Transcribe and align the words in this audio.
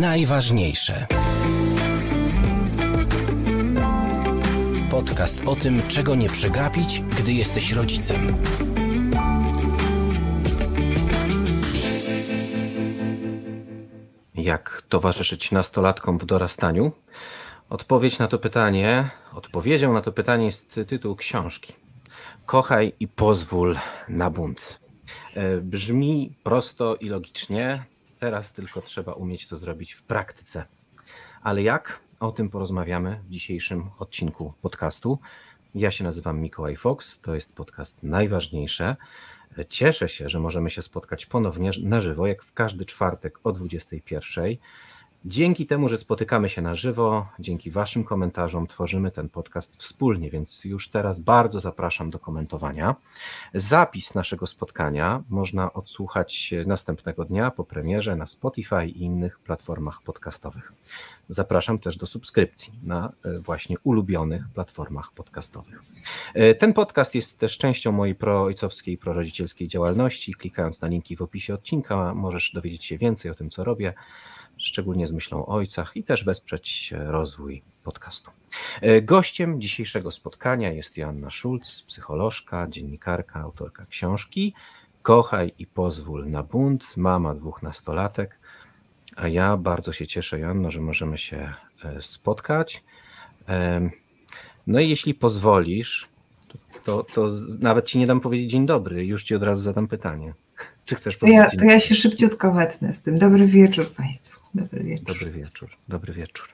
najważniejsze. 0.00 1.06
Podcast 4.90 5.42
o 5.46 5.56
tym, 5.56 5.82
czego 5.88 6.14
nie 6.14 6.28
przegapić, 6.28 7.00
gdy 7.00 7.32
jesteś 7.32 7.72
rodzicem. 7.72 8.36
Jak 14.34 14.82
towarzyszyć 14.88 15.52
nastolatkom 15.52 16.18
w 16.18 16.24
dorastaniu? 16.24 16.92
Odpowiedź 17.70 18.18
na 18.18 18.28
to 18.28 18.38
pytanie, 18.38 19.10
odpowiedzią 19.32 19.92
na 19.92 20.00
to 20.00 20.12
pytanie 20.12 20.46
jest 20.46 20.80
tytuł 20.88 21.16
książki. 21.16 21.72
Kochaj 22.46 22.92
i 23.00 23.08
pozwól 23.08 23.76
na 24.08 24.30
bunt. 24.30 24.80
E, 25.34 25.56
brzmi 25.56 26.36
prosto 26.42 26.96
i 26.96 27.08
logicznie, 27.08 27.84
teraz 28.18 28.52
tylko 28.52 28.82
trzeba 28.82 29.12
umieć 29.12 29.48
to 29.48 29.56
zrobić 29.56 29.92
w 29.92 30.02
praktyce. 30.02 30.64
Ale 31.42 31.62
jak? 31.62 32.00
O 32.20 32.32
tym 32.32 32.50
porozmawiamy 32.50 33.20
w 33.26 33.30
dzisiejszym 33.30 33.90
odcinku 33.98 34.52
podcastu. 34.62 35.18
Ja 35.74 35.90
się 35.90 36.04
nazywam 36.04 36.40
Mikołaj 36.40 36.76
Fox, 36.76 37.20
to 37.20 37.34
jest 37.34 37.52
podcast 37.52 38.02
Najważniejsze. 38.02 38.96
Cieszę 39.68 40.08
się, 40.08 40.28
że 40.28 40.40
możemy 40.40 40.70
się 40.70 40.82
spotkać 40.82 41.26
ponownie 41.26 41.70
na 41.82 42.00
żywo, 42.00 42.26
jak 42.26 42.42
w 42.42 42.52
każdy 42.52 42.86
czwartek 42.86 43.38
o 43.44 43.52
21. 43.52 44.56
Dzięki 45.28 45.66
temu, 45.66 45.88
że 45.88 45.96
spotykamy 45.96 46.48
się 46.48 46.62
na 46.62 46.74
żywo, 46.74 47.26
dzięki 47.38 47.70
Waszym 47.70 48.04
komentarzom 48.04 48.66
tworzymy 48.66 49.10
ten 49.10 49.28
podcast 49.28 49.76
wspólnie, 49.76 50.30
więc 50.30 50.64
już 50.64 50.88
teraz 50.88 51.20
bardzo 51.20 51.60
zapraszam 51.60 52.10
do 52.10 52.18
komentowania. 52.18 52.94
Zapis 53.54 54.14
naszego 54.14 54.46
spotkania 54.46 55.22
można 55.28 55.72
odsłuchać 55.72 56.54
następnego 56.66 57.24
dnia 57.24 57.50
po 57.50 57.64
premierze 57.64 58.16
na 58.16 58.26
Spotify 58.26 58.86
i 58.86 59.02
innych 59.02 59.38
platformach 59.38 60.02
podcastowych. 60.02 60.72
Zapraszam 61.28 61.78
też 61.78 61.96
do 61.96 62.06
subskrypcji 62.06 62.72
na 62.82 63.12
e, 63.24 63.38
właśnie 63.38 63.76
ulubionych 63.84 64.48
platformach 64.54 65.12
podcastowych. 65.12 65.82
E, 66.34 66.54
ten 66.54 66.72
podcast 66.72 67.14
jest 67.14 67.38
też 67.38 67.58
częścią 67.58 67.92
mojej 67.92 68.14
proojcowskiej 68.14 68.94
i 68.94 68.98
prorodzicielskiej 68.98 69.68
działalności. 69.68 70.34
Klikając 70.34 70.80
na 70.80 70.88
linki 70.88 71.16
w 71.16 71.22
opisie 71.22 71.54
odcinka 71.54 72.14
możesz 72.14 72.52
dowiedzieć 72.52 72.84
się 72.84 72.98
więcej 72.98 73.30
o 73.30 73.34
tym, 73.34 73.50
co 73.50 73.64
robię 73.64 73.94
szczególnie 74.56 75.06
z 75.06 75.12
myślą 75.12 75.46
o 75.46 75.48
ojcach 75.48 75.96
i 75.96 76.04
też 76.04 76.24
wesprzeć 76.24 76.94
rozwój 76.96 77.62
podcastu. 77.84 78.30
E, 78.80 79.02
gościem 79.02 79.60
dzisiejszego 79.60 80.10
spotkania 80.10 80.72
jest 80.72 80.96
Joanna 80.96 81.30
Schulz, 81.30 81.82
psycholożka, 81.82 82.66
dziennikarka, 82.68 83.40
autorka 83.40 83.86
książki 83.86 84.54
Kochaj 85.02 85.52
i 85.58 85.66
pozwól 85.66 86.30
na 86.30 86.42
bunt, 86.42 86.96
mama 86.96 87.34
dwóch 87.34 87.62
nastolatek. 87.62 88.38
A 89.16 89.28
ja 89.28 89.56
bardzo 89.56 89.92
się 89.92 90.06
cieszę, 90.06 90.38
Joanna, 90.38 90.70
że 90.70 90.80
możemy 90.80 91.18
się 91.18 91.52
e, 91.84 92.02
spotkać. 92.02 92.84
No 94.66 94.80
i 94.80 94.88
jeśli 94.88 95.14
pozwolisz, 95.14 96.08
to, 96.84 97.04
to 97.14 97.28
nawet 97.60 97.86
ci 97.86 97.98
nie 97.98 98.06
dam 98.06 98.20
powiedzieć 98.20 98.50
dzień 98.50 98.66
dobry, 98.66 99.06
już 99.06 99.24
ci 99.24 99.34
od 99.34 99.42
razu 99.42 99.62
zadam 99.62 99.88
pytanie. 99.88 100.34
Czy 100.86 100.94
chcesz 100.94 101.16
powiedzieć? 101.16 101.40
Ja, 101.40 101.50
to 101.58 101.64
ja 101.64 101.80
się 101.80 101.94
szybciutko 101.94 102.52
wetnę 102.52 102.92
z 102.92 103.00
tym. 103.00 103.18
Dobry 103.18 103.46
wieczór 103.46 103.86
Państwu. 103.90 104.40
Dobry 104.54 104.84
wieczór. 104.84 105.06
Dobry 105.06 105.30
wieczór. 105.30 105.68
Dobry 105.88 106.12
wieczór. 106.12 106.48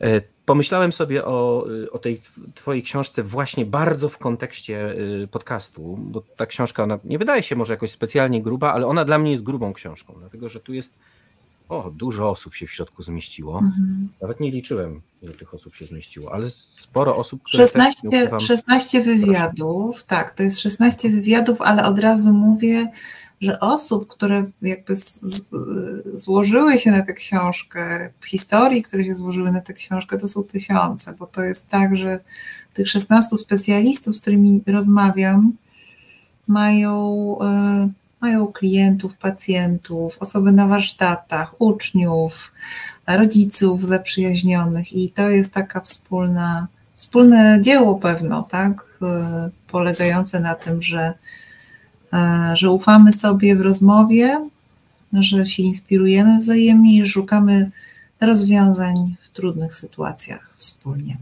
E, 0.00 0.20
pomyślałem 0.44 0.92
sobie 0.92 1.24
o, 1.24 1.66
o 1.92 1.98
tej 1.98 2.20
Twojej 2.54 2.82
książce 2.82 3.22
właśnie 3.22 3.66
bardzo 3.66 4.08
w 4.08 4.18
kontekście 4.18 4.94
e, 5.22 5.26
podcastu, 5.26 5.96
bo 6.00 6.20
ta 6.20 6.46
książka 6.46 6.82
ona 6.82 6.98
nie 7.04 7.18
wydaje 7.18 7.42
się 7.42 7.56
może 7.56 7.72
jakoś 7.72 7.90
specjalnie 7.90 8.42
gruba, 8.42 8.72
ale 8.72 8.86
ona 8.86 9.04
dla 9.04 9.18
mnie 9.18 9.30
jest 9.30 9.42
grubą 9.42 9.72
książką, 9.72 10.14
dlatego 10.18 10.48
że 10.48 10.60
tu 10.60 10.74
jest 10.74 10.98
o, 11.68 11.90
dużo 11.90 12.30
osób 12.30 12.54
się 12.54 12.66
w 12.66 12.72
środku 12.72 13.02
zmieściło. 13.02 13.58
Mhm. 13.58 14.08
Nawet 14.22 14.40
nie 14.40 14.50
liczyłem, 14.50 15.00
ile 15.22 15.34
tych 15.34 15.54
osób 15.54 15.74
się 15.74 15.86
zmieściło, 15.86 16.32
ale 16.32 16.50
sporo 16.50 17.16
osób, 17.16 17.42
które 17.42 17.66
16, 17.66 18.08
ukrywam... 18.08 18.40
16 18.40 19.00
wywiadów, 19.00 19.90
Proszę. 19.90 20.06
tak, 20.06 20.34
to 20.34 20.42
jest 20.42 20.58
16 20.58 21.10
wywiadów, 21.10 21.62
ale 21.62 21.84
od 21.84 21.98
razu 21.98 22.32
mówię, 22.32 22.90
że 23.40 23.60
osób, 23.60 24.08
które 24.08 24.50
jakby 24.62 24.96
z, 24.96 25.20
z, 25.22 25.50
złożyły 26.14 26.78
się 26.78 26.90
na 26.90 27.02
tę 27.02 27.12
książkę, 27.12 28.10
historii, 28.24 28.82
które 28.82 29.04
się 29.04 29.14
złożyły 29.14 29.52
na 29.52 29.60
tę 29.60 29.74
książkę, 29.74 30.18
to 30.18 30.28
są 30.28 30.42
tysiące, 30.42 31.14
bo 31.18 31.26
to 31.26 31.42
jest 31.42 31.68
tak, 31.68 31.96
że 31.96 32.20
tych 32.74 32.88
16 32.88 33.36
specjalistów, 33.36 34.16
z 34.16 34.20
którymi 34.20 34.62
rozmawiam, 34.66 35.52
mają, 36.46 37.36
y, 37.84 37.88
mają 38.20 38.46
klientów, 38.46 39.16
pacjentów, 39.16 40.16
osoby 40.20 40.52
na 40.52 40.66
warsztatach, 40.66 41.60
uczniów, 41.60 42.52
rodziców 43.06 43.86
zaprzyjaźnionych 43.86 44.92
i 44.92 45.10
to 45.10 45.30
jest 45.30 45.52
taka 45.52 45.80
wspólna, 45.80 46.66
wspólne 46.94 47.58
dzieło 47.62 47.94
pewno, 47.94 48.42
tak, 48.42 48.86
y, 49.02 49.50
polegające 49.66 50.40
na 50.40 50.54
tym, 50.54 50.82
że 50.82 51.14
E, 52.12 52.50
że 52.56 52.70
ufamy 52.70 53.12
sobie 53.12 53.56
w 53.56 53.60
rozmowie, 53.60 54.48
że 55.12 55.46
się 55.46 55.62
inspirujemy 55.62 56.38
wzajemnie 56.38 56.98
i 56.98 57.08
szukamy 57.08 57.70
rozwiązań 58.20 59.16
w 59.20 59.28
trudnych 59.28 59.74
sytuacjach 59.74 60.54
wspólnie. 60.56 61.16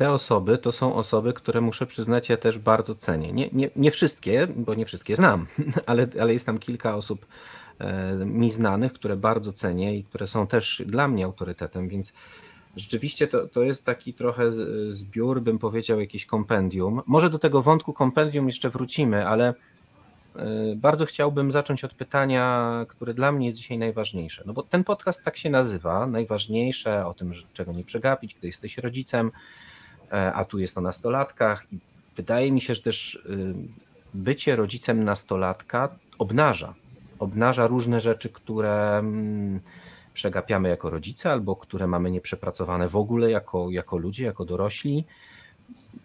Te 0.00 0.10
osoby 0.10 0.58
to 0.58 0.72
są 0.72 0.94
osoby, 0.94 1.32
które 1.32 1.60
muszę 1.60 1.86
przyznać, 1.86 2.28
ja 2.28 2.36
też 2.36 2.58
bardzo 2.58 2.94
cenię. 2.94 3.32
Nie, 3.32 3.48
nie, 3.52 3.70
nie 3.76 3.90
wszystkie, 3.90 4.48
bo 4.56 4.74
nie 4.74 4.86
wszystkie 4.86 5.16
znam, 5.16 5.46
ale, 5.86 6.06
ale 6.20 6.32
jest 6.32 6.46
tam 6.46 6.58
kilka 6.58 6.96
osób 6.96 7.26
e, 7.78 8.14
mi 8.24 8.50
znanych, 8.50 8.92
które 8.92 9.16
bardzo 9.16 9.52
cenię 9.52 9.96
i 9.96 10.04
które 10.04 10.26
są 10.26 10.46
też 10.46 10.82
dla 10.86 11.08
mnie 11.08 11.24
autorytetem, 11.24 11.88
więc 11.88 12.12
Rzeczywiście 12.76 13.28
to, 13.28 13.48
to 13.48 13.62
jest 13.62 13.84
taki 13.84 14.14
trochę 14.14 14.50
zbiór, 14.90 15.42
bym 15.42 15.58
powiedział, 15.58 16.00
jakiś 16.00 16.26
kompendium. 16.26 17.02
Może 17.06 17.30
do 17.30 17.38
tego 17.38 17.62
wątku 17.62 17.92
kompendium 17.92 18.46
jeszcze 18.46 18.70
wrócimy, 18.70 19.26
ale 19.26 19.54
e, 20.36 20.46
bardzo 20.76 21.06
chciałbym 21.06 21.52
zacząć 21.52 21.84
od 21.84 21.94
pytania, 21.94 22.86
które 22.88 23.14
dla 23.14 23.32
mnie 23.32 23.46
jest 23.46 23.58
dzisiaj 23.58 23.78
najważniejsze. 23.78 24.42
No 24.46 24.52
bo 24.52 24.62
ten 24.62 24.84
podcast 24.84 25.24
tak 25.24 25.36
się 25.36 25.50
nazywa, 25.50 26.06
najważniejsze 26.06 27.06
o 27.06 27.14
tym, 27.14 27.32
czego 27.52 27.72
nie 27.72 27.84
przegapić, 27.84 28.34
gdy 28.34 28.46
jesteś 28.46 28.78
rodzicem, 28.78 29.30
a 30.10 30.44
tu 30.44 30.58
jest 30.58 30.78
o 30.78 30.80
nastolatkach. 30.80 31.72
I 31.72 31.78
wydaje 32.16 32.52
mi 32.52 32.60
się, 32.60 32.74
że 32.74 32.82
też 32.82 33.16
e, 33.16 33.36
bycie 34.14 34.56
rodzicem 34.56 35.04
nastolatka 35.04 35.88
obnaża. 36.18 36.74
Obnaża 37.18 37.66
różne 37.66 38.00
rzeczy, 38.00 38.28
które 38.28 38.98
mm, 38.98 39.60
przegapiamy 40.14 40.68
jako 40.68 40.90
rodzice, 40.90 41.30
albo 41.30 41.56
które 41.56 41.86
mamy 41.86 42.10
nieprzepracowane 42.10 42.88
w 42.88 42.96
ogóle 42.96 43.30
jako, 43.30 43.70
jako 43.70 43.96
ludzie, 43.96 44.24
jako 44.24 44.44
dorośli. 44.44 45.04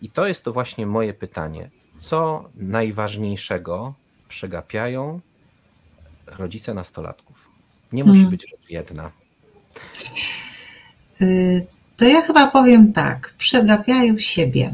I 0.02 0.10
to 0.10 0.28
jest 0.28 0.44
to 0.44 0.54
właśnie 0.54 0.86
moje 0.86 1.14
pytanie. 1.14 1.70
Co 2.00 2.50
najważniejszego 2.56 3.94
przegapiają 4.28 5.20
rodzice 6.26 6.74
nastolatków? 6.74 7.50
Nie 7.94 8.04
musi 8.04 8.22
hmm. 8.22 8.32
być 8.32 8.50
rzecz 8.50 8.70
jedna. 8.70 9.12
To 11.98 12.06
ja 12.06 12.22
chyba 12.22 12.48
powiem 12.48 12.94
tak. 12.94 13.34
Przegapiają 13.38 14.20
siebie. 14.20 14.74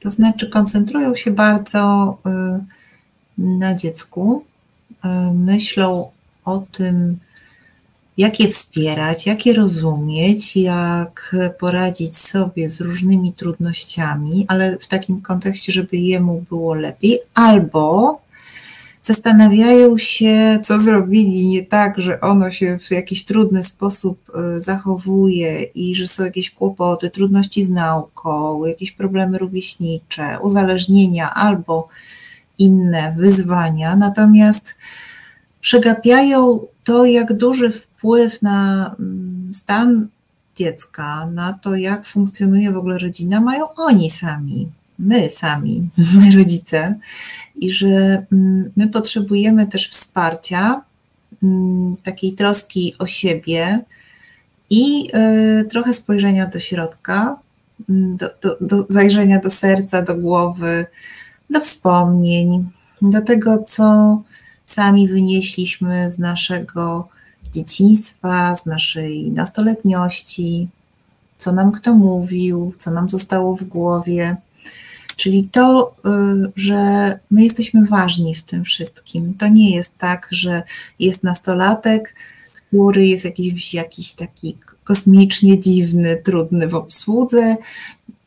To 0.00 0.10
znaczy 0.10 0.50
koncentrują 0.50 1.14
się 1.14 1.30
bardzo 1.30 2.18
y, 2.26 2.60
na 3.38 3.74
dziecku, 3.74 4.44
y, 4.90 5.08
myślą 5.34 6.10
o 6.44 6.62
tym, 6.72 7.18
jak 8.16 8.40
je 8.40 8.48
wspierać, 8.48 9.26
jak 9.26 9.46
je 9.46 9.54
rozumieć, 9.54 10.56
jak 10.56 11.36
poradzić 11.60 12.16
sobie 12.16 12.70
z 12.70 12.80
różnymi 12.80 13.32
trudnościami, 13.32 14.44
ale 14.48 14.78
w 14.78 14.86
takim 14.86 15.20
kontekście, 15.20 15.72
żeby 15.72 15.96
jemu 15.96 16.44
było 16.48 16.74
lepiej, 16.74 17.20
albo 17.34 18.20
zastanawiają 19.08 19.98
się, 19.98 20.58
co 20.62 20.78
zrobili 20.78 21.48
nie 21.48 21.66
tak, 21.66 21.98
że 21.98 22.20
ono 22.20 22.50
się 22.50 22.78
w 22.78 22.90
jakiś 22.90 23.24
trudny 23.24 23.64
sposób 23.64 24.18
y, 24.56 24.60
zachowuje 24.60 25.62
i 25.62 25.96
że 25.96 26.08
są 26.08 26.24
jakieś 26.24 26.50
kłopoty, 26.50 27.10
trudności 27.10 27.64
z 27.64 27.70
nauką, 27.70 28.64
jakieś 28.64 28.92
problemy 28.92 29.38
rówieśnicze, 29.38 30.38
uzależnienia 30.42 31.34
albo 31.34 31.88
inne 32.58 33.14
wyzwania. 33.18 33.96
Natomiast 33.96 34.74
przegapiają 35.60 36.60
to, 36.84 37.04
jak 37.04 37.32
duży 37.32 37.72
wpływ 37.72 38.42
na 38.42 38.94
mm, 39.00 39.52
stan 39.54 40.08
dziecka, 40.54 41.26
na 41.26 41.52
to, 41.52 41.76
jak 41.76 42.06
funkcjonuje 42.06 42.72
w 42.72 42.76
ogóle 42.76 42.98
rodzina, 42.98 43.40
mają 43.40 43.74
oni 43.74 44.10
sami, 44.10 44.68
my 44.98 45.30
sami, 45.30 45.88
my 46.20 46.36
rodzice, 46.36 46.94
i 47.56 47.70
że 47.70 48.24
mm, 48.32 48.70
my 48.76 48.88
potrzebujemy 48.88 49.66
też 49.66 49.88
wsparcia, 49.88 50.82
mm, 51.42 51.96
takiej 52.02 52.32
troski 52.32 52.94
o 52.98 53.06
siebie 53.06 53.80
i 54.70 55.08
y, 55.60 55.64
trochę 55.64 55.92
spojrzenia 55.92 56.46
do 56.46 56.60
środka, 56.60 57.36
do, 57.88 58.26
do, 58.42 58.56
do 58.60 58.86
zajrzenia 58.88 59.40
do 59.40 59.50
serca, 59.50 60.02
do 60.02 60.14
głowy, 60.14 60.86
do 61.50 61.60
wspomnień, 61.60 62.70
do 63.02 63.22
tego, 63.22 63.62
co 63.62 64.22
sami 64.64 65.08
wynieśliśmy 65.08 66.10
z 66.10 66.18
naszego 66.18 67.08
dzieciństwa, 67.52 68.54
z 68.54 68.66
naszej 68.66 69.32
nastoletniości, 69.32 70.68
co 71.36 71.52
nam 71.52 71.72
kto 71.72 71.94
mówił, 71.94 72.74
co 72.78 72.90
nam 72.90 73.08
zostało 73.08 73.56
w 73.56 73.64
głowie. 73.64 74.36
Czyli 75.18 75.48
to, 75.52 75.94
y, 76.06 76.52
że 76.56 76.78
my 77.30 77.44
jesteśmy 77.44 77.86
ważni 77.86 78.34
w 78.34 78.42
tym 78.42 78.64
wszystkim. 78.64 79.34
To 79.34 79.48
nie 79.48 79.76
jest 79.76 79.98
tak, 79.98 80.28
że 80.30 80.62
jest 80.98 81.22
nastolatek, 81.22 82.14
który 82.54 83.06
jest 83.06 83.24
jakiś, 83.24 83.74
jakiś 83.74 84.12
taki 84.12 84.56
kosmicznie 84.84 85.58
dziwny, 85.58 86.16
trudny 86.16 86.68
w 86.68 86.74
obsłudze. 86.74 87.56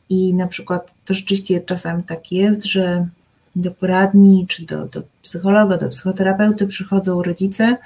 I 0.10 0.34
na 0.34 0.48
przykład 0.48 0.94
to 1.06 1.14
rzeczywiście 1.14 1.62
czasami 1.62 2.04
tak 2.04 2.32
jest, 2.32 2.64
że 2.66 3.08
do 3.56 3.72
poradni 3.72 4.46
czy 4.50 4.66
do, 4.66 4.86
do 4.86 5.04
psychologa, 5.22 5.78
do 5.78 5.90
psychoterapeuty 5.90 6.68
przychodzą 6.68 7.24
rodzice 7.24 7.78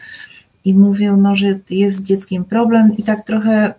i 0.65 0.73
mówią, 0.73 1.17
no, 1.17 1.35
że 1.35 1.47
jest 1.69 1.97
z 1.97 2.03
dzieckiem 2.03 2.45
problem, 2.45 2.97
i 2.97 3.03
tak 3.03 3.25
trochę 3.25 3.73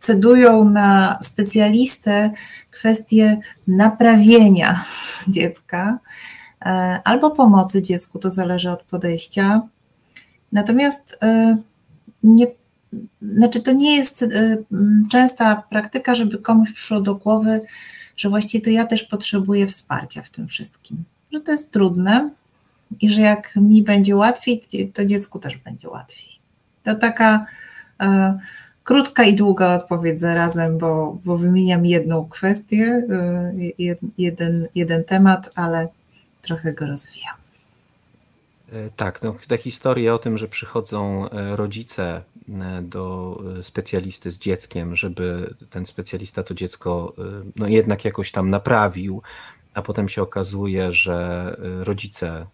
cedują 0.00 0.70
na 0.70 1.18
specjalistę 1.22 2.30
kwestię 2.78 3.40
naprawienia 3.66 4.84
dziecka 5.28 5.98
e, 6.62 6.64
albo 7.04 7.30
pomocy 7.30 7.82
dziecku, 7.82 8.18
to 8.18 8.30
zależy 8.30 8.70
od 8.70 8.82
podejścia. 8.82 9.62
Natomiast 10.52 11.18
e, 11.22 11.56
nie, 12.22 12.46
znaczy 13.22 13.60
to 13.60 13.72
nie 13.72 13.96
jest 13.96 14.22
e, 14.22 14.28
częsta 15.10 15.62
praktyka, 15.70 16.14
żeby 16.14 16.38
komuś 16.38 16.72
przyszło 16.72 17.00
do 17.00 17.14
głowy, 17.14 17.60
że 18.16 18.28
właściwie 18.28 18.64
to 18.64 18.70
ja 18.70 18.86
też 18.86 19.02
potrzebuję 19.02 19.66
wsparcia 19.66 20.22
w 20.22 20.30
tym 20.30 20.48
wszystkim, 20.48 21.04
że 21.32 21.40
to 21.40 21.52
jest 21.52 21.72
trudne 21.72 22.30
i 23.00 23.10
że 23.10 23.20
jak 23.20 23.56
mi 23.56 23.82
będzie 23.82 24.16
łatwiej, 24.16 24.62
to 24.94 25.04
dziecku 25.04 25.38
też 25.38 25.56
będzie 25.56 25.88
łatwiej. 25.88 26.28
To 26.82 26.94
taka 26.94 27.46
Krótka 28.88 29.24
i 29.24 29.34
długa 29.34 29.76
odpowiedź 29.76 30.20
zarazem, 30.20 30.78
bo, 30.78 31.18
bo 31.24 31.38
wymieniam 31.38 31.86
jedną 31.86 32.28
kwestię, 32.28 33.02
y, 33.80 34.06
jeden, 34.18 34.68
jeden 34.74 35.04
temat, 35.04 35.50
ale 35.54 35.88
trochę 36.42 36.72
go 36.72 36.86
rozwijam. 36.86 37.34
E, 38.72 38.90
tak, 38.96 39.22
no, 39.22 39.34
te 39.48 39.58
historie 39.58 40.14
o 40.14 40.18
tym, 40.18 40.38
że 40.38 40.48
przychodzą 40.48 41.30
e, 41.30 41.56
rodzice 41.56 42.22
e, 42.48 42.82
do 42.82 43.38
specjalisty 43.62 44.30
z 44.30 44.38
dzieckiem, 44.38 44.96
żeby 44.96 45.54
ten 45.70 45.86
specjalista 45.86 46.42
to 46.42 46.54
dziecko 46.54 47.14
no, 47.56 47.66
jednak 47.66 48.04
jakoś 48.04 48.32
tam 48.32 48.50
naprawił, 48.50 49.22
a 49.74 49.82
potem 49.82 50.08
się 50.08 50.22
okazuje, 50.22 50.92
że 50.92 51.56
rodzice 51.80 52.46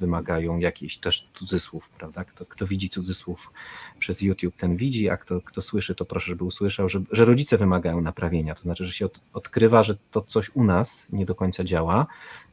wymagają 0.00 0.58
jakichś 0.58 0.96
też 0.96 1.28
cudzysłów, 1.34 1.88
prawda? 1.88 2.24
Kto, 2.24 2.46
kto 2.46 2.66
widzi 2.66 2.88
cudzysłów 2.88 3.52
przez 3.98 4.20
YouTube, 4.20 4.56
ten 4.56 4.76
widzi, 4.76 5.10
a 5.10 5.16
kto, 5.16 5.40
kto 5.40 5.62
słyszy, 5.62 5.94
to 5.94 6.04
proszę, 6.04 6.26
żeby 6.26 6.44
usłyszał, 6.44 6.88
że, 6.88 7.00
że 7.10 7.24
rodzice 7.24 7.58
wymagają 7.58 8.00
naprawienia. 8.00 8.54
To 8.54 8.62
znaczy, 8.62 8.84
że 8.84 8.92
się 8.92 9.06
od, 9.06 9.20
odkrywa, 9.32 9.82
że 9.82 9.96
to 10.10 10.22
coś 10.22 10.50
u 10.54 10.64
nas 10.64 11.06
nie 11.12 11.26
do 11.26 11.34
końca 11.34 11.64
działa. 11.64 12.06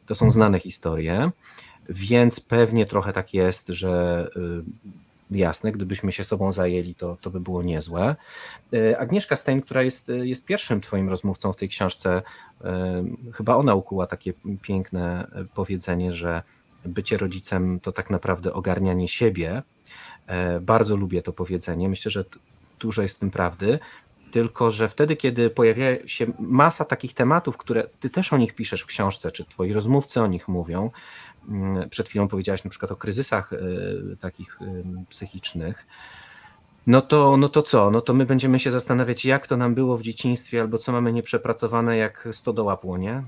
To 0.05 0.15
są 0.15 0.31
znane 0.31 0.59
historie, 0.59 1.31
więc 1.89 2.39
pewnie 2.39 2.85
trochę 2.85 3.13
tak 3.13 3.33
jest, 3.33 3.67
że 3.67 4.27
y, 5.31 5.37
jasne, 5.37 5.71
gdybyśmy 5.71 6.11
się 6.11 6.23
sobą 6.23 6.51
zajęli, 6.51 6.95
to, 6.95 7.17
to 7.21 7.29
by 7.29 7.39
było 7.39 7.63
niezłe. 7.63 8.15
Y, 8.73 8.99
Agnieszka 8.99 9.35
Stein, 9.35 9.61
która 9.61 9.83
jest, 9.83 10.11
jest 10.23 10.45
pierwszym 10.45 10.81
Twoim 10.81 11.09
rozmówcą 11.09 11.53
w 11.53 11.55
tej 11.55 11.69
książce, 11.69 12.21
chyba 13.33 13.55
ona 13.55 13.75
ukuła 13.75 14.07
takie 14.07 14.33
piękne 14.61 15.27
powiedzenie, 15.53 16.13
że 16.13 16.43
bycie 16.85 17.17
rodzicem 17.17 17.79
to 17.79 17.91
tak 17.91 18.09
naprawdę 18.09 18.53
ogarnianie 18.53 19.07
siebie. 19.07 19.63
E, 20.27 20.59
bardzo 20.59 20.95
lubię 20.95 21.21
to 21.21 21.33
powiedzenie. 21.33 21.89
Myślę, 21.89 22.11
że 22.11 22.25
dużo 22.79 23.01
jest 23.01 23.15
w 23.15 23.19
tym 23.19 23.31
prawdy. 23.31 23.79
Tylko, 24.31 24.71
że 24.71 24.89
wtedy, 24.89 25.15
kiedy 25.15 25.49
pojawia 25.49 26.07
się 26.07 26.25
masa 26.39 26.85
takich 26.85 27.13
tematów, 27.13 27.57
które 27.57 27.83
ty 27.99 28.09
też 28.09 28.33
o 28.33 28.37
nich 28.37 28.55
piszesz 28.55 28.81
w 28.81 28.85
książce, 28.85 29.31
czy 29.31 29.45
twoi 29.45 29.73
rozmówcy 29.73 30.21
o 30.21 30.27
nich 30.27 30.47
mówią, 30.47 30.91
mm, 31.49 31.89
przed 31.89 32.09
chwilą 32.09 32.27
powiedziałaś 32.27 32.63
na 32.63 32.69
przykład 32.69 32.91
o 32.91 32.95
kryzysach 32.95 33.53
e, 33.53 33.57
takich 34.19 34.59
psychicznych, 35.09 35.85
no 36.87 37.01
to, 37.01 37.37
no 37.37 37.49
to 37.49 37.61
co? 37.61 37.91
No 37.91 38.01
to 38.01 38.13
my 38.13 38.25
będziemy 38.25 38.59
się 38.59 38.71
zastanawiać, 38.71 39.25
jak 39.25 39.47
to 39.47 39.57
nam 39.57 39.75
było 39.75 39.97
w 39.97 40.01
dzieciństwie, 40.01 40.61
albo 40.61 40.77
co 40.77 40.91
mamy 40.91 41.13
nieprzepracowane, 41.13 41.97
jak 41.97 42.27
stodoła 42.31 42.77
płonie 42.77 43.23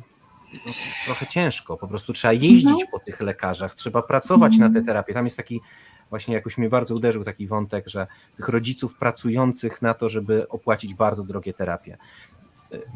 no, 0.54 0.72
trochę 1.06 1.28
ciężko. 1.28 1.78
Po 1.78 1.88
prostu 1.88 2.14
trzeba 2.14 2.34
jeździć 2.34 2.72
mhm. 2.72 2.88
po 2.92 3.00
tych 3.00 3.22
lekarzach, 3.22 3.76
trzeba 3.76 4.02
pracować 4.02 4.54
na 4.54 4.66
te 4.66 4.66
mhm. 4.66 4.86
terapie. 4.86 5.14
Tam 5.14 5.26
jest 5.26 5.38
taki, 5.38 5.62
właśnie 6.10 6.34
jakoś 6.34 6.58
mnie 6.58 6.70
bardzo 6.70 6.96
uderzył 6.96 7.24
taki 7.24 7.48
wątek, 7.48 7.88
że 7.88 8.08
tych 8.38 8.50
rodziców 8.50 8.96
pracujących 8.96 9.82
na 9.82 9.94
to, 9.94 10.10
żeby 10.10 10.50
opłacić 10.50 10.94
bardzo 10.94 11.24
drogie 11.24 11.54
terapie. 11.54 11.98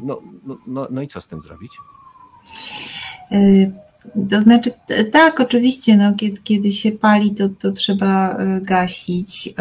No, 0.00 0.22
no, 0.46 0.58
no, 0.66 0.88
no 0.90 1.02
i 1.02 1.08
co 1.08 1.20
z 1.20 1.28
tym 1.28 1.42
zrobić? 1.42 1.72
Y, 3.32 3.72
to 4.30 4.40
znaczy, 4.40 4.70
tak, 5.12 5.40
oczywiście, 5.40 5.96
no, 5.96 6.14
kiedy, 6.14 6.40
kiedy 6.44 6.72
się 6.72 6.92
pali, 6.92 7.34
to, 7.34 7.48
to 7.48 7.72
trzeba 7.72 8.40
y, 8.40 8.60
gasić 8.60 9.54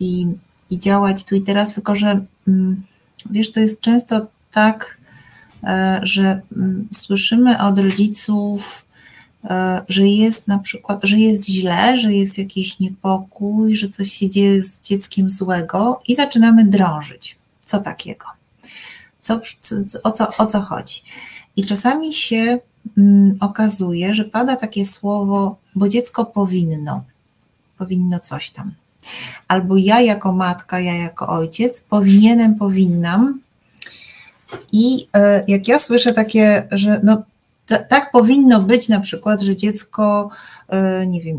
i, 0.00 0.26
i 0.70 0.78
działać 0.78 1.24
tu 1.24 1.34
i 1.34 1.42
teraz, 1.42 1.74
tylko 1.74 1.96
że 1.96 2.24
mm, 2.48 2.82
wiesz, 3.30 3.52
to 3.52 3.60
jest 3.60 3.80
często 3.80 4.26
tak, 4.52 4.95
E, 4.95 4.95
że 6.02 6.40
mm, 6.56 6.88
słyszymy 6.92 7.62
od 7.62 7.78
rodziców, 7.78 8.86
e, 9.44 9.84
że 9.88 10.08
jest 10.08 10.48
na 10.48 10.58
przykład, 10.58 11.00
że 11.04 11.18
jest 11.18 11.48
źle, 11.48 11.98
że 11.98 12.12
jest 12.12 12.38
jakiś 12.38 12.78
niepokój, 12.78 13.76
że 13.76 13.88
coś 13.88 14.12
się 14.12 14.28
dzieje 14.28 14.62
z 14.62 14.82
dzieckiem 14.82 15.30
złego 15.30 16.00
i 16.08 16.14
zaczynamy 16.14 16.64
drążyć. 16.64 17.38
Co 17.64 17.78
takiego? 17.80 18.26
Co, 19.20 19.40
o, 20.04 20.12
co, 20.12 20.28
o 20.38 20.46
co 20.46 20.60
chodzi? 20.60 21.02
I 21.56 21.66
czasami 21.66 22.12
się 22.12 22.58
mm, 22.98 23.36
okazuje, 23.40 24.14
że 24.14 24.24
pada 24.24 24.56
takie 24.56 24.86
słowo, 24.86 25.56
bo 25.74 25.88
dziecko 25.88 26.26
powinno, 26.26 27.04
powinno 27.78 28.18
coś 28.18 28.50
tam. 28.50 28.72
Albo 29.48 29.76
ja 29.76 30.00
jako 30.00 30.32
matka, 30.32 30.80
ja 30.80 30.94
jako 30.94 31.28
ojciec 31.28 31.80
powinienem, 31.80 32.54
powinnam 32.54 33.40
i 34.72 35.08
e, 35.14 35.44
jak 35.48 35.68
ja 35.68 35.78
słyszę 35.78 36.12
takie, 36.12 36.68
że 36.70 37.00
no, 37.04 37.22
tak 37.66 38.10
powinno 38.10 38.62
być 38.62 38.88
na 38.88 39.00
przykład, 39.00 39.42
że 39.42 39.56
dziecko, 39.56 40.30
e, 40.68 41.06
nie 41.06 41.20
wiem, 41.20 41.36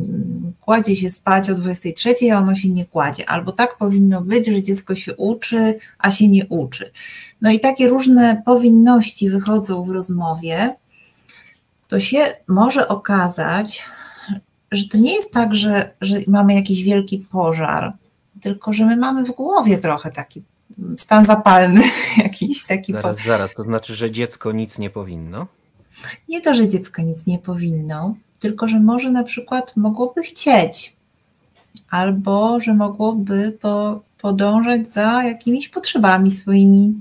kładzie 0.62 0.96
się 0.96 1.10
spać 1.10 1.50
o 1.50 1.56
23, 1.56 2.14
a 2.34 2.38
ono 2.38 2.56
się 2.56 2.70
nie 2.70 2.86
kładzie, 2.86 3.30
albo 3.30 3.52
tak 3.52 3.78
powinno 3.78 4.22
być, 4.22 4.48
że 4.48 4.62
dziecko 4.62 4.96
się 4.96 5.16
uczy, 5.16 5.80
a 6.00 6.12
się 6.12 6.28
nie 6.28 6.46
uczy. 6.46 6.92
No 7.42 7.52
i 7.52 7.60
takie 7.60 7.88
różne 7.88 8.42
powinności 8.46 9.30
wychodzą 9.30 9.84
w 9.84 9.90
rozmowie, 9.90 10.76
to 11.88 12.00
się 12.00 12.20
może 12.48 12.88
okazać, 12.88 13.86
że 14.72 14.88
to 14.88 14.98
nie 14.98 15.16
jest 15.16 15.32
tak, 15.32 15.56
że, 15.56 15.92
że 16.02 16.18
mamy 16.28 16.54
jakiś 16.54 16.84
wielki 16.84 17.20
pożar, 17.20 17.94
tylko 18.42 18.74
że 18.74 18.86
my 18.86 18.98
mamy 18.98 19.26
w 19.26 19.32
głowie 19.32 19.78
trochę 19.78 20.12
taki 20.12 20.44
stan 20.98 21.26
zapalny 21.26 21.82
jakiś 22.18 22.66
taki. 22.66 22.94
Zaraz, 22.94 23.24
zaraz, 23.24 23.54
to 23.54 23.64
znaczy, 23.64 23.96
że 23.96 24.12
dziecko 24.12 24.52
nic 24.52 24.80
nie 24.80 24.90
powinno? 24.90 25.48
Nie 26.30 26.42
to, 26.42 26.54
że 26.54 26.68
dziecko 26.68 27.02
nic 27.02 27.26
nie 27.26 27.40
powinno, 27.40 28.16
tylko 28.40 28.68
że 28.68 28.80
może 28.80 29.12
na 29.12 29.24
przykład 29.24 29.78
mogłoby 29.78 30.24
chcieć, 30.24 30.96
albo 31.90 32.60
że 32.60 32.74
mogłoby 32.74 33.58
po, 33.62 34.02
podążać 34.22 34.92
za 34.92 35.24
jakimiś 35.24 35.70
potrzebami 35.70 36.32
swoimi, 36.32 36.94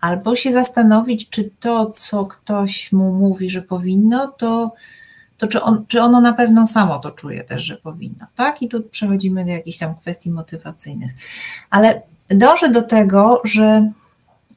albo 0.00 0.36
się 0.36 0.52
zastanowić, 0.52 1.28
czy 1.28 1.50
to, 1.60 1.86
co 1.86 2.24
ktoś 2.24 2.92
mu 2.92 3.12
mówi, 3.12 3.50
że 3.50 3.62
powinno, 3.62 4.28
to, 4.28 4.74
to 5.38 5.46
czy, 5.46 5.62
on, 5.62 5.84
czy 5.88 6.00
ono 6.00 6.20
na 6.20 6.32
pewno 6.32 6.66
samo 6.66 6.98
to 6.98 7.10
czuje 7.10 7.44
też, 7.44 7.64
że 7.64 7.76
powinno, 7.76 8.26
tak? 8.36 8.62
I 8.62 8.68
tu 8.68 8.82
przechodzimy 8.82 9.44
do 9.44 9.50
jakichś 9.50 9.78
tam 9.78 9.94
kwestii 9.94 10.30
motywacyjnych. 10.30 11.10
Ale 11.70 12.02
dążę 12.28 12.70
do 12.70 12.82
tego, 12.82 13.40
że 13.44 13.90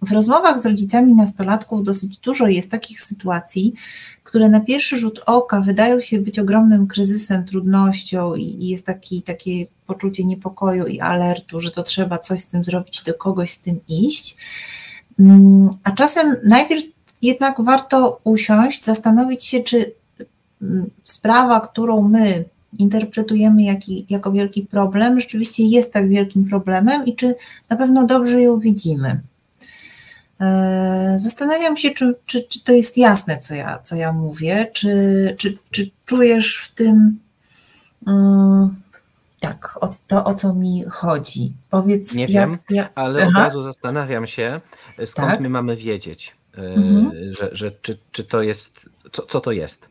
w 0.02 0.12
rozmowach 0.12 0.60
z 0.60 0.66
rodzicami 0.66 1.14
nastolatków 1.14 1.84
dosyć 1.84 2.18
dużo 2.18 2.48
jest 2.48 2.72
takich 2.72 3.02
sytuacji, 3.02 3.74
które 4.24 4.50
na 4.50 4.60
pierwszy 4.60 4.98
rzut 4.98 5.22
oka 5.26 5.62
wydają 5.62 6.02
się 6.02 6.20
być 6.20 6.40
ogromnym 6.40 6.88
kryzysem, 6.88 7.46
trudnością 7.46 8.36
i 8.36 8.68
jest 8.68 8.86
taki, 8.86 9.22
takie 9.22 9.66
poczucie 9.86 10.26
niepokoju 10.26 10.86
i 10.86 11.00
alertu, 11.00 11.62
że 11.62 11.72
to 11.72 11.84
trzeba 11.84 12.18
coś 12.18 12.42
z 12.42 12.48
tym 12.48 12.66
zrobić, 12.66 13.04
do 13.04 13.14
kogoś 13.14 13.52
z 13.52 13.62
tym 13.62 13.80
iść. 13.88 14.38
Mm, 15.20 15.70
a 15.84 15.92
czasem 15.92 16.36
najpierw 16.44 16.84
jednak 17.22 17.62
warto 17.62 18.20
usiąść, 18.24 18.84
zastanowić 18.84 19.44
się, 19.44 19.64
czy 19.64 19.92
mm, 20.62 20.90
sprawa, 21.04 21.60
którą 21.60 22.02
my 22.02 22.46
interpretujemy 22.80 23.64
jaki, 23.64 24.06
jako 24.10 24.32
wielki 24.32 24.62
problem, 24.62 25.20
rzeczywiście 25.20 25.64
jest 25.64 25.94
tak 25.94 26.10
wielkim 26.10 26.46
problemem 26.46 27.06
i 27.06 27.16
czy 27.16 27.36
na 27.70 27.78
pewno 27.78 28.06
dobrze 28.06 28.42
ją 28.42 28.60
widzimy. 28.60 29.22
E, 30.42 31.16
zastanawiam 31.20 31.78
się, 31.78 31.92
czy, 31.92 32.16
czy, 32.26 32.44
czy 32.44 32.64
to 32.64 32.72
jest 32.74 32.98
jasne, 32.98 33.38
co 33.38 33.56
ja, 33.56 33.80
co 33.84 33.96
ja 33.96 34.14
mówię, 34.14 34.68
czy, 34.74 35.36
czy, 35.38 35.58
czy 35.72 35.90
czujesz 36.06 36.58
w 36.58 36.76
tym, 36.76 37.20
mm, 38.08 38.76
tak, 39.40 39.78
o 39.82 39.96
to 40.08 40.26
o 40.26 40.34
co 40.36 40.54
mi 40.54 40.84
chodzi. 40.90 41.54
Powiedz, 41.70 42.14
Nie 42.14 42.22
jak, 42.22 42.32
wiem, 42.32 42.58
jak... 42.70 42.92
ale 42.96 43.22
Aha. 43.22 43.30
od 43.30 43.46
razu 43.46 43.62
zastanawiam 43.62 44.28
się, 44.28 44.62
skąd 45.06 45.32
Tak. 45.32 45.40
my 45.40 45.50
mamy 45.50 45.76
wiedzieć, 45.76 46.36
e, 46.58 46.62
Mhm. 46.62 47.12
że, 47.34 47.50
że 47.52 47.72
czy, 47.82 47.98
czy 48.12 48.24
to 48.24 48.42
jest, 48.42 48.80
co, 49.12 49.22
co 49.22 49.42
to 49.42 49.52
jest. 49.52 49.88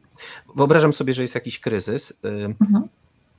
Wyobrażam 0.57 0.93
sobie, 0.93 1.15
że 1.15 1.23
jest 1.23 1.35
jakiś 1.35 1.61
kryzys. 1.61 2.13
e, 2.25 2.29
Mhm. 2.61 2.89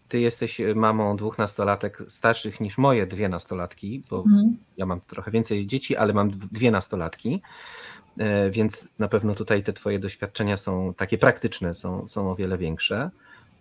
Ty 0.10 0.20
jesteś 0.20 0.62
mamą 0.76 1.18
dwóch 1.18 1.38
nastolatek 1.38 2.04
starszych 2.08 2.62
niż 2.62 2.78
moje 2.78 3.08
dwie 3.08 3.30
nastolatki, 3.30 4.02
bo 4.10 4.18
Mhm. 4.18 4.58
ja 4.78 4.86
mam 4.86 5.02
trochę 5.02 5.32
więcej 5.32 5.68
dzieci, 5.68 5.96
ale 5.96 6.14
mam 6.14 6.30
dw- 6.32 6.48
dwie 6.52 6.72
nastolatki, 6.72 7.42
e, 8.18 8.50
więc 8.50 8.88
na 9.00 9.08
pewno 9.08 9.36
tutaj 9.36 9.64
te 9.64 9.74
twoje 9.74 10.00
doświadczenia 10.00 10.58
są 10.58 10.94
takie 10.94 11.18
praktyczne, 11.18 11.74
są, 11.76 12.08
są 12.08 12.32
o 12.32 12.36
wiele 12.36 12.58
większe. 12.58 13.10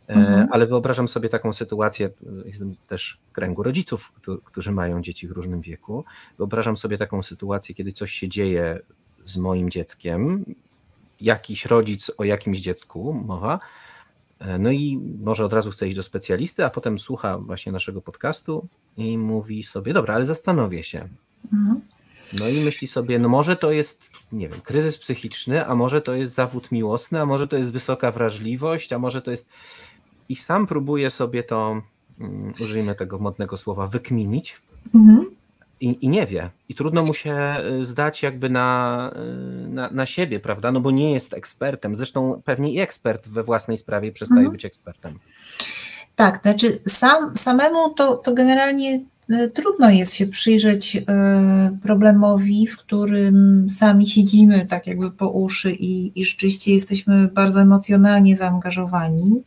E, 0.09 0.15
Mhm. 0.15 0.49
Ale 0.53 0.67
wyobrażam 0.67 1.09
sobie 1.09 1.29
taką 1.29 1.53
sytuację, 1.53 2.11
jestem 2.45 2.77
też 2.89 3.19
w 3.23 3.33
kręgu 3.33 3.63
rodziców, 3.63 4.13
któ- 4.13 4.39
którzy 4.45 4.73
mają 4.73 5.03
dzieci 5.03 5.29
w 5.29 5.31
różnym 5.33 5.61
wieku. 5.61 6.05
Wyobrażam 6.39 6.77
sobie 6.77 6.99
taką 6.99 7.23
sytuację, 7.23 7.75
kiedy 7.75 7.93
coś 7.93 8.13
się 8.13 8.29
dzieje 8.29 8.81
z 9.25 9.37
moim 9.37 9.71
dzieckiem, 9.71 10.45
jakiś 11.21 11.67
rodzic 11.67 12.11
o 12.19 12.25
jakimś 12.25 12.59
dziecku 12.59 13.13
mowa, 13.27 13.59
e, 14.39 14.59
no 14.59 14.71
i 14.71 15.01
może 15.25 15.45
od 15.45 15.53
razu 15.53 15.71
chce 15.71 15.87
iść 15.89 15.97
do 15.97 16.03
specjalisty, 16.03 16.65
a 16.65 16.71
potem 16.71 16.99
słucha 16.99 17.39
właśnie 17.39 17.73
naszego 17.73 18.03
podcastu 18.03 18.69
i 18.97 19.19
mówi 19.19 19.63
sobie, 19.63 19.93
dobra, 19.93 20.15
ale 20.15 20.25
zastanowię 20.25 20.85
się. 20.85 21.09
Mhm. 21.53 21.81
No 22.39 22.49
i 22.49 22.65
myśli 22.65 22.89
sobie, 22.89 23.19
no 23.19 23.29
może 23.29 23.57
to 23.57 23.73
jest, 23.73 24.11
nie 24.33 24.49
wiem, 24.49 24.61
kryzys 24.61 24.99
psychiczny, 24.99 25.67
a 25.67 25.75
może 25.75 26.01
to 26.01 26.15
jest 26.15 26.35
zawód 26.35 26.73
miłosny, 26.73 27.21
a 27.21 27.27
może 27.27 27.49
to 27.49 27.57
jest 27.57 27.71
wysoka 27.71 28.11
wrażliwość, 28.13 28.93
a 28.93 28.99
może 28.99 29.23
to 29.23 29.31
jest. 29.31 29.49
I 30.29 30.37
sam 30.37 30.67
próbuje 30.67 31.11
sobie 31.11 31.43
to, 31.43 31.83
mm, 32.21 32.53
użyjmy 32.61 32.95
tego 32.95 33.19
modnego 33.19 33.57
słowa, 33.57 33.87
wykminić 33.87 34.61
Mhm. 34.95 35.27
I, 35.80 35.99
i 36.04 36.09
nie 36.09 36.26
wie. 36.26 36.50
I 36.68 36.75
trudno 36.75 37.04
mu 37.04 37.14
się 37.14 37.56
y, 37.80 37.85
zdać 37.85 38.23
jakby 38.23 38.50
na, 38.50 39.11
y, 39.64 39.68
na, 39.68 39.90
na 39.90 40.06
siebie, 40.06 40.40
prawda? 40.40 40.73
No 40.73 40.80
bo 40.80 40.90
nie 40.90 41.12
jest 41.12 41.35
ekspertem. 41.35 41.97
Zresztą 41.97 42.42
pewnie 42.45 42.73
i 42.73 42.78
ekspert 42.80 43.28
we 43.28 43.42
własnej 43.42 43.76
sprawie 43.76 44.12
przestaje 44.12 44.40
Mhm. 44.40 44.52
być 44.52 44.64
ekspertem. 44.64 45.18
Tak, 46.16 46.40
znaczy 46.42 46.78
sam, 46.88 47.37
samemu 47.37 47.95
to, 47.95 48.16
to 48.16 48.35
generalnie 48.35 49.00
e, 49.30 49.49
trudno 49.49 49.90
jest 49.90 50.14
się 50.14 50.26
przyjrzeć 50.26 50.97
e, 50.97 51.02
problemowi, 51.83 52.66
w 52.66 52.76
którym 52.76 53.66
sami 53.71 54.06
siedzimy 54.06 54.66
tak 54.66 54.87
jakby 54.87 55.11
po 55.11 55.28
uszy 55.28 55.73
i, 55.73 56.21
i 56.21 56.25
rzeczywiście 56.25 56.75
jesteśmy 56.75 57.28
bardzo 57.28 57.61
emocjonalnie 57.61 58.37
zaangażowani. 58.37 59.42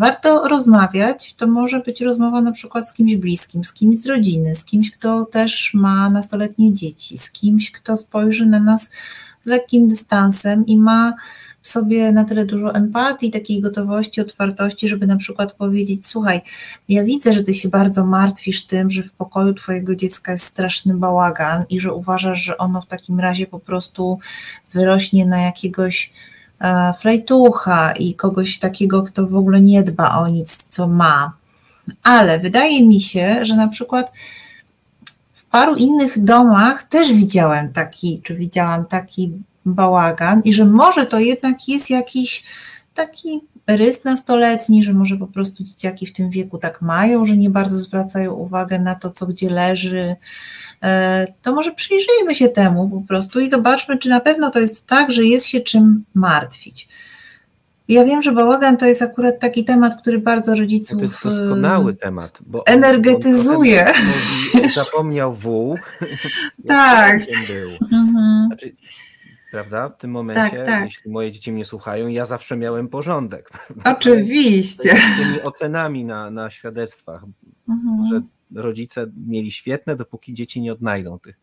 Warto 0.00 0.48
rozmawiać, 0.48 1.34
to 1.34 1.46
może 1.46 1.80
być 1.80 2.00
rozmowa 2.00 2.42
na 2.42 2.52
przykład 2.52 2.88
z 2.88 2.92
kimś 2.92 3.16
bliskim, 3.16 3.64
z 3.64 3.72
kimś 3.72 3.98
z 3.98 4.06
rodziny, 4.06 4.54
z 4.54 4.64
kimś, 4.64 4.90
kto 4.90 5.24
też 5.24 5.74
ma 5.74 6.10
nastoletnie 6.10 6.74
dzieci, 6.74 7.18
z 7.18 7.30
kimś, 7.30 7.70
kto 7.72 7.96
spojrzy 7.96 8.46
na 8.46 8.60
nas 8.60 8.90
z 9.44 9.46
lekkim 9.46 9.88
dystansem 9.88 10.66
i 10.66 10.76
ma 10.76 11.14
w 11.62 11.68
sobie 11.68 12.12
na 12.12 12.24
tyle 12.24 12.46
dużo 12.46 12.74
empatii, 12.74 13.30
takiej 13.30 13.60
gotowości, 13.60 14.20
otwartości, 14.20 14.88
żeby 14.88 15.06
na 15.06 15.16
przykład 15.16 15.52
powiedzieć: 15.52 16.06
Słuchaj, 16.06 16.40
ja 16.88 17.04
widzę, 17.04 17.32
że 17.32 17.42
ty 17.42 17.54
się 17.54 17.68
bardzo 17.68 18.06
martwisz 18.06 18.66
tym, 18.66 18.90
że 18.90 19.02
w 19.02 19.12
pokoju 19.12 19.54
twojego 19.54 19.96
dziecka 19.96 20.32
jest 20.32 20.44
straszny 20.44 20.94
bałagan 20.94 21.64
i 21.70 21.80
że 21.80 21.94
uważasz, 21.94 22.42
że 22.42 22.58
ono 22.58 22.82
w 22.82 22.86
takim 22.86 23.20
razie 23.20 23.46
po 23.46 23.58
prostu 23.58 24.18
wyrośnie 24.72 25.26
na 25.26 25.42
jakiegoś 25.42 26.12
flejtucha 26.98 27.92
i 27.92 28.14
kogoś 28.14 28.58
takiego, 28.58 29.02
kto 29.02 29.26
w 29.26 29.34
ogóle 29.34 29.60
nie 29.60 29.82
dba 29.82 30.18
o 30.18 30.28
nic, 30.28 30.66
co 30.66 30.88
ma. 30.88 31.32
Ale 32.02 32.38
wydaje 32.38 32.86
mi 32.86 33.00
się, 33.00 33.44
że 33.44 33.56
na 33.56 33.68
przykład 33.68 34.12
w 35.32 35.44
paru 35.44 35.74
innych 35.74 36.24
domach 36.24 36.82
też 36.82 37.12
widziałem 37.12 37.72
taki, 37.72 38.20
czy 38.24 38.34
widziałam 38.34 38.84
taki 38.84 39.32
bałagan 39.66 40.42
i 40.44 40.52
że 40.52 40.64
może 40.64 41.06
to 41.06 41.18
jednak 41.18 41.68
jest 41.68 41.90
jakiś 41.90 42.44
taki 42.94 43.40
rys 43.66 44.04
nastoletni, 44.04 44.84
że 44.84 44.92
może 44.92 45.16
po 45.16 45.26
prostu 45.26 45.64
dzieciaki 45.64 46.06
w 46.06 46.12
tym 46.12 46.30
wieku 46.30 46.58
tak 46.58 46.82
mają, 46.82 47.24
że 47.24 47.36
nie 47.36 47.50
bardzo 47.50 47.78
zwracają 47.78 48.32
uwagę 48.32 48.78
na 48.78 48.94
to, 48.94 49.10
co 49.10 49.26
gdzie 49.26 49.50
leży, 49.50 50.16
E, 50.82 51.26
to 51.42 51.54
może 51.54 51.72
przyjrzyjmy 51.72 52.34
się 52.34 52.48
temu 52.48 52.88
po 52.88 53.08
prostu 53.08 53.40
i 53.40 53.48
zobaczmy, 53.48 53.98
czy 53.98 54.08
na 54.08 54.20
pewno 54.20 54.50
to 54.50 54.58
jest 54.58 54.86
tak, 54.86 55.12
że 55.12 55.24
jest 55.24 55.46
się 55.46 55.60
czym 55.60 56.04
martwić. 56.14 56.88
Ja 57.88 58.04
wiem, 58.04 58.22
że 58.22 58.32
bałagan 58.32 58.76
to 58.76 58.86
jest 58.86 59.02
akurat 59.02 59.38
taki 59.38 59.64
temat, 59.64 59.96
który 60.00 60.18
bardzo 60.18 60.54
rodziców 60.54 60.98
To 60.98 61.04
jest 61.04 61.24
doskonały 61.24 61.94
temat. 61.94 62.38
Bo 62.46 62.66
energetyzuje. 62.66 63.86
On 63.86 64.62
mówi, 64.62 64.72
zapomniał 64.74 65.34
wół. 65.34 65.78
Tak. 66.68 67.20
Mhm. 67.92 68.46
Znaczy, 68.46 68.72
prawda? 69.50 69.88
W 69.88 69.96
tym 69.96 70.10
momencie, 70.10 70.56
Tak, 70.56 70.66
tak. 70.66 70.84
jeśli 70.84 71.10
moje 71.10 71.32
dzieci 71.32 71.52
mnie 71.52 71.64
słuchają, 71.64 72.08
ja 72.08 72.24
zawsze 72.24 72.56
miałem 72.56 72.88
porządek. 72.88 73.50
prawda? 73.66 73.92
Oczywiście. 73.98 74.88
Z 74.88 75.16
tymi 75.22 75.42
ocenami 75.42 76.04
na, 76.04 76.30
na 76.30 76.50
świadectwach, 76.50 77.24
Mhm. 77.68 78.08
że 78.12 78.22
rodzice 78.62 79.06
mieli 79.26 79.50
świetne, 79.52 79.96
dopóki 79.96 80.34
dzieci 80.34 80.60
nie 80.60 80.72
odnajdą 80.72 81.18
tych, 81.18 81.40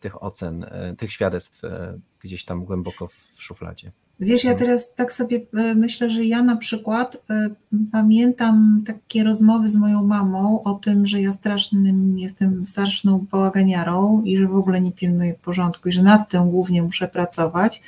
tych 0.00 0.22
ocen, 0.22 0.64
e, 0.64 0.94
tych 0.98 1.12
świadectw 1.12 1.64
e, 1.64 1.98
gdzieś 2.20 2.44
tam 2.44 2.64
głęboko 2.64 3.06
w 3.08 3.24
szufladzie. 3.38 3.92
Wiesz, 4.20 4.44
ja 4.44 4.54
teraz 4.54 4.94
tak 4.94 5.12
sobie 5.12 5.40
e, 5.54 5.74
myślę, 5.74 6.10
że 6.10 6.24
ja 6.24 6.42
na 6.42 6.56
przykład 6.56 7.22
e, 7.30 7.50
pamiętam 7.92 8.82
takie 8.86 9.24
rozmowy 9.24 9.68
z 9.68 9.76
moją 9.76 10.04
mamą 10.04 10.62
o 10.62 10.74
tym, 10.74 11.06
że 11.06 11.20
ja 11.20 11.32
strasznym 11.32 12.18
jestem 12.18 12.66
straszną 12.66 13.26
bałaganiarą 13.30 14.22
i 14.24 14.36
że 14.36 14.46
w 14.48 14.56
ogóle 14.56 14.80
nie 14.80 14.92
pilnuję 14.92 15.34
porządku 15.34 15.88
i 15.88 15.92
że 15.92 16.02
nad 16.02 16.30
tym 16.30 16.50
głównie 16.50 16.82
muszę 16.82 17.08
pracować. 17.08 17.82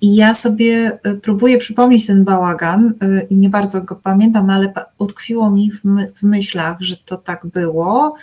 I 0.00 0.14
ja 0.14 0.34
sobie 0.34 0.98
e, 1.04 1.14
próbuję 1.14 1.58
przypomnieć 1.58 2.06
ten 2.06 2.24
bałagan 2.24 2.94
i 3.30 3.36
nie 3.36 3.50
bardzo 3.50 3.82
go 3.82 3.96
pamiętam, 3.96 4.50
ale 4.50 4.68
pa- 4.68 4.86
utkwiło 4.98 5.50
mi 5.50 5.70
w, 5.72 5.80
w 6.14 6.22
myślach, 6.22 6.76
że 6.80 6.96
to 6.96 7.16
tak 7.16 7.46
było. 7.46 8.16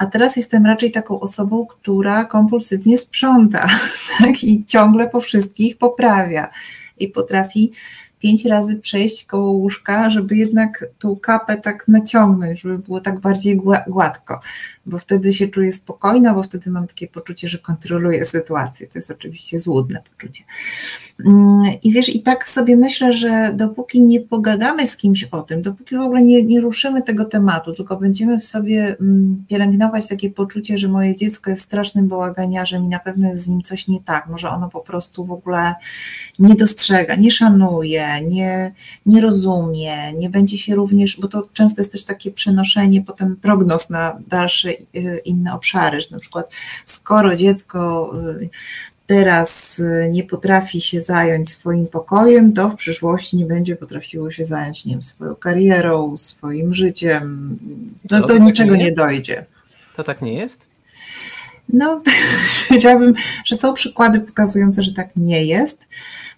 A 0.00 0.06
teraz 0.06 0.36
jestem 0.36 0.66
raczej 0.66 0.90
taką 0.90 1.20
osobą, 1.20 1.66
która 1.66 2.24
kompulsywnie 2.24 2.98
sprząta 2.98 3.68
tak? 4.18 4.44
i 4.44 4.64
ciągle 4.66 5.08
po 5.08 5.20
wszystkich 5.20 5.78
poprawia. 5.78 6.50
I 6.98 7.08
potrafi 7.08 7.72
pięć 8.20 8.44
razy 8.44 8.76
przejść 8.76 9.26
koło 9.26 9.50
łóżka, 9.50 10.10
żeby 10.10 10.36
jednak 10.36 10.84
tą 10.98 11.16
kapę 11.16 11.56
tak 11.56 11.88
naciągnąć, 11.88 12.60
żeby 12.60 12.78
było 12.78 13.00
tak 13.00 13.20
bardziej 13.20 13.60
gła- 13.60 13.84
gładko, 13.88 14.40
bo 14.86 14.98
wtedy 14.98 15.32
się 15.32 15.48
czuję 15.48 15.72
spokojna, 15.72 16.34
bo 16.34 16.42
wtedy 16.42 16.70
mam 16.70 16.86
takie 16.86 17.08
poczucie, 17.08 17.48
że 17.48 17.58
kontroluję 17.58 18.24
sytuację. 18.26 18.86
To 18.86 18.98
jest 18.98 19.10
oczywiście 19.10 19.58
złudne 19.58 20.02
poczucie. 20.10 20.44
Mm, 21.26 21.62
I 21.82 21.92
wiesz, 21.92 22.08
i 22.08 22.22
tak 22.22 22.48
sobie 22.48 22.76
myślę, 22.76 23.12
że 23.12 23.52
dopóki 23.54 24.02
nie 24.02 24.20
pogadamy 24.20 24.86
z 24.86 24.96
kimś 24.96 25.24
o 25.24 25.42
tym, 25.42 25.62
dopóki 25.62 25.96
w 25.96 26.00
ogóle 26.00 26.22
nie, 26.22 26.42
nie 26.42 26.60
ruszymy 26.60 27.02
tego 27.02 27.24
tematu, 27.24 27.74
tylko 27.74 27.96
będziemy 27.96 28.38
w 28.38 28.44
sobie 28.44 28.96
mm, 29.00 29.44
pielęgnować 29.48 30.08
takie 30.08 30.30
poczucie, 30.30 30.78
że 30.78 30.88
moje 30.88 31.16
dziecko 31.16 31.50
jest 31.50 31.62
strasznym 31.62 32.08
bałaganiarzem 32.08 32.84
i 32.84 32.88
na 32.88 32.98
pewno 32.98 33.28
jest 33.28 33.42
z 33.42 33.48
nim 33.48 33.62
coś 33.62 33.88
nie 33.88 34.00
tak, 34.00 34.26
może 34.26 34.50
ono 34.50 34.68
po 34.68 34.80
prostu 34.80 35.24
w 35.24 35.32
ogóle 35.32 35.74
nie 36.38 36.54
dostrzega, 36.54 37.14
nie 37.14 37.30
szanuje, 37.30 38.06
nie, 38.26 38.72
nie 39.06 39.20
rozumie, 39.20 40.12
nie 40.12 40.30
będzie 40.30 40.58
się 40.58 40.74
również, 40.74 41.20
bo 41.20 41.28
to 41.28 41.48
często 41.52 41.80
jest 41.80 41.92
też 41.92 42.04
takie 42.04 42.30
przenoszenie 42.30 43.02
potem 43.02 43.36
prognoz 43.36 43.90
na 43.90 44.18
dalsze 44.28 44.70
y, 44.70 45.20
inne 45.24 45.54
obszary, 45.54 46.00
że 46.00 46.06
na 46.10 46.18
przykład 46.18 46.54
skoro 46.84 47.36
dziecko 47.36 48.12
y, 48.40 48.50
teraz 49.10 49.78
y, 49.78 50.08
nie 50.12 50.24
potrafi 50.24 50.80
się 50.80 51.00
zająć 51.00 51.48
swoim 51.48 51.86
pokojem, 51.86 52.52
to 52.52 52.68
w 52.68 52.74
przyszłości 52.74 53.36
nie 53.36 53.46
będzie 53.46 53.76
potrafiło 53.76 54.30
się 54.30 54.44
zająć, 54.44 54.84
nie 54.84 54.92
wiem, 54.92 55.02
swoją 55.02 55.34
karierą, 55.34 56.16
swoim 56.16 56.74
życiem, 56.74 57.58
no 58.10 58.16
Co, 58.16 58.20
do 58.20 58.26
to 58.28 58.34
tak 58.34 58.42
niczego 58.42 58.76
nie 58.76 58.84
nie 58.84 58.92
dojdzie. 58.92 59.44
To 59.96 60.04
tak 60.04 60.22
nie 60.22 60.34
jest? 60.34 60.58
No, 61.68 62.02
powiedziałabym, 62.68 63.14
że 63.44 63.56
są 63.56 63.74
przykłady 63.74 64.20
pokazujące, 64.20 64.82
że 64.82 64.92
tak 64.92 65.08
nie 65.16 65.44
jest. 65.44 65.86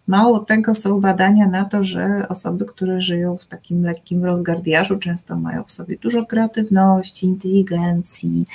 Mało 0.07 0.39
tego, 0.39 0.75
są 0.75 1.01
badania 1.01 1.47
na 1.47 1.65
to, 1.65 1.85
że 1.85 2.27
osoby, 2.29 2.65
które 2.65 3.01
żyją 3.01 3.37
w 3.37 3.47
takim 3.47 3.85
lekkim 3.85 4.25
rozgardiażu, 4.25 4.99
często 4.99 5.37
mają 5.37 5.65
w 5.65 5.73
sobie 5.73 5.97
dużo 5.97 6.27
kreatywności, 6.27 7.27
inteligencji 7.27 8.47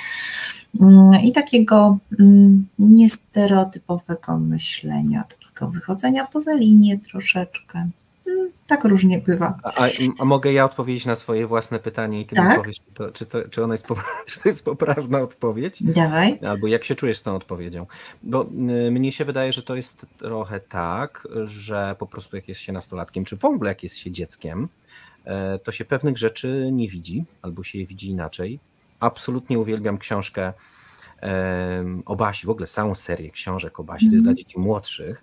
i 1.22 1.32
takiego 1.32 1.98
mm, 2.20 2.66
niestereotypowego 2.78 4.38
myślenia, 4.38 5.24
takiego 5.24 5.68
wychodzenia 5.68 6.26
poza 6.26 6.54
linię 6.54 6.98
troszeczkę. 6.98 7.88
Mm, 8.26 8.50
tak 8.66 8.84
różnie 8.84 9.18
bywa. 9.18 9.58
A, 9.62 9.72
a, 10.18 10.24
mogę 10.24 10.52
ja 10.52 10.64
odpowiedzieć 10.64 11.06
na 11.06 11.14
swoje 11.14 11.46
własne 11.46 11.78
pytanie 11.78 12.20
i 12.20 12.26
ty 12.26 12.36
tak? 12.36 12.50
mi 12.50 12.56
powiesz, 12.56 12.76
czy, 12.76 12.94
to, 12.94 13.10
czy, 13.10 13.26
to, 13.26 13.48
czy, 13.48 13.64
ona 13.64 13.74
jest, 13.74 13.86
czy 14.26 14.40
to 14.40 14.48
jest 14.48 14.64
poprawna 14.64 15.20
odpowiedź? 15.20 15.82
Dawaj. 15.82 16.38
Albo 16.48 16.66
jak 16.66 16.84
się 16.84 16.94
czujesz 16.94 17.18
z 17.18 17.22
tą 17.22 17.36
odpowiedzią? 17.36 17.86
Bo 18.22 18.46
y, 18.86 18.90
mnie 18.90 19.12
się 19.12 19.24
wydaje, 19.24 19.52
że 19.52 19.62
to 19.62 19.76
jest 19.76 20.06
trochę 20.18 20.60
tak, 20.60 21.28
że 21.44 21.96
po 21.98 22.06
prostu 22.06 22.36
jak 22.36 22.48
jest 22.48 22.60
się 22.60 22.72
nastolatkiem, 22.72 23.24
czy 23.24 23.36
w 23.36 23.44
ogóle 23.44 23.70
jak 23.70 23.82
jest 23.82 23.96
się 23.96 24.10
dzieckiem, 24.10 24.68
y, 25.26 25.58
to 25.58 25.72
się 25.72 25.84
pewnych 25.84 26.18
rzeczy 26.18 26.68
nie 26.72 26.88
widzi, 26.88 27.24
albo 27.42 27.64
się 27.64 27.78
je 27.78 27.86
widzi 27.86 28.08
inaczej. 28.08 28.60
Absolutnie 29.00 29.58
uwielbiam 29.58 29.98
książkę 29.98 30.52
o 32.06 32.16
Basi, 32.16 32.46
w 32.46 32.50
ogóle 32.50 32.66
całą 32.66 32.94
serię 32.94 33.30
książek 33.30 33.80
o 33.80 33.84
Basi, 33.84 34.06
to 34.06 34.12
jest 34.12 34.24
dla 34.24 34.30
mhm. 34.30 34.36
dzieci 34.36 34.58
młodszych 34.60 35.22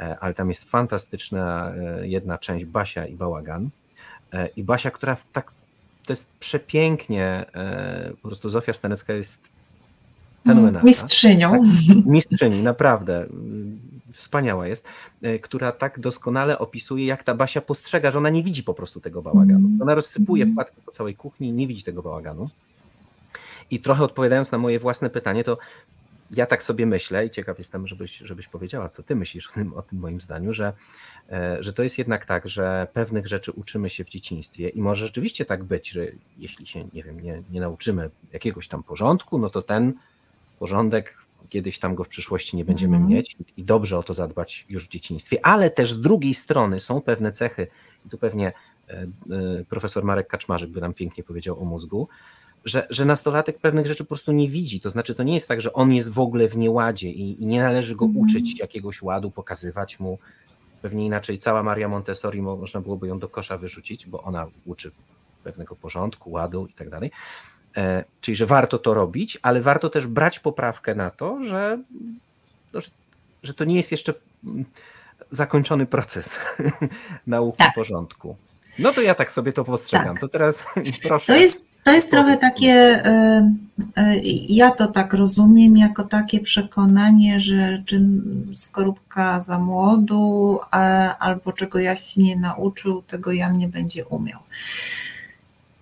E, 0.00 0.18
ale 0.20 0.34
tam 0.34 0.48
jest 0.48 0.70
fantastyczna 0.70 1.72
e, 1.74 2.08
jedna 2.08 2.38
część 2.38 2.64
Basia 2.64 3.06
i 3.06 3.14
Bałagan. 3.14 3.70
E, 4.32 4.46
I 4.46 4.64
Basia, 4.64 4.90
która 4.90 5.16
tak, 5.32 5.52
to 6.06 6.12
jest 6.12 6.32
przepięknie, 6.40 7.46
po 8.22 8.28
prostu 8.28 8.50
Zofia 8.50 8.72
Stanecka 8.72 9.12
jest 9.12 9.42
fenomenalna. 10.46 10.82
Mistrzynią. 10.82 11.50
Tak, 11.50 12.06
mistrzyni, 12.06 12.62
naprawdę. 12.62 13.26
Wspaniała 14.12 14.66
jest, 14.66 14.88
która 15.42 15.72
tak 15.72 16.00
doskonale 16.00 16.58
opisuje, 16.58 17.06
jak 17.06 17.24
ta 17.24 17.34
Basia 17.34 17.60
postrzega, 17.60 18.10
że 18.10 18.18
ona 18.18 18.30
nie 18.30 18.42
widzi 18.42 18.62
po 18.62 18.74
prostu 18.74 19.00
tego 19.00 19.22
bałaganu. 19.22 19.66
Mm. 19.66 19.82
Ona 19.82 19.94
rozsypuje 19.94 20.42
mm. 20.42 20.54
wkładki 20.54 20.76
po 20.86 20.92
całej 20.92 21.14
kuchni 21.14 21.48
i 21.48 21.52
nie 21.52 21.66
widzi 21.66 21.82
tego 21.82 22.02
bałaganu. 22.02 22.48
I 23.70 23.80
trochę 23.80 24.04
odpowiadając 24.04 24.52
na 24.52 24.58
moje 24.58 24.78
własne 24.78 25.10
pytanie, 25.10 25.44
to 25.44 25.58
ja 26.30 26.46
tak 26.46 26.62
sobie 26.62 26.86
myślę 26.86 27.26
i 27.26 27.30
ciekaw 27.30 27.58
jestem, 27.58 27.86
żebyś, 27.86 28.18
żebyś 28.18 28.48
powiedziała, 28.48 28.88
co 28.88 29.02
ty 29.02 29.16
myślisz 29.16 29.48
o 29.50 29.52
tym, 29.52 29.74
o 29.74 29.82
tym 29.82 29.98
moim 29.98 30.20
zdaniu, 30.20 30.52
że, 30.52 30.72
e, 31.30 31.56
że 31.60 31.72
to 31.72 31.82
jest 31.82 31.98
jednak 31.98 32.24
tak, 32.24 32.48
że 32.48 32.86
pewnych 32.92 33.26
rzeczy 33.26 33.52
uczymy 33.52 33.90
się 33.90 34.04
w 34.04 34.08
dzieciństwie 34.08 34.68
i 34.68 34.82
może 34.82 35.06
rzeczywiście 35.06 35.44
tak 35.44 35.64
być, 35.64 35.90
że 35.90 36.06
jeśli 36.38 36.66
się, 36.66 36.88
nie 36.92 37.02
wiem, 37.02 37.20
nie, 37.20 37.42
nie 37.50 37.60
nauczymy 37.60 38.10
jakiegoś 38.32 38.68
tam 38.68 38.82
porządku, 38.82 39.38
no 39.38 39.50
to 39.50 39.62
ten 39.62 39.92
porządek 40.58 41.16
kiedyś 41.48 41.78
tam 41.78 41.94
go 41.94 42.04
w 42.04 42.08
przyszłości 42.08 42.56
nie 42.56 42.64
będziemy 42.64 42.96
mm. 42.96 43.08
mieć 43.08 43.36
i 43.56 43.64
dobrze 43.64 43.98
o 43.98 44.02
to 44.02 44.14
zadbać 44.14 44.66
już 44.68 44.86
w 44.86 44.88
dzieciństwie, 44.88 45.46
ale 45.46 45.70
też 45.70 45.92
z 45.92 46.00
drugiej 46.00 46.34
strony 46.34 46.80
są 46.80 47.00
pewne 47.00 47.32
cechy, 47.32 47.66
i 48.06 48.08
tu 48.08 48.18
pewnie 48.18 48.52
e, 48.88 48.92
e, 48.92 49.06
profesor 49.68 50.04
Marek 50.04 50.28
Kaczmarzyk 50.28 50.70
by 50.70 50.80
nam 50.80 50.94
pięknie 50.94 51.24
powiedział 51.24 51.62
o 51.62 51.64
mózgu, 51.64 52.08
że, 52.64 52.86
że 52.90 53.04
nastolatek 53.04 53.58
pewnych 53.58 53.86
rzeczy 53.86 54.04
po 54.04 54.08
prostu 54.08 54.32
nie 54.32 54.48
widzi. 54.48 54.80
To 54.80 54.90
znaczy, 54.90 55.14
to 55.14 55.22
nie 55.22 55.34
jest 55.34 55.48
tak, 55.48 55.60
że 55.60 55.72
on 55.72 55.92
jest 55.92 56.12
w 56.12 56.18
ogóle 56.18 56.48
w 56.48 56.56
nieładzie 56.56 57.10
i, 57.10 57.42
i 57.42 57.46
nie 57.46 57.62
należy 57.62 57.96
go 57.96 58.04
mm. 58.04 58.16
uczyć 58.16 58.58
jakiegoś 58.58 59.02
ładu, 59.02 59.30
pokazywać 59.30 60.00
mu. 60.00 60.18
Pewnie 60.82 61.06
inaczej 61.06 61.38
cała 61.38 61.62
Maria 61.62 61.88
Montessori 61.88 62.42
można 62.42 62.80
byłoby 62.80 63.08
ją 63.08 63.18
do 63.18 63.28
kosza 63.28 63.58
wyrzucić, 63.58 64.06
bo 64.06 64.22
ona 64.22 64.46
uczy 64.66 64.90
pewnego 65.44 65.76
porządku, 65.76 66.30
ładu 66.30 66.66
i 66.66 66.72
tak 66.72 66.90
dalej. 66.90 67.10
E, 67.76 68.04
czyli, 68.20 68.36
że 68.36 68.46
warto 68.46 68.78
to 68.78 68.94
robić, 68.94 69.38
ale 69.42 69.60
warto 69.60 69.90
też 69.90 70.06
brać 70.06 70.38
poprawkę 70.38 70.94
na 70.94 71.10
to, 71.10 71.44
że, 71.44 71.78
no, 72.72 72.80
że, 72.80 72.90
że 73.42 73.54
to 73.54 73.64
nie 73.64 73.76
jest 73.76 73.90
jeszcze 73.90 74.14
mm, 74.44 74.64
zakończony 75.30 75.86
proces 75.86 76.38
nauki 77.26 77.58
tak. 77.58 77.74
porządku. 77.74 78.36
No 78.78 78.92
to 78.92 79.00
ja 79.00 79.14
tak 79.14 79.32
sobie 79.32 79.52
to 79.52 79.64
postrzegam. 79.64 80.14
Tak. 80.14 80.20
To 80.20 80.28
teraz 80.28 80.62
proszę. 81.08 81.26
To 81.26 81.36
jest, 81.36 81.84
to 81.84 81.92
jest 81.92 82.10
trochę 82.10 82.36
takie, 82.36 82.72
e, 82.72 83.54
e, 83.96 84.14
ja 84.48 84.70
to 84.70 84.86
tak 84.86 85.14
rozumiem, 85.14 85.76
jako 85.76 86.04
takie 86.04 86.40
przekonanie, 86.40 87.40
że 87.40 87.82
czym 87.86 88.22
skorupka 88.54 89.40
za 89.40 89.58
młodu, 89.58 90.58
albo 91.18 91.52
czego 91.52 91.78
Jaś 91.78 92.00
się 92.00 92.22
nie 92.22 92.36
nauczył, 92.36 93.02
tego 93.02 93.32
Jan 93.32 93.58
nie 93.58 93.68
będzie 93.68 94.06
umiał. 94.06 94.40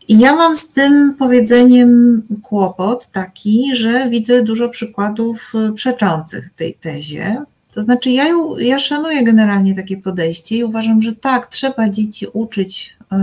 I 0.09 0.19
ja 0.19 0.35
mam 0.35 0.57
z 0.57 0.69
tym 0.69 1.15
powiedzeniem 1.19 2.23
kłopot 2.43 3.07
taki, 3.07 3.77
że 3.77 4.11
widzę 4.11 4.43
dużo 4.43 4.69
przykładów 4.69 5.53
przeczących 5.75 6.51
tej 6.51 6.75
tezie, 6.75 7.43
to 7.79 7.83
znaczy, 7.83 8.11
ja, 8.11 8.25
ja 8.59 8.79
szanuję 8.79 9.25
generalnie 9.25 9.75
takie 9.75 9.97
podejście 9.97 10.57
i 10.57 10.65
uważam, 10.65 11.03
że 11.03 11.13
tak, 11.13 11.47
trzeba 11.47 11.89
dzieci 11.89 12.27
uczyć 12.33 12.97
y, 13.13 13.17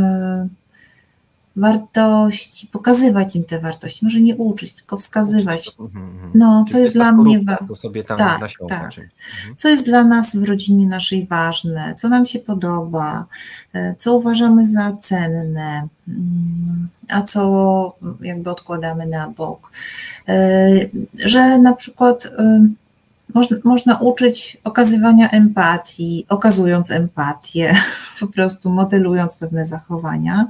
wartości, 1.56 2.68
pokazywać 2.68 3.36
im 3.36 3.44
te 3.44 3.60
wartości, 3.60 4.06
może 4.06 4.22
nie 4.22 4.36
uczyć, 4.36 4.74
tylko 4.74 4.98
wskazywać. 4.98 5.72
Mhm, 5.80 6.06
mhm. 6.06 6.32
No, 6.36 6.66
co 6.72 6.80
jest 6.80 6.94
dla 6.94 7.12
mnie 7.12 7.40
ważne. 7.40 7.68
tak, 8.18 8.52
tak. 8.70 8.86
Mhm. 8.86 9.10
Co 9.58 9.70
jest 9.70 9.86
dla 9.86 10.04
nas 10.04 10.36
w 10.36 10.44
rodzinie 10.44 10.88
naszej 10.88 11.28
ważne, 11.28 11.96
co 11.98 12.10
nam 12.10 12.26
się 12.26 12.40
podoba, 12.40 13.26
e, 13.74 13.96
co 13.98 14.18
uważamy 14.18 14.66
za 14.66 14.98
cenne, 15.02 15.88
mm, 16.08 16.88
a 17.10 17.22
co 17.22 17.96
jakby 18.22 18.50
odkładamy 18.50 19.08
na 19.08 19.30
bok. 19.30 19.72
E, 20.28 20.70
że 21.26 21.60
na 21.60 21.74
przykład 21.74 22.32
można, 23.36 23.58
można 23.64 23.98
uczyć 23.98 24.58
okazywania 24.64 25.30
empatii, 25.30 26.26
okazując 26.30 26.92
empatię, 26.92 27.76
po 28.20 28.28
prostu 28.28 28.70
modelując 28.70 29.38
pewne 29.38 29.68
zachowania. 29.68 30.48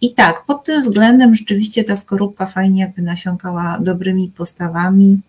I 0.00 0.14
tak, 0.14 0.44
pod 0.46 0.64
tym 0.64 0.82
względem 0.82 1.34
rzeczywiście 1.34 1.84
ta 1.84 1.96
skorupka 1.96 2.46
fajnie 2.46 2.80
jakby 2.80 3.02
nasiąkała 3.02 3.78
dobrymi 3.80 4.28
postawami 4.36 5.20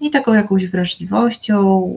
i 0.00 0.10
taką 0.10 0.34
jakąś 0.34 0.66
wrażliwością, 0.66 1.90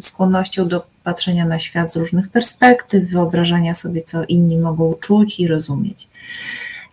skłonnością 0.00 0.68
do 0.68 0.86
patrzenia 1.04 1.44
na 1.44 1.58
świat 1.58 1.92
z 1.92 1.96
różnych 1.96 2.28
perspektyw, 2.28 3.10
wyobrażania 3.10 3.74
sobie, 3.74 4.02
co 4.02 4.24
inni 4.24 4.58
mogą 4.58 4.94
czuć 4.94 5.40
i 5.40 5.48
rozumieć. 5.48 6.08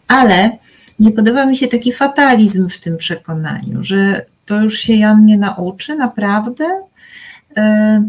Ale 0.08 0.58
nie 1.00 1.12
podoba 1.12 1.46
mi 1.46 1.58
się 1.58 1.68
taki 1.68 1.94
fatalizm 1.94 2.70
w 2.70 2.80
tym 2.80 2.98
przekonaniu, 2.98 3.84
że 3.84 4.26
to 4.50 4.62
już 4.62 4.78
się 4.78 4.94
Jan 4.94 5.26
nie 5.26 5.38
nauczy, 5.38 5.96
naprawdę. 5.96 6.66
E, 7.58 8.04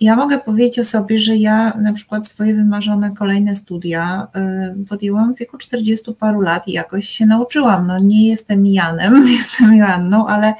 ja 0.00 0.16
mogę 0.16 0.38
powiedzieć 0.38 0.78
o 0.78 0.84
sobie, 0.84 1.18
że 1.18 1.36
ja 1.36 1.72
na 1.82 1.92
przykład 1.92 2.28
swoje 2.28 2.54
wymarzone 2.54 3.10
kolejne 3.10 3.56
studia 3.56 4.28
e, 4.34 4.74
podjęłam 4.88 5.34
w 5.34 5.38
wieku 5.38 5.58
40 5.58 6.14
paru 6.14 6.40
lat 6.40 6.68
i 6.68 6.72
jakoś 6.72 7.08
się 7.08 7.26
nauczyłam. 7.26 7.86
No 7.86 7.98
nie 7.98 8.28
jestem 8.28 8.66
Janem, 8.66 9.26
jestem 9.38 9.74
Joanną, 9.74 10.26
ale, 10.26 10.54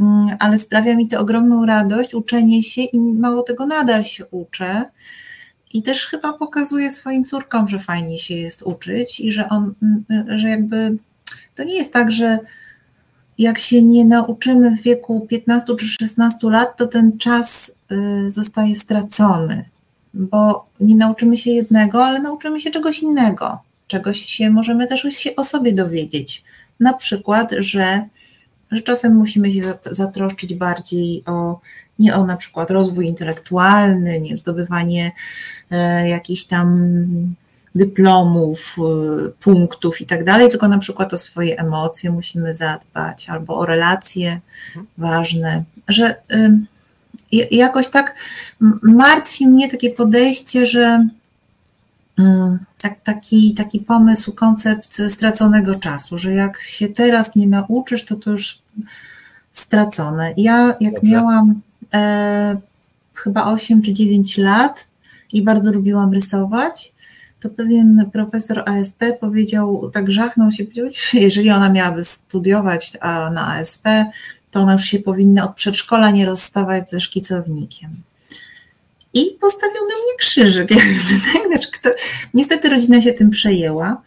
mm, 0.00 0.36
ale 0.38 0.58
sprawia 0.58 0.96
mi 0.96 1.08
to 1.08 1.20
ogromną 1.20 1.66
radość, 1.66 2.14
uczenie 2.14 2.62
się 2.62 2.82
i 2.82 3.00
mało 3.00 3.42
tego 3.42 3.66
nadal 3.66 4.04
się 4.04 4.26
uczę. 4.26 4.84
I 5.74 5.82
też 5.82 6.06
chyba 6.06 6.32
pokazuję 6.32 6.90
swoim 6.90 7.24
córkom, 7.24 7.68
że 7.68 7.78
fajnie 7.78 8.18
się 8.18 8.34
jest 8.34 8.62
uczyć 8.62 9.20
i 9.20 9.32
że 9.32 9.48
on, 9.48 9.74
że 10.36 10.48
jakby 10.48 10.96
to 11.54 11.64
nie 11.64 11.74
jest 11.74 11.92
tak, 11.92 12.12
że 12.12 12.38
jak 13.38 13.58
się 13.58 13.82
nie 13.82 14.04
nauczymy 14.04 14.76
w 14.76 14.82
wieku 14.82 15.26
15 15.30 15.76
czy 15.76 15.86
16 15.86 16.50
lat, 16.50 16.76
to 16.76 16.86
ten 16.86 17.18
czas 17.18 17.74
y, 17.92 18.30
zostaje 18.30 18.76
stracony, 18.76 19.64
bo 20.14 20.66
nie 20.80 20.96
nauczymy 20.96 21.36
się 21.36 21.50
jednego, 21.50 22.04
ale 22.04 22.20
nauczymy 22.20 22.60
się 22.60 22.70
czegoś 22.70 23.02
innego. 23.02 23.58
Czegoś 23.86 24.20
się 24.20 24.50
możemy 24.50 24.86
też 24.86 25.02
się 25.02 25.36
o 25.36 25.44
sobie 25.44 25.72
dowiedzieć. 25.72 26.44
Na 26.80 26.92
przykład, 26.92 27.54
że, 27.58 28.08
że 28.70 28.82
czasem 28.82 29.16
musimy 29.16 29.52
się 29.52 29.74
zatroszczyć 29.84 30.54
bardziej 30.54 31.22
o 31.26 31.60
nie 31.98 32.16
o 32.16 32.26
na 32.26 32.36
przykład 32.36 32.70
rozwój 32.70 33.06
intelektualny, 33.06 34.20
nie 34.20 34.38
zdobywanie 34.38 35.12
e, 35.70 36.08
jakichś 36.08 36.44
tam 36.44 36.88
dyplomów, 37.74 38.76
y, 39.26 39.30
punktów 39.40 40.00
i 40.00 40.06
tak 40.06 40.24
dalej, 40.24 40.50
tylko 40.50 40.68
na 40.68 40.78
przykład 40.78 41.14
o 41.14 41.16
swoje 41.16 41.58
emocje 41.58 42.10
musimy 42.10 42.54
zadbać, 42.54 43.28
albo 43.30 43.58
o 43.58 43.66
relacje 43.66 44.40
mhm. 44.68 44.86
ważne, 44.98 45.64
że 45.88 46.14
jakoś 47.50 47.88
tak 47.88 48.14
martwi 48.82 49.46
mnie 49.46 49.70
takie 49.70 49.90
podejście, 49.90 50.66
że 50.66 51.08
tak, 52.80 53.00
taki, 53.00 53.54
taki 53.54 53.80
pomysł, 53.80 54.32
koncept 54.32 55.02
straconego 55.08 55.74
czasu, 55.74 56.18
że 56.18 56.34
jak 56.34 56.60
się 56.60 56.88
teraz 56.88 57.36
nie 57.36 57.46
nauczysz, 57.46 58.04
to 58.04 58.16
to 58.16 58.30
już 58.30 58.58
stracone. 59.52 60.34
Ja 60.36 60.76
jak 60.80 60.94
Dobrze. 60.94 61.10
miałam 61.10 61.60
e, 61.94 62.56
chyba 63.14 63.44
8 63.44 63.82
czy 63.82 63.92
9 63.92 64.38
lat 64.38 64.86
i 65.32 65.42
bardzo 65.42 65.72
lubiłam 65.72 66.12
rysować, 66.12 66.92
to 67.40 67.50
pewien 67.50 68.10
profesor 68.12 68.62
ASP 68.66 69.04
powiedział, 69.20 69.90
tak 69.92 70.10
żachnął 70.10 70.52
się, 70.52 70.64
powiedział, 70.64 70.86
jeżeli 71.12 71.50
ona 71.50 71.70
miałaby 71.70 72.04
studiować 72.04 72.92
na 73.32 73.46
ASP, 73.46 73.84
to 74.50 74.60
ona 74.60 74.72
już 74.72 74.82
się 74.82 74.98
powinna 74.98 75.44
od 75.44 75.54
przedszkola 75.54 76.10
nie 76.10 76.26
rozstawać 76.26 76.90
ze 76.90 77.00
szkicownikiem. 77.00 77.90
I 79.14 79.36
postawił 79.40 79.80
na 79.80 79.94
mnie 79.94 80.16
krzyżyk. 80.18 80.68
Tak? 81.32 81.46
Znaczy, 81.48 81.70
kto, 81.72 81.90
niestety 82.34 82.68
rodzina 82.68 83.02
się 83.02 83.12
tym 83.12 83.30
przejęła. 83.30 84.02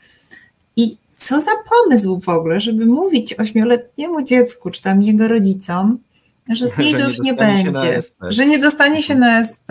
I 0.76 0.98
co 1.18 1.42
za 1.42 1.52
pomysł 1.70 2.20
w 2.20 2.30
ogóle, 2.30 2.60
żeby 2.60 2.86
mówić 2.86 3.34
ośmioletniemu 3.34 4.22
dziecku, 4.22 4.70
czy 4.72 4.82
tam 4.82 5.04
jego 5.04 5.28
rodzicom, 5.28 6.00
że 6.50 6.70
z 6.70 6.78
niej 6.78 6.94
to 6.94 7.00
już 7.00 7.20
nie 7.20 7.34
będzie, 7.34 8.02
że 8.22 8.46
nie 8.46 8.60
dostanie 8.60 9.04
się 9.04 9.16
na 9.16 9.40
SP. 9.50 9.70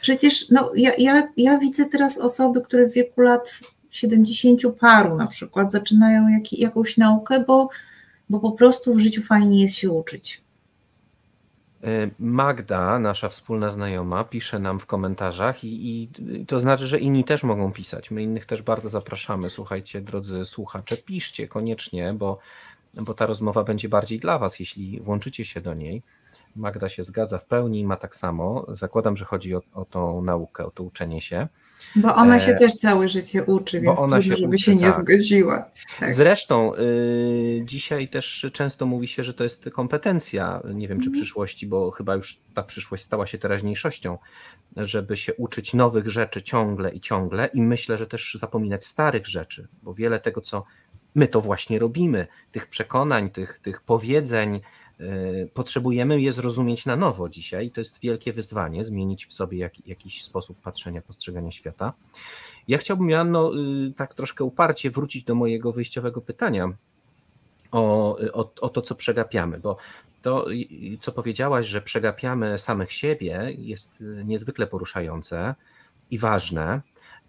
Przecież 0.00 0.50
no, 0.50 0.70
ja, 0.76 0.90
ja, 0.98 1.28
ja 1.36 1.58
widzę 1.58 1.84
teraz 1.84 2.18
osoby, 2.18 2.60
które 2.60 2.88
w 2.88 2.92
wieku 2.92 3.20
lat 3.20 3.60
70 3.90 4.62
paru 4.80 5.16
na 5.16 5.26
przykład 5.26 5.72
zaczynają 5.72 6.28
jak, 6.28 6.52
jakąś 6.52 6.96
naukę, 6.96 7.44
bo, 7.46 7.68
bo 8.30 8.40
po 8.40 8.52
prostu 8.52 8.94
w 8.94 8.98
życiu 8.98 9.22
fajnie 9.22 9.62
jest 9.62 9.74
się 9.74 9.90
uczyć. 9.90 10.42
E, 11.84 12.10
Magda, 12.18 12.98
nasza 12.98 13.28
wspólna 13.28 13.70
znajoma, 13.70 14.24
pisze 14.24 14.58
nam 14.58 14.80
w 14.80 14.86
komentarzach 14.86 15.64
i, 15.64 16.02
i, 16.02 16.08
to 16.46 16.58
znaczy, 16.58 16.86
że 16.86 16.98
inni 16.98 17.24
też 17.24 17.42
mogą 17.42 17.72
pisać. 17.72 18.10
My 18.10 18.22
innych 18.22 18.46
też 18.46 18.62
bardzo 18.62 18.88
zapraszamy. 18.88 19.50
Słuchajcie, 19.50 20.00
drodzy 20.00 20.44
słuchacze, 20.44 20.96
piszcie 20.96 21.48
koniecznie, 21.48 22.14
bo, 22.14 22.38
bo 22.94 23.14
ta 23.14 23.26
rozmowa 23.26 23.64
będzie 23.64 23.88
bardziej 23.88 24.18
dla 24.18 24.38
Was, 24.38 24.60
jeśli 24.60 25.00
włączycie 25.00 25.44
się 25.44 25.60
do 25.60 25.74
niej. 25.74 26.02
Magda 26.58 26.88
się 26.88 27.04
zgadza 27.04 27.38
w 27.38 27.44
pełni, 27.44 27.84
ma 27.84 27.96
tak 27.96 28.16
samo. 28.16 28.66
Zakładam, 28.68 29.16
że 29.16 29.24
chodzi 29.24 29.54
o, 29.54 29.62
o 29.72 29.84
tą 29.84 30.22
naukę, 30.22 30.66
o 30.66 30.70
to 30.70 30.82
uczenie 30.82 31.20
się. 31.20 31.48
Bo 31.96 32.14
ona 32.14 32.40
się 32.40 32.52
e, 32.52 32.58
też 32.58 32.74
całe 32.74 33.08
życie 33.08 33.44
uczy, 33.44 33.80
więc 33.80 33.98
ona 33.98 34.16
trudno, 34.16 34.36
się 34.36 34.40
żeby 34.40 34.54
uczy, 34.54 34.64
się 34.64 34.76
nie 34.76 34.82
tak. 34.82 34.92
zgodziła. 34.92 35.70
Tak. 36.00 36.14
Zresztą 36.14 36.74
y, 36.74 37.62
dzisiaj 37.64 38.08
też 38.08 38.46
często 38.52 38.86
mówi 38.86 39.08
się, 39.08 39.24
że 39.24 39.34
to 39.34 39.44
jest 39.44 39.64
kompetencja, 39.72 40.62
nie 40.74 40.88
wiem 40.88 41.00
czy 41.00 41.08
mm. 41.08 41.20
przyszłości, 41.20 41.66
bo 41.66 41.90
chyba 41.90 42.14
już 42.14 42.40
ta 42.54 42.62
przyszłość 42.62 43.02
stała 43.02 43.26
się 43.26 43.38
teraźniejszością, 43.38 44.18
żeby 44.76 45.16
się 45.16 45.34
uczyć 45.34 45.74
nowych 45.74 46.10
rzeczy 46.10 46.42
ciągle 46.42 46.90
i 46.90 47.00
ciągle 47.00 47.46
i 47.46 47.62
myślę, 47.62 47.98
że 47.98 48.06
też 48.06 48.36
zapominać 48.40 48.84
starych 48.84 49.26
rzeczy, 49.26 49.68
bo 49.82 49.94
wiele 49.94 50.20
tego, 50.20 50.40
co 50.40 50.64
my 51.14 51.28
to 51.28 51.40
właśnie 51.40 51.78
robimy, 51.78 52.26
tych 52.52 52.66
przekonań, 52.66 53.30
tych, 53.30 53.58
tych 53.58 53.80
powiedzeń, 53.80 54.60
potrzebujemy 55.54 56.20
je 56.20 56.32
zrozumieć 56.32 56.86
na 56.86 56.96
nowo 56.96 57.28
dzisiaj 57.28 57.66
i 57.66 57.70
to 57.70 57.80
jest 57.80 58.00
wielkie 58.00 58.32
wyzwanie, 58.32 58.84
zmienić 58.84 59.26
w 59.26 59.32
sobie 59.32 59.58
jak, 59.58 59.86
jakiś 59.86 60.24
sposób 60.24 60.60
patrzenia, 60.60 61.02
postrzegania 61.02 61.50
świata. 61.50 61.92
Ja 62.68 62.78
chciałbym, 62.78 63.10
Joanno, 63.10 63.52
y, 63.54 63.92
tak 63.96 64.14
troszkę 64.14 64.44
uparcie 64.44 64.90
wrócić 64.90 65.24
do 65.24 65.34
mojego 65.34 65.72
wyjściowego 65.72 66.20
pytania 66.20 66.72
o, 67.70 68.16
o, 68.32 68.52
o 68.60 68.68
to, 68.68 68.82
co 68.82 68.94
przegapiamy, 68.94 69.58
bo 69.58 69.76
to, 70.22 70.46
co 71.00 71.12
powiedziałaś, 71.12 71.66
że 71.66 71.82
przegapiamy 71.82 72.58
samych 72.58 72.92
siebie, 72.92 73.54
jest 73.58 74.04
niezwykle 74.24 74.66
poruszające 74.66 75.54
i 76.10 76.18
ważne. 76.18 76.80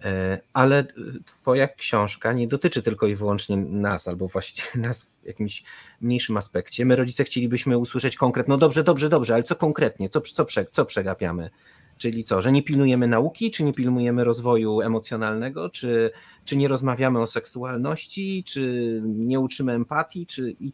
E, 0.04 0.40
ale 0.54 0.86
Twoja 1.26 1.68
książka 1.68 2.34
nie 2.34 2.48
dotyczy 2.48 2.82
tylko 2.82 3.08
i 3.08 3.16
wyłącznie 3.16 3.58
nas, 3.58 4.08
albo 4.08 4.28
właściwie 4.28 4.68
nas 4.88 5.02
w 5.02 5.26
jakimś 5.26 5.64
mniejszym 6.02 6.38
aspekcie. 6.38 6.86
My, 6.86 6.96
rodzice, 6.96 7.24
chcielibyśmy 7.24 7.78
usłyszeć 7.78 8.16
konkretnie, 8.16 8.52
no 8.52 8.58
dobrze, 8.58 8.84
dobrze, 8.84 9.10
dobrze, 9.10 9.34
ale 9.34 9.44
co 9.44 9.56
konkretnie, 9.56 10.10
co, 10.10 10.22
co, 10.22 10.46
co 10.72 10.86
przegapiamy? 10.86 11.50
Czyli 11.98 12.24
co, 12.24 12.42
że 12.42 12.52
nie 12.52 12.64
pilnujemy 12.64 13.08
nauki, 13.08 13.52
czy 13.52 13.64
nie 13.64 13.74
pilnujemy 13.74 14.24
rozwoju 14.24 14.82
emocjonalnego, 14.82 15.70
czy, 15.70 16.12
czy 16.46 16.58
nie 16.58 16.68
rozmawiamy 16.68 17.22
o 17.22 17.28
seksualności, 17.28 18.44
czy 18.44 19.02
nie 19.06 19.40
uczymy 19.40 19.74
empatii, 19.74 20.26
czy 20.26 20.56
i 20.60 20.74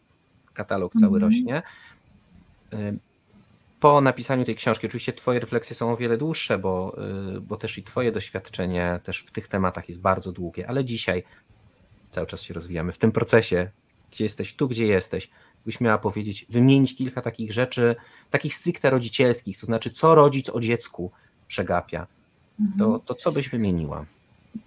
katalog 0.54 0.94
cały 0.94 1.18
mm 1.18 1.30
-hmm. 1.30 1.34
rośnie. 1.34 1.62
Po 3.86 4.02
napisaniu 4.02 4.46
tej 4.46 4.56
książki, 4.56 4.88
oczywiście 4.88 5.14
Twoje 5.14 5.40
refleksje 5.40 5.76
są 5.76 5.92
o 5.92 5.98
wiele 5.98 6.18
dłuższe, 6.18 6.58
bo, 6.58 6.98
y, 7.38 7.42
bo 7.42 7.58
też 7.58 7.78
i 7.78 7.84
Twoje 7.84 8.12
doświadczenie 8.12 9.00
też 9.04 9.20
w 9.20 9.32
tych 9.32 9.48
tematach 9.48 9.90
jest 9.90 10.02
bardzo 10.02 10.32
długie, 10.32 10.68
ale 10.68 10.86
dzisiaj 10.86 11.24
cały 12.12 12.28
czas 12.28 12.42
się 12.42 12.54
rozwijamy 12.54 12.92
w 12.92 12.98
tym 12.98 13.12
procesie, 13.12 13.70
gdzie 14.12 14.24
jesteś, 14.24 14.54
tu 14.54 14.68
gdzie 14.68 14.86
jesteś, 14.86 15.30
byś 15.66 15.82
miała 15.82 15.98
powiedzieć, 15.98 16.46
wymienić 16.50 16.96
kilka 16.96 17.22
takich 17.22 17.54
rzeczy, 17.54 17.96
takich 18.32 18.56
stricte 18.56 18.90
rodzicielskich, 18.90 19.60
to 19.60 19.66
znaczy 19.66 19.92
co 19.92 20.16
rodzic 20.16 20.50
o 20.50 20.60
dziecku 20.60 21.12
przegapia, 21.48 22.08
to, 22.78 22.86
mhm. 22.86 23.02
to 23.06 23.16
co 23.16 23.32
byś 23.32 23.50
wymieniła? 23.50 24.06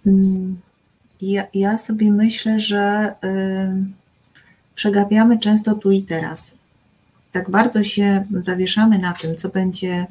Mm, 0.06 0.60
ja, 1.20 1.46
ja 1.54 1.78
sobie 1.78 2.12
myślę, 2.12 2.60
że 2.60 3.14
y, 3.24 4.74
przegapiamy 4.74 5.38
często 5.38 5.74
tu 5.74 5.90
i 5.90 6.02
teraz 6.02 6.57
tak 7.38 7.50
bardzo 7.50 7.84
się 7.84 8.24
zawieszamy 8.40 8.98
na 8.98 9.12
tym, 9.12 9.36
co 9.36 9.48
będzie 9.48 10.06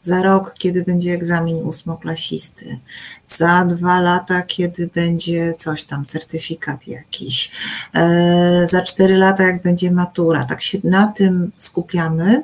za 0.00 0.22
rok, 0.22 0.54
kiedy 0.58 0.82
będzie 0.82 1.12
egzamin 1.12 1.56
ósmoklasisty, 1.56 2.78
za 3.26 3.64
dwa 3.64 4.00
lata, 4.00 4.42
kiedy 4.42 4.90
będzie 4.94 5.54
coś 5.58 5.84
tam, 5.84 6.04
certyfikat 6.04 6.88
jakiś, 6.88 7.50
e, 7.94 8.66
za 8.66 8.82
cztery 8.82 9.16
lata, 9.16 9.42
jak 9.42 9.62
będzie 9.62 9.90
matura. 9.90 10.44
Tak 10.44 10.62
się 10.62 10.78
na 10.84 11.06
tym 11.06 11.52
skupiamy, 11.58 12.42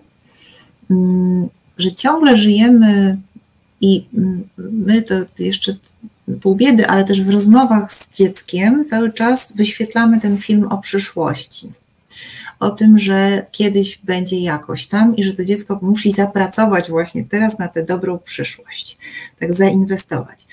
mm, 0.91 1.49
że 1.79 1.95
ciągle 1.95 2.37
żyjemy 2.37 3.17
i 3.81 4.07
mm, 4.15 4.49
my 4.59 5.03
to 5.03 5.15
jeszcze 5.39 5.77
pół 6.43 6.55
biedy, 6.57 6.87
ale 6.87 7.05
też 7.05 7.23
w 7.23 7.31
rozmowach 7.31 7.93
z 7.93 8.13
dzieckiem 8.13 8.85
cały 8.85 9.13
czas 9.13 9.53
wyświetlamy 9.57 10.21
ten 10.21 10.39
film 10.39 10.67
o 10.67 10.79
przyszłości 10.79 11.73
o 12.61 12.71
tym, 12.71 12.99
że 12.99 13.47
kiedyś 13.51 13.99
będzie 13.99 14.41
jakoś 14.41 14.87
tam 14.87 15.17
i 15.17 15.25
że 15.25 15.33
to 15.33 15.45
dziecko 15.45 15.79
musi 15.83 16.13
zapracować 16.13 16.91
właśnie 16.91 17.25
teraz 17.25 17.59
na 17.59 17.69
tę 17.69 17.85
dobrą 17.85 18.19
przyszłość, 18.19 18.99
tak 19.39 19.55
zainwestować. 19.55 20.47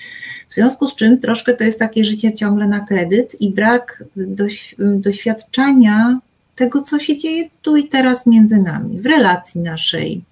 W 0.48 0.54
związku 0.54 0.88
z 0.88 0.94
czym 0.94 1.18
troszkę 1.18 1.52
to 1.52 1.64
jest 1.64 1.78
takie 1.78 2.04
życie 2.04 2.34
ciągle 2.34 2.68
na 2.68 2.80
kredyt 2.80 3.40
i 3.40 3.50
brak 3.50 4.04
doś, 4.16 4.74
doświadczania 4.78 6.18
tego, 6.56 6.82
co 6.82 6.98
się 6.98 7.16
dzieje 7.16 7.48
tu 7.62 7.76
i 7.76 7.88
teraz 7.88 8.26
między 8.26 8.58
nami, 8.58 9.00
w 9.00 9.06
relacji 9.06 9.60
naszej, 9.60 10.22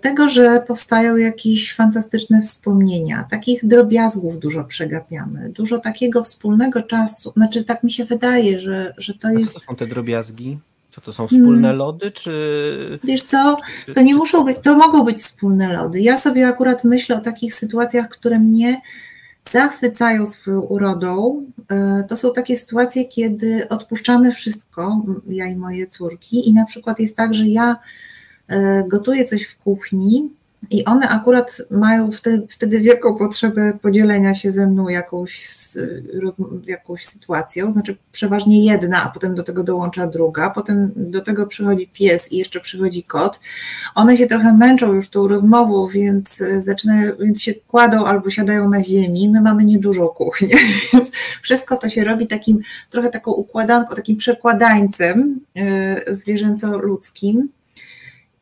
tego, 0.00 0.28
że 0.28 0.64
powstają 0.66 1.16
jakieś 1.16 1.74
fantastyczne 1.74 2.42
wspomnienia, 2.42 3.26
takich 3.30 3.66
drobiazgów 3.66 4.38
dużo 4.38 4.64
przegapiamy, 4.64 5.48
dużo 5.48 5.78
takiego 5.78 6.24
wspólnego 6.24 6.82
czasu, 6.82 7.32
znaczy 7.36 7.64
tak 7.64 7.84
mi 7.84 7.90
się 7.92 8.04
wydaje, 8.04 8.60
że, 8.60 8.94
że 8.98 9.14
to 9.14 9.28
jest... 9.28 9.52
co 9.52 9.60
to 9.60 9.66
są 9.66 9.76
te 9.76 9.86
drobiazgi? 9.86 10.58
Co 10.94 11.00
to 11.00 11.12
są 11.12 11.26
wspólne 11.26 11.68
hmm. 11.68 11.76
lody, 11.76 12.10
czy... 12.10 12.98
Wiesz 13.04 13.22
co, 13.22 13.56
to 13.94 14.02
nie 14.02 14.14
muszą 14.14 14.44
być, 14.44 14.56
to 14.62 14.76
mogą 14.76 15.04
być 15.04 15.18
wspólne 15.18 15.72
lody. 15.72 16.00
Ja 16.00 16.18
sobie 16.18 16.48
akurat 16.48 16.84
myślę 16.84 17.16
o 17.16 17.20
takich 17.20 17.54
sytuacjach, 17.54 18.08
które 18.08 18.38
mnie 18.38 18.80
zachwycają 19.50 20.26
swoją 20.26 20.60
urodą. 20.60 21.44
E, 21.68 22.04
to 22.08 22.16
są 22.16 22.32
takie 22.32 22.56
sytuacje, 22.56 23.04
kiedy 23.04 23.68
odpuszczamy 23.68 24.32
wszystko, 24.32 25.02
ja 25.28 25.46
i 25.46 25.56
moje 25.56 25.86
córki 25.86 26.48
i 26.48 26.54
na 26.54 26.64
przykład 26.64 27.00
jest 27.00 27.16
tak, 27.16 27.34
że 27.34 27.46
ja 27.46 27.76
E, 28.50 28.84
gotuję 28.88 29.24
coś 29.24 29.42
w 29.42 29.58
kuchni 29.58 30.30
i 30.70 30.84
one 30.84 31.08
akurat 31.08 31.62
mają 31.70 32.10
wtedy, 32.48 32.80
wielką 32.80 33.16
potrzebę 33.16 33.72
podzielenia 33.82 34.34
się 34.34 34.52
ze 34.52 34.66
mną 34.66 34.88
jakąś, 34.88 35.48
jakąś 36.66 37.06
sytuacją, 37.06 37.72
znaczy 37.72 37.96
przeważnie 38.12 38.64
jedna, 38.64 39.02
a 39.02 39.08
potem 39.08 39.34
do 39.34 39.42
tego 39.42 39.64
dołącza 39.64 40.06
druga, 40.06 40.50
potem 40.50 40.92
do 40.96 41.20
tego 41.20 41.46
przychodzi 41.46 41.88
pies 41.92 42.32
i 42.32 42.36
jeszcze 42.36 42.60
przychodzi 42.60 43.02
kot. 43.02 43.40
One 43.94 44.16
się 44.16 44.26
trochę 44.26 44.52
męczą 44.52 44.92
już 44.92 45.08
tą 45.08 45.28
rozmową, 45.28 45.86
więc 45.86 46.42
zaczynają, 46.58 47.12
więc 47.20 47.42
się 47.42 47.54
kładą 47.54 48.04
albo 48.04 48.30
siadają 48.30 48.68
na 48.68 48.82
ziemi. 48.82 49.28
My 49.28 49.40
mamy 49.40 49.64
niedużą 49.64 50.08
kuchnię, 50.08 50.56
więc 50.92 51.10
wszystko 51.42 51.76
to 51.76 51.88
się 51.88 52.04
robi 52.04 52.26
takim 52.26 52.58
trochę 52.90 53.10
taką 53.10 53.32
układanką, 53.32 53.94
takim 53.94 54.16
przekładańcem 54.16 55.40
e, 55.56 56.14
zwierzęco-ludzkim 56.14 57.48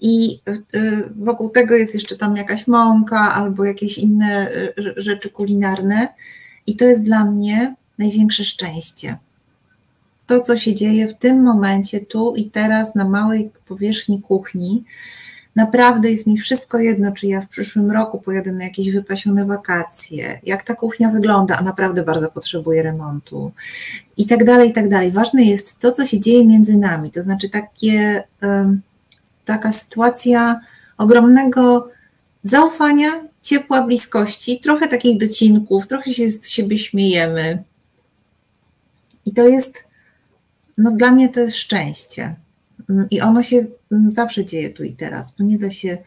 i 0.00 0.40
y, 0.48 1.10
wokół 1.16 1.50
tego 1.50 1.74
jest 1.74 1.94
jeszcze 1.94 2.16
tam 2.16 2.36
jakaś 2.36 2.66
mąka 2.66 3.34
albo 3.34 3.64
jakieś 3.64 3.98
inne 3.98 4.50
y, 4.50 4.94
rzeczy 4.96 5.30
kulinarne. 5.30 6.08
I 6.66 6.76
to 6.76 6.84
jest 6.84 7.02
dla 7.02 7.24
mnie 7.24 7.74
największe 7.98 8.44
szczęście. 8.44 9.18
To, 10.26 10.40
co 10.40 10.56
się 10.56 10.74
dzieje 10.74 11.08
w 11.08 11.14
tym 11.14 11.42
momencie, 11.42 12.00
tu 12.00 12.34
i 12.36 12.50
teraz, 12.50 12.94
na 12.94 13.04
małej 13.04 13.50
powierzchni 13.66 14.22
kuchni, 14.22 14.84
naprawdę 15.56 16.10
jest 16.10 16.26
mi 16.26 16.38
wszystko 16.38 16.78
jedno, 16.78 17.12
czy 17.12 17.26
ja 17.26 17.40
w 17.40 17.48
przyszłym 17.48 17.90
roku 17.90 18.20
pojadę 18.20 18.52
na 18.52 18.64
jakieś 18.64 18.90
wypasione 18.90 19.46
wakacje, 19.46 20.40
jak 20.42 20.62
ta 20.62 20.74
kuchnia 20.74 21.10
wygląda, 21.10 21.56
a 21.56 21.62
naprawdę 21.62 22.02
bardzo 22.02 22.30
potrzebuje 22.30 22.82
remontu 22.82 23.52
i 24.16 24.26
tak 24.26 24.44
dalej, 24.44 24.70
i 24.70 24.72
tak 24.72 24.88
dalej. 24.88 25.12
Ważne 25.12 25.44
jest 25.44 25.78
to, 25.78 25.92
co 25.92 26.06
się 26.06 26.20
dzieje 26.20 26.46
między 26.46 26.76
nami, 26.76 27.10
to 27.10 27.22
znaczy 27.22 27.48
takie. 27.48 28.22
Taka 29.48 29.72
sytuacja 29.72 30.60
ogromnego 30.98 31.90
zaufania, 32.42 33.10
ciepła, 33.42 33.82
bliskości, 33.82 34.60
trochę 34.60 34.88
takich 34.88 35.18
docinków, 35.18 35.86
trochę 35.86 36.14
się 36.14 36.30
z 36.30 36.48
siebie 36.48 36.78
śmiejemy. 36.78 37.62
I 39.26 39.32
to 39.32 39.48
jest, 39.48 39.84
no 40.78 40.90
dla 40.90 41.10
mnie 41.12 41.28
to 41.28 41.40
jest 41.40 41.56
szczęście. 41.56 42.34
I 43.10 43.20
ono 43.20 43.42
się 43.42 43.66
zawsze 44.08 44.44
dzieje 44.44 44.70
tu 44.70 44.84
i 44.84 44.92
teraz, 44.92 45.34
bo 45.38 45.44
nie 45.44 45.58
da 45.58 45.70
się 45.70 45.98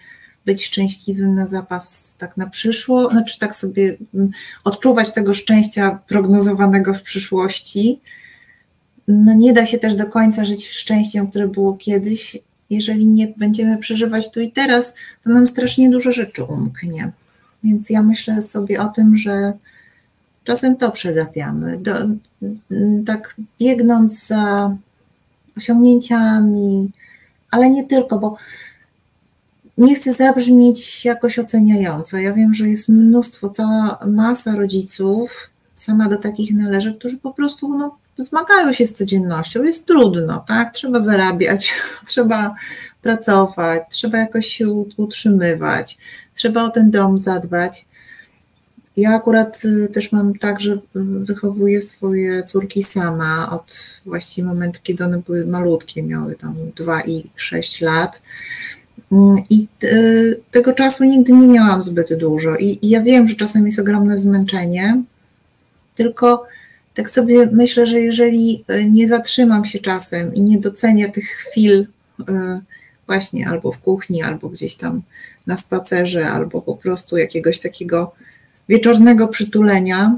być 0.45 0.65
szczęśliwym 0.65 1.36
na 1.36 1.47
zapas 1.47 2.17
tak 2.17 2.38
na 2.38 2.47
przyszło, 2.47 3.10
znaczy 3.10 3.39
tak 3.39 3.56
sobie 3.56 3.97
odczuwać 4.63 5.13
tego 5.13 5.34
szczęścia 5.34 5.99
prognozowanego 6.08 6.93
w 6.93 7.01
przyszłości. 7.01 7.99
No 9.08 9.34
nie 9.34 9.54
da 9.54 9.65
się 9.65 9.77
też 9.77 9.95
do 9.95 10.06
końca 10.06 10.45
żyć 10.45 10.67
szczęściem, 10.67 11.27
które 11.27 11.47
było 11.47 11.73
kiedyś, 11.73 12.38
jeżeli 12.72 13.08
nie 13.08 13.34
będziemy 13.38 13.78
przeżywać 13.78 14.32
tu 14.32 14.40
i 14.40 14.52
teraz, 14.52 14.94
to 15.24 15.30
nam 15.30 15.48
strasznie 15.48 15.90
dużo 15.90 16.12
rzeczy 16.12 16.44
umknie. 16.44 17.12
Więc 17.64 17.90
ja 17.90 18.02
myślę 18.02 18.42
sobie 18.42 18.82
o 18.82 18.88
tym, 18.88 19.18
że 19.18 19.54
czasem 20.44 20.76
to 20.76 20.92
przegapiamy. 20.92 21.78
Do, 21.78 21.94
tak 23.06 23.36
biegnąc 23.60 24.28
za 24.28 24.76
osiągnięciami, 25.58 26.92
ale 27.52 27.70
nie 27.70 27.84
tylko, 27.84 28.20
bo 28.20 28.38
nie 29.78 29.96
chcę 29.96 30.14
zabrzmieć 30.14 31.06
jakoś 31.06 31.40
oceniająco. 31.40 32.18
Ja 32.18 32.34
wiem, 32.34 32.54
że 32.54 32.70
jest 32.70 32.90
mnóstwo, 32.90 33.50
cała 33.50 34.00
masa 34.08 34.56
rodziców, 34.56 35.50
sama 35.76 36.10
do 36.10 36.18
takich 36.18 36.54
należy, 36.54 36.94
którzy 36.94 37.18
po 37.18 37.34
prostu 37.34 37.78
no, 37.78 37.98
zmagają 38.17 38.74
się 38.74 38.86
z 38.86 38.93
codziennością. 38.93 39.63
Jest 39.63 39.86
trudno, 39.86 40.43
tak? 40.47 40.74
Trzeba 40.74 41.00
zarabiać, 41.00 41.74
trzeba 42.08 42.56
pracować, 43.02 43.84
trzeba 43.89 44.17
jakoś 44.17 44.45
się 44.47 44.69
utrzymywać, 44.97 45.97
trzeba 46.34 46.63
o 46.63 46.69
ten 46.69 46.91
dom 46.91 47.19
zadbać. 47.19 47.86
Ja 48.97 49.15
akurat 49.15 49.62
y, 49.65 49.88
też 49.88 50.12
mam 50.12 50.34
tak, 50.34 50.62
że 50.62 50.78
wychowuję 50.95 51.82
swoje 51.82 52.43
córki 52.43 52.84
sama 52.84 53.50
od 53.52 54.00
właściwie 54.06 54.47
momentu, 54.47 54.80
kiedy 54.84 55.06
one 55.06 55.17
były 55.17 55.45
malutkie, 55.45 56.04
miały 56.04 56.36
tam 56.36 56.56
2 56.76 57.02
i 57.02 57.24
6 57.36 57.82
lat. 57.82 58.21
Mm, 59.12 59.43
I 59.50 59.67
y, 59.84 60.39
tego 60.52 60.74
czasu 60.74 61.04
nigdy 61.04 61.34
nie 61.34 61.47
miałam 61.47 61.84
zbyt 61.84 62.17
dużo. 62.17 62.56
I, 62.58 62.80
I 62.82 62.89
ja 62.89 63.02
wiem, 63.02 63.28
że 63.28 63.36
czasem 63.36 63.65
jest 63.65 63.80
ogromne 63.80 64.17
zmęczenie, 64.17 65.04
tylko 65.95 66.45
tak 67.02 67.10
sobie 67.10 67.50
myślę, 67.52 67.86
że 67.86 68.00
jeżeli 68.00 68.66
y, 68.72 68.90
nie 68.90 69.08
zatrzymam 69.08 69.66
się 69.66 69.80
czasem 69.80 70.34
i 70.34 70.42
nie 70.42 70.60
docenię 70.60 71.10
tych 71.10 71.26
chwil, 71.26 71.88
właśnie 73.08 73.48
albo 73.48 73.72
w 73.72 73.80
kuchni, 73.80 74.24
albo 74.24 74.50
gdzieś 74.50 74.76
tam 74.76 75.02
na 75.48 75.58
spacerze, 75.58 76.30
albo 76.30 76.62
po 76.62 76.76
prostu 76.76 77.18
jakiegoś 77.18 77.60
takiego 77.60 78.16
wieczornego 78.70 79.28
przytulenia, 79.28 80.18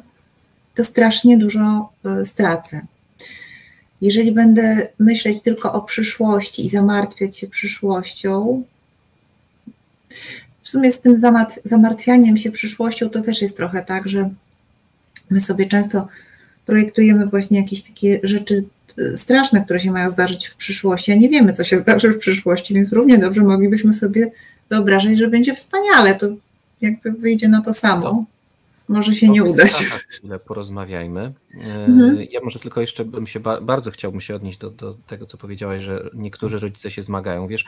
to 0.76 0.84
strasznie 0.84 1.38
dużo 1.38 1.90
e, 2.06 2.26
stracę. 2.26 2.82
Jeżeli 4.02 4.32
będę 4.32 4.88
myśleć 5.00 5.42
tylko 5.42 5.74
o 5.74 5.82
przyszłości 5.82 6.66
i 6.66 6.70
zamartwiać 6.70 7.38
się 7.38 7.48
przyszłością, 7.48 8.64
w 10.64 10.70
sumie 10.70 10.92
z 10.92 11.02
tym 11.02 11.16
zamartwianiem 11.64 12.38
się 12.38 12.52
przyszłością 12.52 13.10
to 13.10 13.22
też 13.22 13.42
jest 13.42 13.58
trochę 13.58 13.84
tak, 13.84 14.10
że 14.10 14.30
my 15.30 15.42
sobie 15.42 15.66
często 15.66 16.08
projektujemy 16.66 17.26
właśnie 17.26 17.60
jakieś 17.60 17.84
takie 17.84 18.20
rzeczy 18.24 18.64
e, 18.98 19.18
straszne, 19.18 19.62
które 19.66 19.80
się 19.80 19.92
mają 19.92 20.10
zdarzyć 20.10 20.48
w 20.48 20.56
przyszłości, 20.56 21.12
a 21.12 21.16
nie 21.16 21.30
wiemy, 21.30 21.54
co 21.54 21.64
się 21.64 21.78
zdarzy 21.84 22.10
w 22.10 22.18
przyszłości, 22.18 22.74
więc 22.74 22.94
równie 22.94 23.18
dobrze 23.18 23.42
moglibyśmy 23.42 23.94
sobie 23.94 24.32
wyobrażać, 24.70 25.20
że 25.20 25.28
będzie 25.28 25.54
wspaniale. 25.54 26.16
To 26.16 26.28
jakby 26.82 27.12
wyjdzie 27.12 27.50
na 27.50 27.62
to 27.62 27.74
samo 27.74 28.26
może 28.94 29.14
się 29.14 29.30
nie 29.30 29.44
udać. 29.44 29.72
Chwilę 30.10 30.40
porozmawiajmy. 30.40 31.34
E, 31.54 31.86
mhm. 31.86 32.18
Ja 32.32 32.40
może 32.44 32.60
tylko 32.60 32.82
jeszcze 32.82 33.06
bym 33.06 33.28
się 33.28 33.40
bardzo 33.62 33.92
chciałbym 33.92 34.22
się 34.22 34.36
odnieść 34.36 34.58
do, 34.58 34.70
do 34.70 34.94
tego, 34.94 35.26
co 35.26 35.38
powiedziałaś, 35.38 35.84
że 35.84 36.10
niektórzy 36.14 36.60
rodzice 36.60 36.92
się 36.92 37.04
zmagają. 37.04 37.48
Wiesz, 37.48 37.66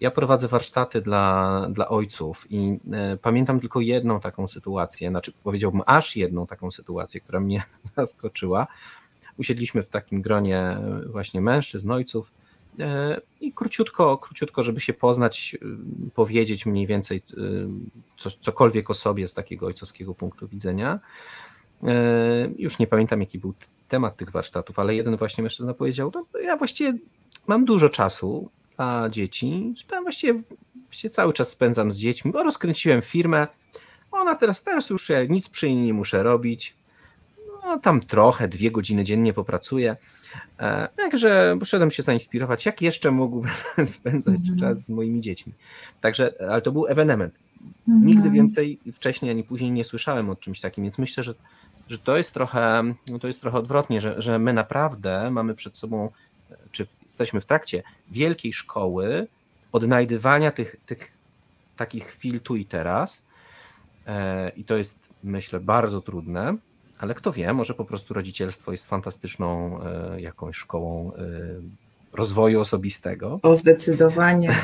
ja 0.00 0.10
prowadzę 0.10 0.48
warsztaty 0.48 1.00
dla, 1.00 1.66
dla 1.70 1.88
ojców 1.88 2.46
i 2.50 2.78
e, 2.92 3.16
pamiętam 3.16 3.60
tylko 3.60 3.80
jedną 3.80 4.20
taką 4.20 4.48
sytuację, 4.48 5.10
znaczy 5.10 5.32
powiedziałbym 5.42 5.82
aż 5.86 6.16
jedną 6.16 6.46
taką 6.46 6.70
sytuację, 6.70 7.20
która 7.20 7.40
mnie 7.40 7.62
zaskoczyła. 7.96 8.66
Usiedliśmy 9.38 9.82
w 9.82 9.88
takim 9.88 10.22
gronie 10.22 10.78
właśnie 11.06 11.40
mężczyzn, 11.40 11.90
ojców 11.90 12.32
I 13.40 13.52
króciutko, 13.52 14.18
króciutko, 14.18 14.62
żeby 14.62 14.80
się 14.80 14.92
poznać, 14.92 15.56
y, 16.08 16.10
powiedzieć 16.14 16.66
mniej 16.66 16.86
więcej 16.86 17.22
y, 17.38 17.66
coś, 18.18 18.36
cokolwiek 18.36 18.90
o 18.90 18.94
sobie 18.94 19.28
z 19.28 19.34
takiego 19.34 19.66
ojcowskiego 19.66 20.14
punktu 20.14 20.48
widzenia. 20.48 21.00
E, 21.82 22.48
już 22.58 22.78
nie 22.78 22.86
pamiętam, 22.86 23.20
jaki 23.20 23.38
był 23.38 23.54
temat 23.88 24.16
tych 24.16 24.30
warsztatów, 24.30 24.78
ale 24.78 24.94
jeden 24.94 25.16
właśnie 25.16 25.42
mężczyzna 25.42 25.74
powiedział: 25.74 26.12
no, 26.14 26.40
Ja 26.40 26.56
właściwie 26.56 26.98
mam 27.46 27.64
dużo 27.64 27.88
czasu 27.88 28.50
dla 28.76 29.08
dzieci. 29.10 29.74
Właściwie, 30.02 30.40
właściwie 30.84 31.10
cały 31.10 31.32
czas 31.32 31.48
spędzam 31.48 31.92
z 31.92 31.96
dziećmi, 31.96 32.32
bo 32.32 32.42
rozkręciłem 32.42 33.02
firmę. 33.02 33.46
Ona 34.10 34.34
teraz, 34.34 34.62
teraz 34.62 34.90
już 34.90 35.08
ja 35.08 35.24
nic 35.24 35.48
przy 35.48 35.70
niej 35.70 35.86
nie 35.86 35.94
muszę 35.94 36.22
robić. 36.22 36.76
No, 37.64 37.78
tam 37.78 38.00
trochę, 38.00 38.48
dwie 38.48 38.70
godziny 38.70 39.04
dziennie 39.04 39.32
popracuję. 39.32 39.96
E, 40.58 40.88
także 40.96 41.56
poszedłem 41.60 41.90
się 41.90 42.02
zainspirować, 42.02 42.66
jak 42.66 42.82
jeszcze 42.82 43.10
mógłbym 43.10 43.52
spędzać 43.86 44.36
mhm. 44.36 44.58
czas 44.58 44.86
z 44.86 44.90
moimi 44.90 45.20
dziećmi. 45.20 45.52
Także, 46.00 46.34
ale 46.50 46.62
to 46.62 46.72
był 46.72 46.86
ewenement. 46.86 47.34
Mhm. 47.88 48.06
Nigdy 48.06 48.30
więcej 48.30 48.78
wcześniej 48.92 49.30
ani 49.30 49.44
później 49.44 49.70
nie 49.70 49.84
słyszałem 49.84 50.30
o 50.30 50.36
czymś 50.36 50.60
takim, 50.60 50.84
więc 50.84 50.98
myślę, 50.98 51.24
że, 51.24 51.34
że 51.88 51.98
to 51.98 52.16
jest 52.16 52.34
trochę, 52.34 52.94
no 53.08 53.18
to 53.18 53.26
jest 53.26 53.40
trochę 53.40 53.58
odwrotnie, 53.58 54.00
że, 54.00 54.22
że 54.22 54.38
my 54.38 54.52
naprawdę 54.52 55.30
mamy 55.30 55.54
przed 55.54 55.76
sobą, 55.76 56.10
czy 56.72 56.86
jesteśmy 57.04 57.40
w 57.40 57.44
trakcie 57.44 57.82
wielkiej 58.10 58.52
szkoły 58.52 59.26
odnajdywania 59.72 60.50
tych, 60.50 60.76
tych 60.86 61.12
takich 61.76 62.06
chwil 62.06 62.40
tu 62.40 62.56
i 62.56 62.64
teraz. 62.64 63.22
E, 64.06 64.48
I 64.56 64.64
to 64.64 64.76
jest, 64.76 64.98
myślę, 65.24 65.60
bardzo 65.60 66.00
trudne 66.00 66.56
ale 66.98 67.14
kto 67.14 67.32
wie, 67.32 67.52
może 67.52 67.74
po 67.74 67.84
prostu 67.84 68.14
rodzicielstwo 68.14 68.72
jest 68.72 68.86
fantastyczną 68.86 69.78
e, 69.82 70.20
jakąś 70.20 70.56
szkołą 70.56 71.12
e, 71.14 71.84
rozwoju 72.12 72.60
osobistego. 72.60 73.40
O, 73.42 73.56
zdecydowanie. 73.56 74.54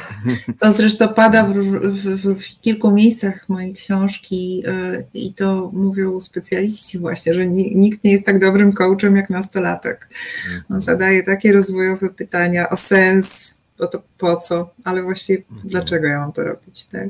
To 0.61 0.73
zresztą 0.73 1.09
pada 1.09 1.45
w, 1.45 1.53
w, 1.53 2.43
w, 2.43 2.61
kilku 2.61 2.91
miejscach 2.91 3.49
mojej 3.49 3.73
książki 3.73 4.63
e, 4.67 5.05
i 5.15 5.35
to 5.35 5.71
mówią 5.73 6.21
specjaliści 6.21 6.99
właśnie, 6.99 7.35
że 7.35 7.47
nikt 7.47 8.05
nie 8.05 8.13
jest 8.13 8.27
tak 8.27 8.41
dobrym 8.41 8.73
coachem 8.73 9.17
jak 9.17 9.31
nastolatek. 9.31 10.09
On 10.55 10.61
mhm. 10.61 10.81
zadaje 10.81 11.23
takie 11.23 11.53
rozwojowe 11.53 12.11
pytania 12.11 12.69
o 12.69 12.77
sens, 12.77 13.59
o 13.79 13.87
to 13.87 14.03
po 14.19 14.37
co, 14.37 14.71
ale 14.85 15.03
właśnie 15.03 15.37
mhm. 15.37 15.69
dlaczego 15.69 16.07
ja 16.07 16.21
mam 16.21 16.33
to 16.33 16.45
robić, 16.45 16.85
tak? 16.85 17.09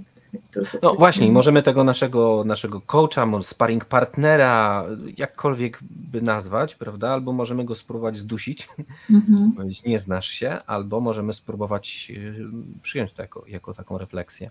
No 0.82 0.94
właśnie, 0.94 1.32
możemy 1.32 1.62
tego 1.62 1.84
naszego, 1.84 2.44
naszego 2.44 2.80
coacha, 2.80 3.26
sparring 3.42 3.84
partnera, 3.84 4.84
jakkolwiek 5.16 5.78
by 5.82 6.22
nazwać, 6.22 6.74
prawda? 6.74 7.10
Albo 7.10 7.32
możemy 7.32 7.64
go 7.64 7.74
spróbować 7.74 8.18
zdusić, 8.18 8.68
mhm. 9.10 9.52
powiedzieć 9.56 9.84
nie 9.84 9.98
znasz 9.98 10.28
się, 10.28 10.58
albo 10.66 11.00
możemy 11.00 11.32
spróbować 11.32 12.12
y, 12.16 12.44
przyjąć 12.82 13.12
to 13.12 13.22
jako, 13.22 13.44
jako 13.48 13.74
taką 13.74 13.98
refleksję. 13.98 14.50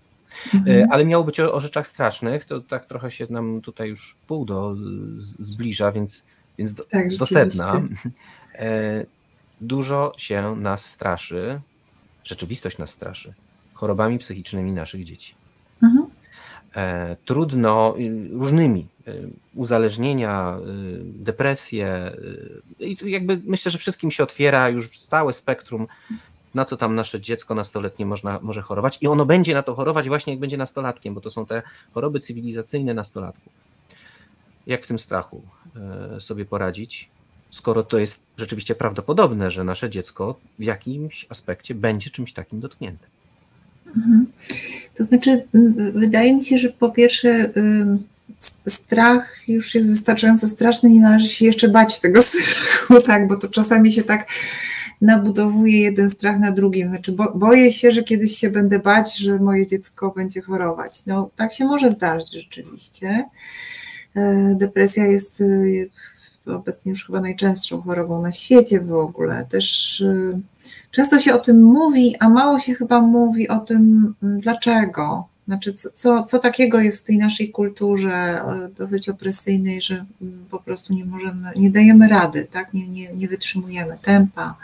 Mhm. 0.54 0.76
Y, 0.76 0.86
ale 0.90 1.04
miało 1.04 1.24
być 1.24 1.40
o, 1.40 1.52
o, 1.52 1.60
rzeczach 1.60 1.86
strasznych, 1.86 2.44
to 2.44 2.60
tak 2.60 2.86
trochę 2.86 3.10
się 3.10 3.26
nam 3.30 3.60
tutaj 3.60 3.88
już 3.88 4.16
pół 4.26 4.44
do 4.44 4.74
zbliża, 5.18 5.92
więc, 5.92 6.24
więc 6.58 6.72
do, 6.74 6.84
tak, 6.84 7.16
do 7.16 7.26
sedna. 7.26 7.72
E, 8.54 9.04
dużo 9.60 10.12
się 10.16 10.56
nas 10.56 10.86
straszy, 10.86 11.60
rzeczywistość 12.24 12.78
nas 12.78 12.90
straszy 12.90 13.34
chorobami 13.80 14.18
psychicznymi 14.18 14.72
naszych 14.72 15.04
dzieci. 15.04 15.34
E, 16.76 17.16
trudno 17.24 17.94
różnymi 18.32 18.86
y, 19.08 19.28
uzależnienia, 19.54 20.58
y, 20.58 21.00
depresje 21.04 22.12
i 22.80 22.96
jakby 23.04 23.40
myślę, 23.44 23.70
że 23.70 23.78
wszystkim 23.78 24.10
się 24.10 24.22
otwiera 24.22 24.68
już 24.68 24.98
całe 24.98 25.32
spektrum 25.32 25.86
na 26.54 26.64
co 26.64 26.76
tam 26.76 26.94
nasze 26.94 27.20
dziecko 27.20 27.54
nastoletnie 27.54 28.06
można, 28.06 28.38
może 28.42 28.62
chorować 28.62 28.98
i 29.00 29.06
ono 29.06 29.26
będzie 29.26 29.54
na 29.54 29.62
to 29.62 29.74
chorować 29.74 30.08
właśnie 30.08 30.32
jak 30.32 30.40
będzie 30.40 30.56
nastolatkiem, 30.56 31.14
bo 31.14 31.20
to 31.20 31.30
są 31.30 31.46
te 31.46 31.62
choroby 31.94 32.20
cywilizacyjne 32.20 32.94
nastolatków. 32.94 33.52
Jak 34.66 34.84
w 34.84 34.86
tym 34.86 34.98
strachu 34.98 35.42
e, 36.16 36.20
sobie 36.20 36.44
poradzić, 36.44 37.08
skoro 37.50 37.82
to 37.82 37.98
jest 37.98 38.22
rzeczywiście 38.36 38.74
prawdopodobne, 38.74 39.50
że 39.50 39.64
nasze 39.64 39.90
dziecko 39.90 40.34
w 40.58 40.62
jakimś 40.62 41.26
aspekcie 41.28 41.74
będzie 41.74 42.10
czymś 42.10 42.32
takim 42.32 42.60
dotknięte? 42.60 43.06
Mhm. 43.96 44.26
To 44.94 45.04
znaczy, 45.04 45.44
wydaje 45.94 46.36
mi 46.36 46.44
się, 46.44 46.58
że 46.58 46.68
po 46.68 46.90
pierwsze, 46.90 47.50
strach 48.68 49.48
już 49.48 49.74
jest 49.74 49.90
wystarczająco 49.90 50.48
straszny, 50.48 50.90
nie 50.90 51.00
należy 51.00 51.28
się 51.28 51.44
jeszcze 51.44 51.68
bać 51.68 52.00
tego 52.00 52.22
strachu, 52.28 53.00
tak, 53.06 53.28
bo 53.28 53.36
to 53.36 53.48
czasami 53.48 53.92
się 53.92 54.02
tak 54.02 54.26
nabudowuje 55.00 55.80
jeden 55.80 56.10
strach 56.10 56.38
na 56.38 56.52
drugim. 56.52 56.88
Znaczy, 56.88 57.12
bo, 57.12 57.32
boję 57.34 57.72
się, 57.72 57.90
że 57.90 58.02
kiedyś 58.02 58.38
się 58.38 58.50
będę 58.50 58.78
bać, 58.78 59.16
że 59.16 59.38
moje 59.38 59.66
dziecko 59.66 60.12
będzie 60.16 60.42
chorować. 60.42 61.06
No, 61.06 61.30
tak 61.36 61.52
się 61.52 61.64
może 61.64 61.90
zdarzyć 61.90 62.32
rzeczywiście. 62.32 63.24
E, 64.16 64.54
depresja 64.58 65.06
jest 65.06 65.40
e, 66.46 66.54
obecnie 66.54 66.90
już 66.90 67.06
chyba 67.06 67.20
najczęstszą 67.20 67.82
chorobą 67.82 68.22
na 68.22 68.32
świecie 68.32 68.80
w 68.80 68.92
ogóle. 68.92 69.46
Też 69.50 70.00
e, 70.00 70.40
Często 70.90 71.18
się 71.18 71.34
o 71.34 71.38
tym 71.38 71.62
mówi, 71.62 72.16
a 72.20 72.28
mało 72.28 72.58
się 72.58 72.74
chyba 72.74 73.00
mówi 73.00 73.48
o 73.48 73.58
tym, 73.58 74.14
mm, 74.22 74.40
dlaczego. 74.40 75.28
Znaczy, 75.46 75.74
co, 75.74 75.88
co, 75.94 76.22
co 76.22 76.38
takiego 76.38 76.80
jest 76.80 77.02
w 77.02 77.06
tej 77.06 77.18
naszej 77.18 77.50
kulturze 77.50 78.12
e, 78.12 78.68
dosyć 78.78 79.08
opresyjnej, 79.08 79.82
że 79.82 80.04
mm, 80.22 80.44
po 80.50 80.58
prostu 80.58 80.94
nie 80.94 81.04
możemy, 81.04 81.52
nie 81.56 81.70
dajemy 81.70 82.08
rady, 82.08 82.46
tak? 82.50 82.74
nie, 82.74 82.88
nie, 82.88 83.12
nie 83.12 83.28
wytrzymujemy 83.28 83.98
tempa, 84.02 84.56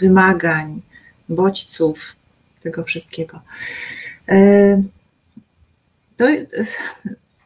wymagań, 0.00 0.82
bodźców, 1.28 2.16
tego 2.62 2.84
wszystkiego. 2.84 3.40
to 6.16 6.26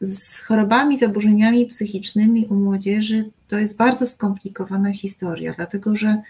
z 0.01 0.41
chorobami, 0.41 0.99
zaburzeniami 0.99 1.67
psychicznymi 1.67 2.47
u 2.47 2.55
młodzieży 2.55 3.31
to 3.49 3.59
jest 3.59 3.77
bardzo 3.77 4.07
skomplikowana 4.07 4.93
historia, 4.93 5.53
dlatego 5.57 5.97
że 5.97 6.23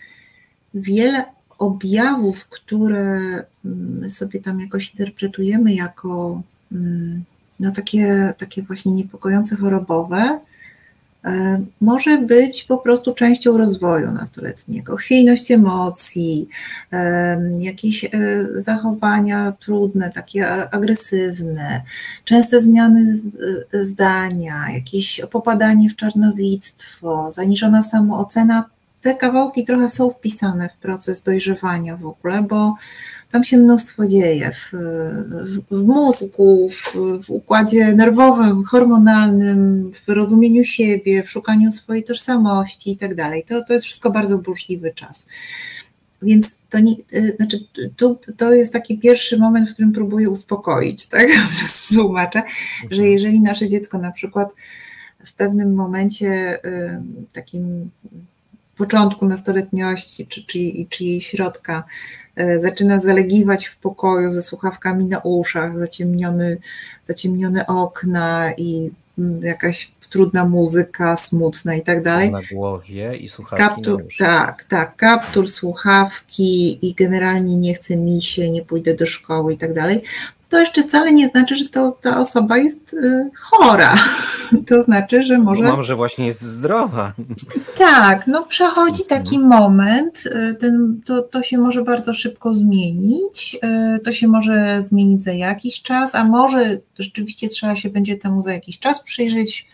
wiele 0.75 1.25
objawów, 1.59 2.47
które 2.49 3.21
my 3.65 4.11
sobie 4.11 4.41
tam 4.41 4.61
jakoś 4.61 4.91
interpretujemy 4.91 5.75
jako 5.75 6.43
mm, 6.73 7.25
no 7.61 7.73
takie, 7.73 8.35
takie 8.39 8.63
właśnie 8.63 8.93
niepokojące 8.93 9.57
chorobowe, 9.57 10.41
e, 11.25 11.63
może 11.81 12.19
być 12.19 12.65
po 12.65 12.79
prostu 12.79 13.15
częścią 13.15 13.59
rozwoju 13.59 14.11
nastoletniego. 14.13 14.97
Chwiejność 14.97 15.51
emocji, 15.51 16.49
e, 16.93 17.41
jakieś 17.59 18.05
e, 18.05 18.11
zachowania 18.57 19.53
trudne, 19.53 20.11
takie 20.11 20.71
agresywne, 20.71 21.83
częste 22.25 22.61
zmiany 22.61 23.19
zdania, 23.73 24.55
jakieś 24.75 25.21
popadanie 25.31 25.91
w 25.91 25.97
czarnowictwo, 25.97 27.33
zaniżona 27.33 27.83
samoocena. 27.83 28.65
Te 29.09 29.14
kawałki 29.14 29.64
trochę 29.64 29.88
są 29.88 30.11
wpisane 30.11 30.68
w 30.68 30.77
proces 30.77 31.23
dojrzewania 31.23 31.97
w 31.97 32.07
ogóle, 32.07 32.42
bo 32.42 32.75
tam 33.31 33.44
się 33.44 33.57
mnóstwo 33.57 34.07
dzieje 34.07 34.51
w, 34.55 34.73
w, 35.31 35.61
w 35.71 35.87
mózgu, 35.87 36.68
w, 36.68 36.97
w, 37.27 37.31
układzie 37.31 37.92
nerwowym, 37.92 38.64
hormonalnym, 38.64 39.90
w 40.07 40.09
rozumieniu 40.09 40.64
siebie, 40.64 41.23
w 41.23 41.31
szukaniu 41.31 41.73
swojej 41.73 42.05
tożsamości 42.05 42.90
i 42.90 42.97
tak 42.97 43.14
dalej. 43.14 43.44
To, 43.44 43.73
jest 43.73 43.87
wszystko 43.87 44.11
bardzo 44.11 44.38
burzliwy 44.38 44.92
czas. 44.94 45.27
Więc 46.23 46.59
to, 46.71 46.79
nie, 46.79 46.92
y, 47.14 47.37
znaczy, 47.37 47.59
to, 47.97 48.18
to 48.37 48.53
jest 48.53 48.73
taki 48.73 48.99
pierwszy 48.99 49.38
moment, 49.38 49.71
w 49.71 49.73
którym 49.73 49.92
próbuję 49.92 50.31
uspokoić, 50.31 51.07
tak? 51.07 51.27
Teraz 51.59 51.88
tłumaczę, 51.94 52.42
że 52.83 53.03
mhm. 53.03 53.12
jeżeli 53.12 53.40
nasze 53.40 53.68
dziecko 53.68 53.99
na 53.99 54.11
przykład 54.11 54.55
w 55.25 55.33
pewnym 55.33 55.75
momencie 55.75 56.59
y, 56.64 57.03
takim 57.33 57.90
początku 58.79 59.27
nastoletniości, 59.27 60.27
czy, 60.27 60.45
czy, 60.45 60.59
czy 60.88 61.05
jej 61.05 61.21
środka, 61.21 61.85
e, 62.37 62.61
zaczyna 62.61 63.01
zalegiwać 63.01 63.67
w 63.67 63.77
pokoju 63.77 64.33
ze 64.33 64.43
słuchawkami 64.43 65.05
na 65.05 65.19
uszach, 65.19 65.79
zaciemniony, 65.79 66.57
zaciemnione 67.05 67.67
okna 67.67 68.53
i 68.57 68.91
mm, 69.19 69.43
jakaś 69.43 69.91
trudna 70.11 70.45
muzyka, 70.45 71.17
smutna 71.17 71.75
i 71.75 71.83
tak 71.83 72.03
dalej. 72.03 72.33
Na 72.33 72.41
głowie 72.53 73.17
i 73.17 73.29
słuchawki 73.29 73.64
kaptur. 73.64 74.05
Tak, 74.19 74.64
tak, 74.64 74.97
kaptur, 74.97 75.51
słuchawki 75.51 76.88
i 76.88 76.95
generalnie 76.95 77.57
nie 77.57 77.75
chce 77.75 77.97
mi 77.97 78.23
się, 78.23 78.51
nie 78.51 78.62
pójdę 78.62 78.95
do 78.95 79.07
szkoły 79.07 79.55
i 79.55 79.59
tak 79.59 79.75
dalej 79.75 80.03
to 80.49 80.61
jeszcze 80.61 80.83
wcale 80.83 81.13
nie 81.13 81.29
znaczy, 81.29 81.57
że 81.57 81.69
to, 81.69 81.99
ta 82.01 82.19
osoba 82.19 82.59
jest 82.59 82.95
y, 82.95 83.31
chora. 83.41 83.95
To 84.67 84.83
znaczy, 84.83 85.23
że 85.23 85.39
może. 85.39 85.65
Mam, 85.65 85.83
że 85.83 85.97
właśnie 85.97 86.27
jest 86.27 86.43
zdrowa. 86.43 87.13
Tak, 87.79 88.27
no 88.27 88.47
przechodzi 88.47 89.05
taki 89.05 89.37
mhm. 89.37 89.63
moment, 89.63 90.25
y, 90.27 90.55
ten, 90.55 91.01
to, 91.05 91.23
to 91.23 91.43
się 91.43 91.59
może 91.59 91.85
bardzo 91.85 92.15
szybko 92.15 92.55
zmienić. 92.55 93.59
Y, 93.97 93.99
to 93.99 94.13
się 94.13 94.29
może 94.29 94.83
zmienić 94.83 95.23
za 95.23 95.33
jakiś 95.33 95.83
czas, 95.83 96.15
a 96.15 96.25
może 96.25 96.79
rzeczywiście 96.99 97.49
trzeba 97.49 97.77
się 97.77 97.91
będzie 97.91 98.17
temu 98.17 98.43
za 98.43 98.53
jakiś 98.53 98.79
czas 98.79 99.03
przyjrzeć 99.03 99.69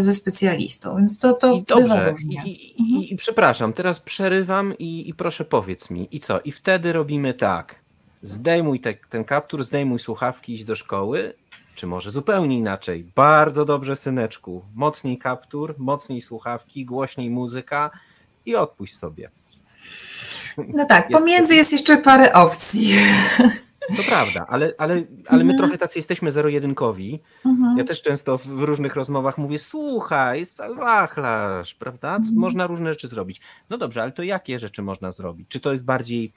ze 0.00 0.14
specjalistą, 0.14 0.96
więc 0.96 1.18
to, 1.18 1.32
to 1.32 1.54
I 1.54 1.62
dobrze, 1.62 2.14
i, 2.28 2.48
i, 2.48 2.80
i, 2.80 2.82
mhm. 2.82 3.02
i, 3.02 3.16
przepraszam, 3.16 3.72
teraz 3.72 4.00
przerywam 4.00 4.78
i, 4.78 5.08
i 5.08 5.14
proszę 5.14 5.44
powiedz 5.44 5.90
mi, 5.90 6.08
i 6.10 6.20
co? 6.20 6.40
I 6.40 6.52
wtedy 6.52 6.92
robimy 6.92 7.34
tak 7.34 7.81
zdejmuj 8.22 8.80
te, 8.80 8.94
ten 8.94 9.24
kaptur, 9.24 9.64
zdejmuj 9.64 9.98
słuchawki, 9.98 10.54
idź 10.54 10.64
do 10.64 10.76
szkoły, 10.76 11.34
czy 11.74 11.86
może 11.86 12.10
zupełnie 12.10 12.58
inaczej. 12.58 13.04
Bardzo 13.14 13.64
dobrze, 13.64 13.96
syneczku. 13.96 14.64
Mocniej 14.74 15.18
kaptur, 15.18 15.74
mocniej 15.78 16.22
słuchawki, 16.22 16.84
głośniej 16.84 17.30
muzyka 17.30 17.90
i 18.46 18.56
odpuść 18.56 18.98
sobie. 18.98 19.30
No 20.58 20.86
tak, 20.86 21.08
pomiędzy 21.08 21.54
jest 21.54 21.72
jeszcze 21.72 21.98
parę 21.98 22.32
opcji. 22.32 22.94
To 23.96 24.02
prawda, 24.08 24.46
ale, 24.48 24.72
ale, 24.78 25.02
ale 25.26 25.44
my 25.44 25.52
mhm. 25.52 25.58
trochę 25.58 25.78
tacy 25.78 25.98
jesteśmy 25.98 26.30
zero-jedynkowi. 26.30 27.20
Mhm. 27.46 27.78
Ja 27.78 27.84
też 27.84 28.02
często 28.02 28.38
w 28.38 28.62
różnych 28.62 28.96
rozmowach 28.96 29.38
mówię, 29.38 29.58
słuchaj, 29.58 30.38
jest 30.38 30.56
cały 30.56 30.76
wachlarz, 30.76 31.74
prawda? 31.74 32.16
Mhm. 32.16 32.36
Można 32.36 32.66
różne 32.66 32.90
rzeczy 32.92 33.08
zrobić. 33.08 33.40
No 33.70 33.78
dobrze, 33.78 34.02
ale 34.02 34.12
to 34.12 34.22
jakie 34.22 34.58
rzeczy 34.58 34.82
można 34.82 35.12
zrobić? 35.12 35.48
Czy 35.48 35.60
to 35.60 35.72
jest 35.72 35.84
bardziej 35.84 36.30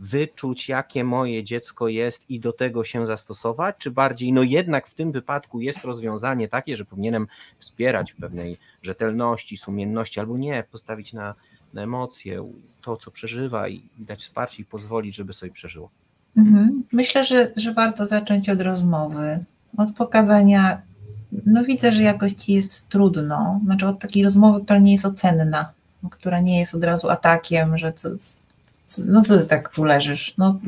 wyczuć, 0.00 0.68
jakie 0.68 1.04
moje 1.04 1.44
dziecko 1.44 1.88
jest 1.88 2.30
i 2.30 2.40
do 2.40 2.52
tego 2.52 2.84
się 2.84 3.06
zastosować, 3.06 3.76
czy 3.78 3.90
bardziej, 3.90 4.32
no 4.32 4.42
jednak 4.42 4.86
w 4.86 4.94
tym 4.94 5.12
wypadku 5.12 5.60
jest 5.60 5.84
rozwiązanie 5.84 6.48
takie, 6.48 6.76
że 6.76 6.84
powinienem 6.84 7.26
wspierać 7.58 8.12
w 8.12 8.16
pewnej 8.16 8.58
rzetelności, 8.82 9.56
sumienności, 9.56 10.20
albo 10.20 10.38
nie, 10.38 10.64
postawić 10.70 11.12
na, 11.12 11.34
na 11.72 11.82
emocje, 11.82 12.52
to, 12.82 12.96
co 12.96 13.10
przeżywa 13.10 13.68
i 13.68 13.82
dać 13.98 14.20
wsparcie 14.20 14.62
i 14.62 14.64
pozwolić, 14.64 15.16
żeby 15.16 15.32
sobie 15.32 15.52
przeżyło. 15.52 15.90
Mhm. 16.36 16.82
Myślę, 16.92 17.24
że, 17.24 17.52
że 17.56 17.74
warto 17.74 18.06
zacząć 18.06 18.48
od 18.48 18.60
rozmowy, 18.60 19.44
od 19.76 19.94
pokazania. 19.94 20.82
No 21.46 21.64
widzę, 21.64 21.92
że 21.92 22.02
jakoś 22.02 22.32
ci 22.32 22.52
jest 22.52 22.88
trudno, 22.88 23.60
znaczy 23.64 23.86
od 23.86 23.98
takiej 23.98 24.24
rozmowy, 24.24 24.64
która 24.64 24.78
nie 24.78 24.92
jest 24.92 25.04
ocenna, 25.04 25.72
która 26.10 26.40
nie 26.40 26.58
jest 26.58 26.74
od 26.74 26.84
razu 26.84 27.10
atakiem, 27.10 27.78
że 27.78 27.92
co, 27.92 28.08
no 28.98 29.22
co 29.22 29.38
ty 29.38 29.46
tak 29.46 29.68
tu 29.68 29.84
leżysz? 29.84 30.34
No 30.38 30.60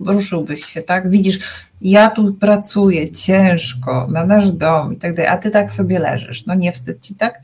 ruszyłbyś 0.00 0.64
się, 0.64 0.82
tak? 0.82 1.10
Widzisz, 1.10 1.38
ja 1.80 2.10
tu 2.10 2.34
pracuję 2.34 3.10
ciężko 3.10 4.06
na 4.10 4.24
nasz 4.24 4.52
dom 4.52 4.92
i 4.92 4.96
tak 4.96 5.14
dalej, 5.14 5.30
a 5.30 5.38
ty 5.38 5.50
tak 5.50 5.70
sobie 5.70 5.98
leżysz. 5.98 6.46
No 6.46 6.54
nie 6.54 6.72
wstyd 6.72 7.00
ci, 7.00 7.14
tak? 7.14 7.40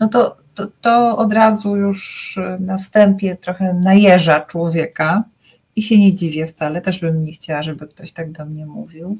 No 0.00 0.08
to, 0.08 0.36
to, 0.54 0.68
to 0.80 1.16
od 1.16 1.32
razu 1.32 1.76
już 1.76 2.38
na 2.60 2.78
wstępie 2.78 3.36
trochę 3.36 3.74
najeża 3.74 4.40
człowieka 4.40 5.24
i 5.76 5.82
się 5.82 5.98
nie 5.98 6.14
dziwię 6.14 6.46
wcale. 6.46 6.80
Też 6.80 7.00
bym 7.00 7.24
nie 7.24 7.32
chciała, 7.32 7.62
żeby 7.62 7.88
ktoś 7.88 8.12
tak 8.12 8.32
do 8.32 8.46
mnie 8.46 8.66
mówił. 8.66 9.18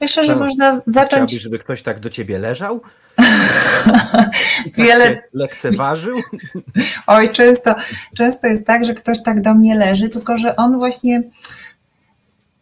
Myślę, 0.00 0.24
że 0.24 0.32
no, 0.32 0.38
można 0.38 0.80
zacząć. 0.86 1.30
Chciałbyś, 1.30 1.42
żeby 1.42 1.58
ktoś 1.58 1.82
tak 1.82 2.00
do 2.00 2.10
ciebie 2.10 2.38
leżał? 2.38 2.80
Wiele 4.76 5.16
tak 5.16 5.24
lekceważył? 5.32 6.16
Oj, 7.06 7.32
często, 7.32 7.74
często 8.16 8.46
jest 8.46 8.66
tak, 8.66 8.84
że 8.84 8.94
ktoś 8.94 9.22
tak 9.22 9.40
do 9.40 9.54
mnie 9.54 9.74
leży, 9.74 10.08
tylko 10.08 10.38
że 10.38 10.56
on 10.56 10.78
właśnie. 10.78 11.22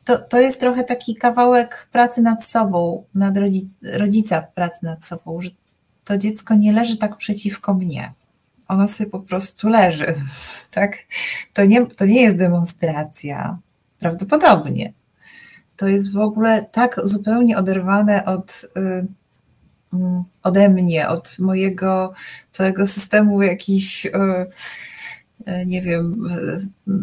To, 0.05 0.19
to 0.19 0.41
jest 0.41 0.61
trochę 0.61 0.85
taki 0.85 1.17
kawałek 1.17 1.89
pracy 1.93 2.23
nad 2.23 2.45
sobą, 2.45 3.05
nad 3.15 3.35
rodzica 3.95 4.43
pracy 4.43 4.79
nad 4.83 5.05
sobą, 5.05 5.41
że 5.41 5.51
to 6.05 6.19
dziecko 6.19 6.55
nie 6.55 6.73
leży 6.73 6.97
tak 6.97 7.17
przeciwko 7.17 7.75
mnie. 7.75 8.13
Ono 8.69 8.89
sobie 8.89 9.11
po 9.11 9.21
prostu 9.21 9.69
leży. 9.69 10.15
Tak? 10.71 10.99
To, 11.53 11.65
nie, 11.65 11.87
to 11.87 12.05
nie 12.05 12.23
jest 12.23 12.37
demonstracja. 12.37 13.59
Prawdopodobnie. 13.99 14.93
To 15.77 15.89
jest 15.89 16.13
w 16.13 16.19
ogóle 16.19 16.67
tak 16.73 17.01
zupełnie 17.05 17.59
oderwane 17.59 18.25
od. 18.25 18.67
Y, 18.77 19.07
ode 20.43 20.69
mnie, 20.69 21.09
od 21.09 21.39
mojego 21.39 22.13
całego 22.51 22.87
systemu 22.87 23.43
jakichś, 23.43 24.07
e, 24.07 24.47
e, 25.47 25.67
nie 25.67 25.83
wiem, 25.83 26.29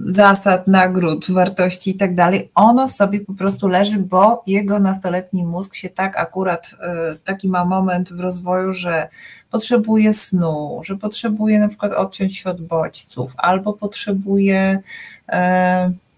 zasad, 0.05 0.67
nagród, 0.67 1.31
wartości 1.31 1.89
i 1.89 1.97
tak 1.97 2.15
dalej, 2.15 2.51
ono 2.55 2.89
sobie 2.89 3.19
po 3.19 3.33
prostu 3.33 3.67
leży, 3.67 3.97
bo 3.97 4.43
jego 4.47 4.79
nastoletni 4.79 5.45
mózg 5.45 5.75
się 5.75 5.89
tak 5.89 6.17
akurat, 6.17 6.75
e, 6.79 7.15
taki 7.25 7.47
ma 7.47 7.65
moment 7.65 8.13
w 8.13 8.19
rozwoju, 8.19 8.73
że 8.73 9.07
potrzebuje 9.51 10.13
snu, 10.13 10.81
że 10.83 10.97
potrzebuje 10.97 11.59
na 11.59 11.67
przykład 11.67 11.93
odciąć 11.93 12.37
się 12.37 12.49
od 12.49 12.61
bodźców, 12.61 13.33
albo 13.37 13.73
potrzebuje 13.73 14.79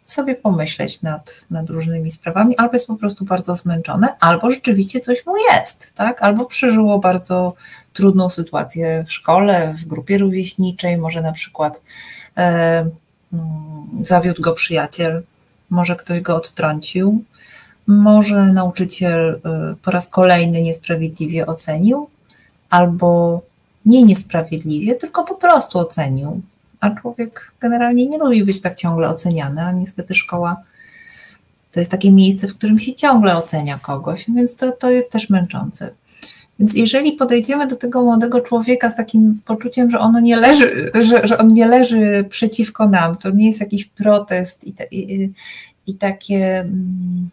sobie 0.03 0.35
pomyśleć 0.35 1.01
nad, 1.01 1.45
nad 1.51 1.69
różnymi 1.69 2.11
sprawami, 2.11 2.57
albo 2.57 2.73
jest 2.73 2.87
po 2.87 2.95
prostu 2.95 3.25
bardzo 3.25 3.55
zmęczone, 3.55 4.15
albo 4.19 4.51
rzeczywiście 4.51 4.99
coś 4.99 5.25
mu 5.25 5.33
jest, 5.37 5.93
tak? 5.93 6.21
Albo 6.21 6.45
przeżyło 6.45 6.99
bardzo 6.99 7.53
trudną 7.93 8.29
sytuację 8.29 9.05
w 9.07 9.13
szkole, 9.13 9.73
w 9.73 9.85
grupie 9.85 10.17
rówieśniczej, 10.17 10.97
może 10.97 11.21
na 11.21 11.31
przykład 11.31 11.81
e, 12.37 12.41
mm, 13.33 13.87
zawiódł 14.01 14.41
go 14.41 14.53
przyjaciel, 14.53 15.23
może 15.69 15.95
ktoś 15.95 16.21
go 16.21 16.35
odtrącił, 16.35 17.23
może 17.87 18.53
nauczyciel 18.53 19.41
e, 19.45 19.75
po 19.81 19.91
raz 19.91 20.07
kolejny 20.07 20.61
niesprawiedliwie 20.61 21.45
ocenił, 21.45 22.09
albo 22.69 23.41
nie 23.85 24.03
niesprawiedliwie, 24.03 24.95
tylko 24.95 25.23
po 25.23 25.35
prostu 25.35 25.79
ocenił 25.79 26.41
a 26.83 26.89
człowiek 26.89 27.51
generalnie 27.59 28.07
nie 28.07 28.17
lubi 28.17 28.43
być 28.43 28.61
tak 28.61 28.75
ciągle 28.75 29.09
oceniany, 29.09 29.61
a 29.61 29.71
niestety 29.71 30.15
szkoła 30.15 30.61
to 31.71 31.79
jest 31.79 31.91
takie 31.91 32.11
miejsce, 32.11 32.47
w 32.47 32.57
którym 32.57 32.79
się 32.79 32.95
ciągle 32.95 33.37
ocenia 33.37 33.79
kogoś, 33.81 34.25
więc 34.35 34.55
to, 34.55 34.71
to 34.71 34.91
jest 34.91 35.11
też 35.11 35.29
męczące. 35.29 35.89
Więc 36.59 36.73
jeżeli 36.73 37.11
podejdziemy 37.11 37.67
do 37.67 37.75
tego 37.75 38.03
młodego 38.03 38.41
człowieka 38.41 38.89
z 38.89 38.95
takim 38.95 39.41
poczuciem, 39.45 39.91
że 39.91 39.99
ono 39.99 40.19
nie 40.19 40.37
leży, 40.37 40.91
że, 41.01 41.27
że 41.27 41.37
on 41.37 41.53
nie 41.53 41.67
leży 41.67 42.25
przeciwko 42.29 42.87
nam, 42.87 43.15
to 43.15 43.29
nie 43.29 43.47
jest 43.47 43.59
jakiś 43.59 43.85
protest 43.85 44.63
i, 44.63 44.73
te, 44.73 44.85
i, 44.91 45.29
i 45.87 45.95
takie. 45.95 46.59
Mm, 46.59 47.29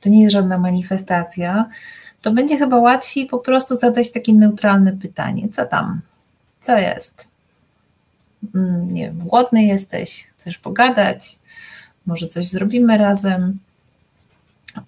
to 0.00 0.08
nie 0.08 0.22
jest 0.22 0.32
żadna 0.32 0.58
manifestacja, 0.58 1.68
to 2.22 2.32
będzie 2.32 2.56
chyba 2.56 2.76
łatwiej 2.76 3.26
po 3.26 3.38
prostu 3.38 3.74
zadać 3.74 4.10
takie 4.10 4.32
neutralne 4.32 4.92
pytanie: 4.92 5.48
co 5.48 5.66
tam? 5.66 6.00
Co 6.60 6.78
jest? 6.78 7.33
Mm, 8.54 8.94
nie 8.94 9.06
wiem, 9.06 9.18
głodny 9.18 9.64
jesteś, 9.64 10.24
chcesz 10.36 10.58
pogadać, 10.58 11.38
może 12.06 12.26
coś 12.26 12.48
zrobimy 12.48 12.98
razem, 12.98 13.58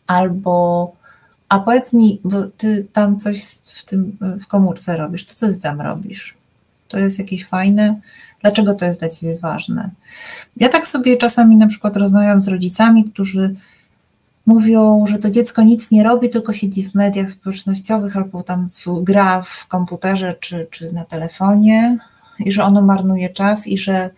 albo 0.07 0.93
a 1.49 1.59
powiedz 1.59 1.93
mi, 1.93 2.21
bo 2.25 2.43
ty 2.43 2.87
tam 2.93 3.19
coś 3.19 3.45
w 3.65 3.85
tym 3.85 4.17
w 4.41 4.47
komórce 4.47 4.97
robisz, 4.97 5.27
to 5.27 5.35
co 5.35 5.49
ty 5.49 5.61
tam 5.61 5.81
robisz? 5.81 6.35
To 6.89 6.99
jest 6.99 7.19
jakieś 7.19 7.47
fajne? 7.47 8.01
Dlaczego 8.41 8.75
to 8.75 8.85
jest 8.85 8.99
dla 8.99 9.09
ciebie 9.09 9.39
ważne? 9.39 9.91
Ja 10.57 10.69
tak 10.69 10.87
sobie 10.87 11.17
czasami 11.17 11.57
na 11.57 11.67
przykład 11.67 11.97
rozmawiam 11.97 12.41
z 12.41 12.49
rodzicami, 12.49 13.05
którzy 13.05 13.55
mówią, 14.47 15.07
że 15.07 15.19
to 15.19 15.31
dziecko 15.31 15.63
nic 15.63 15.91
nie 15.91 16.03
robi, 16.03 16.31
tylko 16.31 16.53
siedzi 16.53 16.83
w 16.83 16.95
mediach 16.95 17.31
społecznościowych 17.31 18.17
albo 18.17 18.43
tam 18.43 18.67
gra 19.03 19.43
w 19.43 19.67
komputerze 19.67 20.35
czy, 20.41 20.67
czy 20.71 20.93
na 20.93 21.05
telefonie 21.05 21.99
i 22.39 22.53
że 22.53 22.65
ono 22.65 22.83
marnuje 22.83 23.29
czas 23.29 23.67
i 23.67 23.79
że, 23.79 24.11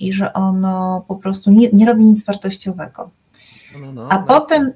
i 0.00 0.12
że 0.12 0.32
ono 0.32 1.04
po 1.08 1.16
prostu 1.16 1.50
nie, 1.50 1.68
nie 1.72 1.86
robi 1.86 2.04
nic 2.04 2.24
wartościowego. 2.24 3.10
No, 3.72 3.78
no, 3.78 3.92
no 3.92 4.08
A 4.10 4.18
no. 4.18 4.24
potem 4.26 4.72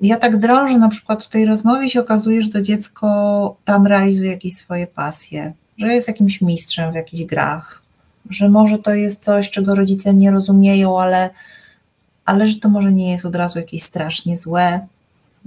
ja 0.00 0.16
tak 0.16 0.38
drążę, 0.38 0.78
na 0.78 0.88
przykład 0.88 1.24
w 1.24 1.28
tej 1.28 1.46
rozmowie 1.46 1.90
się 1.90 2.00
okazuje, 2.00 2.42
że 2.42 2.48
to 2.48 2.62
dziecko 2.62 3.56
tam 3.64 3.86
realizuje 3.86 4.30
jakieś 4.30 4.54
swoje 4.54 4.86
pasje, 4.86 5.52
że 5.78 5.94
jest 5.94 6.08
jakimś 6.08 6.40
mistrzem 6.40 6.92
w 6.92 6.94
jakichś 6.94 7.24
grach, 7.24 7.82
że 8.30 8.48
może 8.48 8.78
to 8.78 8.94
jest 8.94 9.24
coś, 9.24 9.50
czego 9.50 9.74
rodzice 9.74 10.14
nie 10.14 10.30
rozumieją, 10.30 11.00
ale, 11.00 11.30
ale 12.24 12.48
że 12.48 12.58
to 12.58 12.68
może 12.68 12.92
nie 12.92 13.12
jest 13.12 13.26
od 13.26 13.34
razu 13.34 13.58
jakieś 13.58 13.82
strasznie 13.82 14.36
złe, 14.36 14.86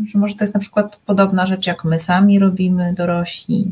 że 0.07 0.19
może 0.19 0.35
to 0.35 0.43
jest 0.43 0.53
na 0.53 0.59
przykład 0.59 0.95
podobna 1.05 1.47
rzecz, 1.47 1.67
jak 1.67 1.83
my 1.83 1.99
sami 1.99 2.39
robimy, 2.39 2.93
dorośli. 2.93 3.71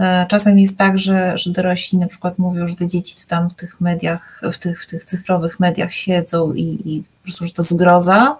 E, 0.00 0.26
czasem 0.26 0.58
jest 0.58 0.78
tak, 0.78 0.98
że, 0.98 1.38
że 1.38 1.50
dorośli 1.50 1.98
na 1.98 2.06
przykład 2.06 2.38
mówią, 2.38 2.68
że 2.68 2.74
te 2.74 2.86
dzieci 2.86 3.14
co 3.14 3.28
tam 3.28 3.50
w 3.50 3.54
tych 3.54 3.80
mediach, 3.80 4.40
w 4.52 4.58
tych, 4.58 4.82
w 4.82 4.86
tych 4.86 5.04
cyfrowych 5.04 5.60
mediach 5.60 5.92
siedzą 5.92 6.52
i, 6.52 6.62
i 6.84 7.02
po 7.02 7.24
prostu, 7.24 7.46
że 7.46 7.52
to 7.52 7.62
zgroza 7.62 8.36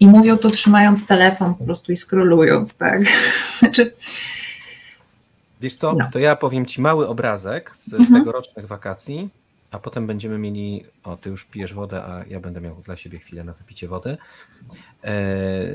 i 0.00 0.06
mówią 0.06 0.38
to 0.38 0.50
trzymając 0.50 1.06
telefon 1.06 1.54
po 1.54 1.64
prostu 1.64 1.92
i 1.92 1.96
skrolując, 1.96 2.76
tak? 2.76 3.00
Znaczy, 3.58 3.92
Wiesz 5.60 5.76
co, 5.76 5.92
no. 5.92 6.08
to 6.12 6.18
ja 6.18 6.36
powiem 6.36 6.66
Ci 6.66 6.80
mały 6.80 7.08
obrazek 7.08 7.70
z 7.76 7.92
mhm. 7.92 8.20
tegorocznych 8.20 8.66
wakacji, 8.66 9.28
a 9.70 9.78
potem 9.78 10.06
będziemy 10.06 10.38
mieli, 10.38 10.84
o 11.04 11.16
Ty 11.16 11.30
już 11.30 11.44
pijesz 11.44 11.74
wodę, 11.74 12.02
a 12.02 12.24
ja 12.28 12.40
będę 12.40 12.60
miał 12.60 12.74
dla 12.74 12.96
siebie 12.96 13.18
chwilę 13.18 13.44
na 13.44 13.52
wypicie 13.52 13.88
wody. 13.88 14.16
E, 15.04 15.16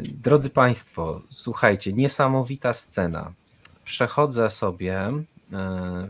drodzy 0.02 0.50
Państwo, 0.50 1.22
słuchajcie, 1.30 1.94
niesamowita 1.94 2.74
scena. 2.74 3.32
Przechodzę 3.92 4.50
sobie 4.50 4.96
e, 4.98 5.24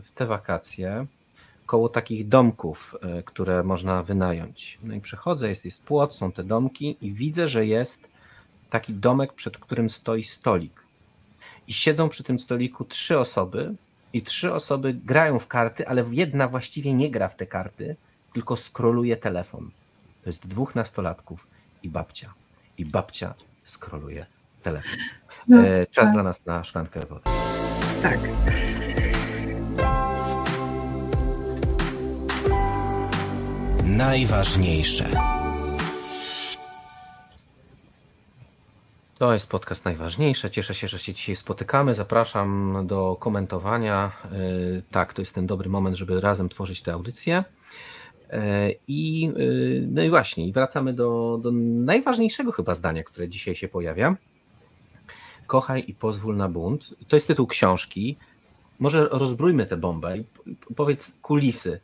w 0.02 0.12
te 0.14 0.26
wakacje 0.26 1.06
koło 1.66 1.88
takich 1.88 2.28
domków, 2.28 2.96
e, 3.02 3.22
które 3.22 3.62
można 3.62 4.02
wynająć. 4.02 4.78
No 4.82 4.94
i 4.94 5.00
przechodzę, 5.00 5.48
jest, 5.48 5.64
jest 5.64 5.82
płot, 5.82 6.14
są 6.14 6.32
te 6.32 6.44
domki 6.44 6.96
i 7.00 7.12
widzę, 7.12 7.48
że 7.48 7.66
jest 7.66 8.08
taki 8.70 8.94
domek, 8.94 9.32
przed 9.32 9.58
którym 9.58 9.90
stoi 9.90 10.24
stolik 10.24 10.82
i 11.66 11.74
siedzą 11.74 12.08
przy 12.08 12.24
tym 12.24 12.38
stoliku 12.38 12.84
trzy 12.84 13.18
osoby 13.18 13.74
i 14.12 14.22
trzy 14.22 14.54
osoby 14.54 14.94
grają 14.94 15.38
w 15.38 15.46
karty, 15.46 15.88
ale 15.88 16.04
jedna 16.10 16.48
właściwie 16.48 16.92
nie 16.92 17.10
gra 17.10 17.28
w 17.28 17.36
te 17.36 17.46
karty, 17.46 17.96
tylko 18.32 18.56
skroluje 18.56 19.16
telefon. 19.16 19.70
To 20.24 20.30
jest 20.30 20.46
dwóch 20.46 20.74
nastolatków 20.74 21.46
i 21.82 21.88
babcia. 21.88 22.34
I 22.78 22.84
babcia 22.86 23.34
skroluje 23.64 24.26
telefon. 24.62 24.98
No, 25.48 25.66
e, 25.66 25.86
czas 25.86 26.04
tak. 26.04 26.14
dla 26.14 26.22
nas 26.22 26.46
na 26.46 26.64
szklankę 26.64 27.00
wody. 27.00 27.41
Tak. 28.02 28.18
Najważniejsze. 33.84 35.08
To 39.18 39.32
jest 39.32 39.48
podcast 39.48 39.84
najważniejsze. 39.84 40.50
Cieszę 40.50 40.74
się, 40.74 40.88
że 40.88 40.98
się 40.98 41.14
dzisiaj 41.14 41.36
spotykamy. 41.36 41.94
Zapraszam 41.94 42.78
do 42.86 43.16
komentowania. 43.20 44.12
Y, 44.32 44.82
tak, 44.90 45.14
to 45.14 45.22
jest 45.22 45.34
ten 45.34 45.46
dobry 45.46 45.70
moment, 45.70 45.96
żeby 45.96 46.20
razem 46.20 46.48
tworzyć 46.48 46.82
tę 46.82 46.92
audycję. 46.92 47.44
Y, 48.32 48.38
I, 48.88 49.30
y, 49.38 49.86
no 49.90 50.02
i 50.02 50.10
właśnie, 50.10 50.52
wracamy 50.52 50.92
do, 50.92 51.38
do 51.42 51.50
najważniejszego 51.84 52.52
chyba 52.52 52.74
zdania, 52.74 53.04
które 53.04 53.28
dzisiaj 53.28 53.54
się 53.54 53.68
pojawia. 53.68 54.16
Kochaj 55.46 55.84
i 55.88 55.94
pozwól 55.94 56.36
na 56.36 56.48
bunt. 56.48 56.94
To 57.08 57.16
jest 57.16 57.26
tytuł 57.26 57.46
książki. 57.46 58.16
Może 58.78 59.08
rozbrójmy 59.10 59.66
tę 59.66 59.76
bombę 59.76 60.18
i 60.18 60.24
powiedz 60.76 61.12
kulisy 61.22 61.80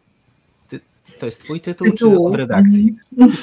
to 1.21 1.27
jest 1.27 1.45
twój 1.45 1.61
tytuł, 1.61 1.91
tytuł. 1.91 2.11
czy 2.11 2.21
od 2.21 2.35
redakcji? 2.35 2.97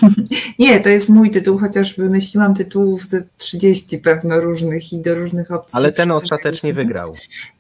Nie, 0.60 0.80
to 0.80 0.90
jest 0.90 1.10
mój 1.10 1.32
tytuł, 1.32 1.58
chociaż 1.58 1.98
wymyśliłam 1.98 2.54
tytułów 2.54 3.04
ze 3.04 3.24
30 3.38 3.98
pewno 3.98 4.42
różnych 4.42 4.94
i 4.94 5.02
do 5.02 5.16
różnych 5.16 5.52
opcji. 5.52 5.78
Ale 5.78 5.92
ten 5.92 6.12
ostatecznie 6.12 6.74
wygrał. 6.74 7.16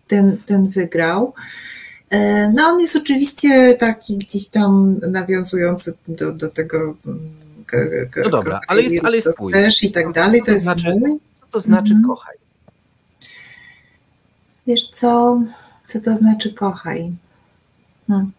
Ten, 0.07 0.37
ten 0.45 0.69
wygrał. 0.69 1.33
E, 2.09 2.51
no 2.51 2.63
on 2.63 2.81
jest 2.81 2.95
oczywiście 2.95 3.73
taki 3.79 4.17
gdzieś 4.17 4.47
tam 4.47 4.99
nawiązujący 5.11 5.93
do, 6.07 6.31
do 6.31 6.49
tego 6.49 6.95
no 8.23 8.29
dobra, 8.29 8.59
ale 8.67 8.81
jest, 8.81 9.05
ale 9.05 9.15
jest 9.15 9.33
twój. 9.33 9.53
Też 9.53 9.83
i 9.83 9.91
tak 9.91 10.11
dalej, 10.11 10.39
to, 10.39 10.45
to 10.45 10.51
jest 10.51 10.63
znaczy, 10.63 10.95
mój. 10.99 11.19
Co 11.39 11.47
to 11.51 11.59
znaczy 11.59 11.93
mhm. 11.93 12.03
kochaj? 12.07 12.34
Wiesz 14.67 14.89
co, 14.89 15.41
co 15.85 16.01
to 16.01 16.15
znaczy 16.15 16.53
kochaj? 16.53 17.13
Hmm. 18.07 18.31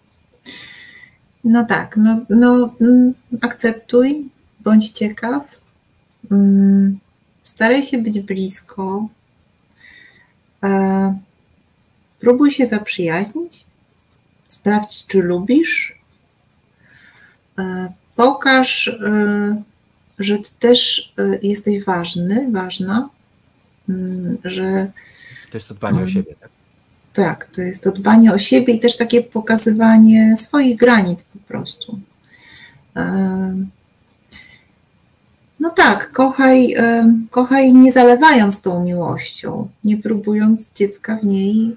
No 1.45 1.65
tak, 1.65 1.97
no, 1.97 2.21
no 2.31 2.75
mm, 2.81 3.15
akceptuj, 3.43 4.29
bądź 4.61 4.91
ciekaw, 4.91 5.61
mm, 6.31 6.99
staraj 7.45 7.83
się 7.83 7.99
być 7.99 8.21
blisko, 8.21 9.09
e, 10.65 11.19
próbuj 12.21 12.51
się 12.51 12.67
zaprzyjaźnić, 12.67 13.65
sprawdź, 14.47 15.07
czy 15.07 15.19
lubisz, 15.23 15.99
e, 17.59 17.93
pokaż, 18.17 18.89
e, 18.89 19.63
że 20.19 20.39
ty 20.39 20.51
też 20.59 21.13
jesteś 21.43 21.85
ważny, 21.85 22.49
ważna, 22.53 23.09
mm, 23.89 24.39
że. 24.45 24.93
To 25.57 25.59
jest 25.59 25.69
to 25.69 25.75
dbanie 25.75 26.03
o 26.03 26.07
siebie, 26.07 26.35
tak? 26.41 26.51
Tak, 27.13 27.47
to 27.47 27.63
jest 27.63 27.85
to 27.85 27.93
dbanie 27.93 28.33
o 28.35 28.39
siebie 28.39 28.75
i 28.75 28.81
też 28.81 28.97
takie 28.97 29.23
pokazywanie 29.23 30.37
swoich 30.37 30.77
granic 30.77 31.23
po 31.23 31.39
prostu. 31.39 31.99
No 35.61 35.71
tak, 35.71 36.13
kochaj, 36.13 36.75
kochaj 37.31 37.75
nie 37.75 37.93
zalewając 37.93 38.61
tą 38.61 38.85
miłością, 38.85 39.69
nie 39.85 39.97
próbując 39.97 40.73
dziecka 40.73 41.17
w 41.17 41.25
niej 41.25 41.77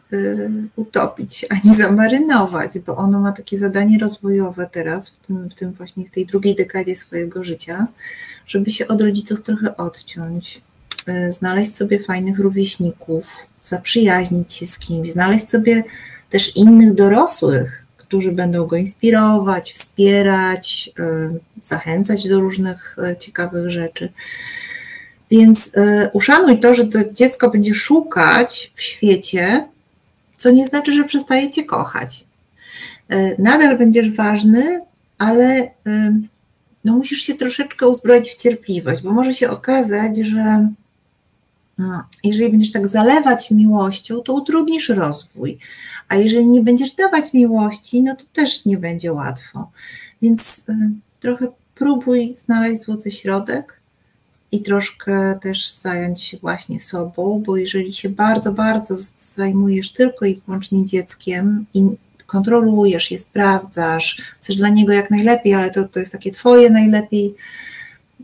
utopić 0.75 1.45
ani 1.49 1.75
zamarynować, 1.77 2.79
bo 2.79 2.97
ono 2.97 3.19
ma 3.19 3.31
takie 3.31 3.59
zadanie 3.59 3.99
rozwojowe 3.99 4.69
teraz, 4.71 5.09
w 5.09 5.27
tym, 5.27 5.49
w 5.49 5.53
tym 5.53 5.71
właśnie 5.71 6.05
w 6.05 6.11
tej 6.11 6.25
drugiej 6.25 6.55
dekadzie 6.55 6.95
swojego 6.95 7.43
życia, 7.43 7.87
żeby 8.47 8.71
się 8.71 8.87
od 8.87 9.01
rodziców 9.01 9.41
trochę 9.41 9.77
odciąć, 9.77 10.61
e, 11.07 11.31
znaleźć 11.31 11.75
sobie 11.75 11.99
fajnych 11.99 12.39
rówieśników, 12.39 13.48
zaprzyjaźnić 13.63 14.53
się 14.53 14.67
z 14.67 14.79
kimś, 14.79 15.11
znaleźć 15.11 15.49
sobie 15.49 15.83
też 16.29 16.55
innych 16.55 16.93
dorosłych, 16.93 17.85
którzy 17.97 18.31
będą 18.31 18.65
go 18.65 18.75
inspirować, 18.75 19.73
wspierać, 19.73 20.89
y, 20.99 21.39
zachęcać 21.61 22.27
do 22.27 22.39
różnych 22.39 22.97
y, 23.11 23.17
ciekawych 23.17 23.69
rzeczy. 23.69 24.11
Więc 25.31 25.67
y, 25.67 26.09
uszanuj 26.13 26.59
to, 26.59 26.73
że 26.73 26.85
to 26.85 26.99
dziecko 27.13 27.49
będzie 27.49 27.73
szukać 27.73 28.71
w 28.75 28.81
świecie, 28.81 29.67
co 30.37 30.51
nie 30.51 30.67
znaczy, 30.67 30.93
że 30.93 31.03
przestaje 31.03 31.49
cię 31.49 31.63
kochać. 31.63 32.25
Nadal 33.39 33.77
będziesz 33.77 34.11
ważny, 34.11 34.81
ale 35.17 35.71
no 36.85 36.93
musisz 36.93 37.21
się 37.21 37.35
troszeczkę 37.35 37.87
uzbroić 37.87 38.29
w 38.29 38.35
cierpliwość, 38.35 39.01
bo 39.01 39.11
może 39.11 39.33
się 39.33 39.49
okazać, 39.49 40.17
że 40.17 40.67
jeżeli 42.23 42.49
będziesz 42.49 42.71
tak 42.71 42.87
zalewać 42.87 43.51
miłością, 43.51 44.21
to 44.21 44.33
utrudnisz 44.33 44.89
rozwój. 44.89 45.57
A 46.07 46.15
jeżeli 46.15 46.47
nie 46.47 46.61
będziesz 46.61 46.91
dawać 46.91 47.33
miłości, 47.33 48.03
no 48.03 48.15
to 48.15 48.23
też 48.33 48.65
nie 48.65 48.77
będzie 48.77 49.13
łatwo. 49.13 49.71
Więc 50.21 50.65
y, 50.69 50.73
trochę 51.19 51.47
próbuj 51.75 52.33
znaleźć 52.37 52.81
złoty 52.81 53.11
środek 53.11 53.79
i 54.51 54.61
troszkę 54.61 55.39
też 55.41 55.71
zająć 55.71 56.21
się 56.21 56.37
właśnie 56.37 56.79
sobą, 56.79 57.43
bo 57.45 57.57
jeżeli 57.57 57.93
się 57.93 58.09
bardzo, 58.09 58.51
bardzo 58.51 58.95
zajmujesz 59.17 59.93
tylko 59.93 60.25
i 60.25 60.41
wyłącznie 60.45 60.85
dzieckiem 60.85 61.65
i 61.73 61.87
kontrolujesz 62.25 63.11
je, 63.11 63.19
sprawdzasz, 63.19 64.21
chcesz 64.39 64.55
dla 64.55 64.69
niego 64.69 64.93
jak 64.93 65.11
najlepiej, 65.11 65.53
ale 65.53 65.71
to, 65.71 65.83
to 65.83 65.99
jest 65.99 66.11
takie 66.11 66.31
twoje 66.31 66.69
najlepiej, 66.69 67.35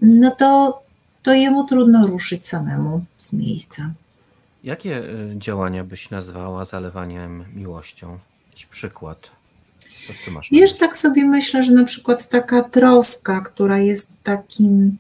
no 0.02 0.32
to 0.32 0.82
to 1.26 1.34
jemu 1.34 1.64
trudno 1.64 2.08
ruszyć 2.08 2.48
samemu 2.48 3.06
z 3.18 3.34
miejsca. 3.34 3.92
Jakie 4.64 4.98
y, 4.98 5.34
działania 5.38 5.84
byś 5.84 6.10
nazwała 6.10 6.66
zalewaniem 6.66 7.46
miłością? 7.56 8.20
Jakiś 8.50 8.66
przykład. 8.66 9.18
Co 10.26 10.32
masz 10.32 10.50
Wiesz, 10.52 10.78
tak 10.78 10.98
sobie 10.98 11.26
myślę, 11.26 11.64
że 11.64 11.72
na 11.72 11.84
przykład 11.84 12.30
taka 12.30 12.64
troska, 12.64 13.42
która 13.42 13.80
jest 13.80 14.12
takim, 14.24 14.98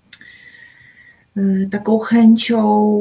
y, 1.37 1.67
taką 1.71 1.99
chęcią 1.99 2.99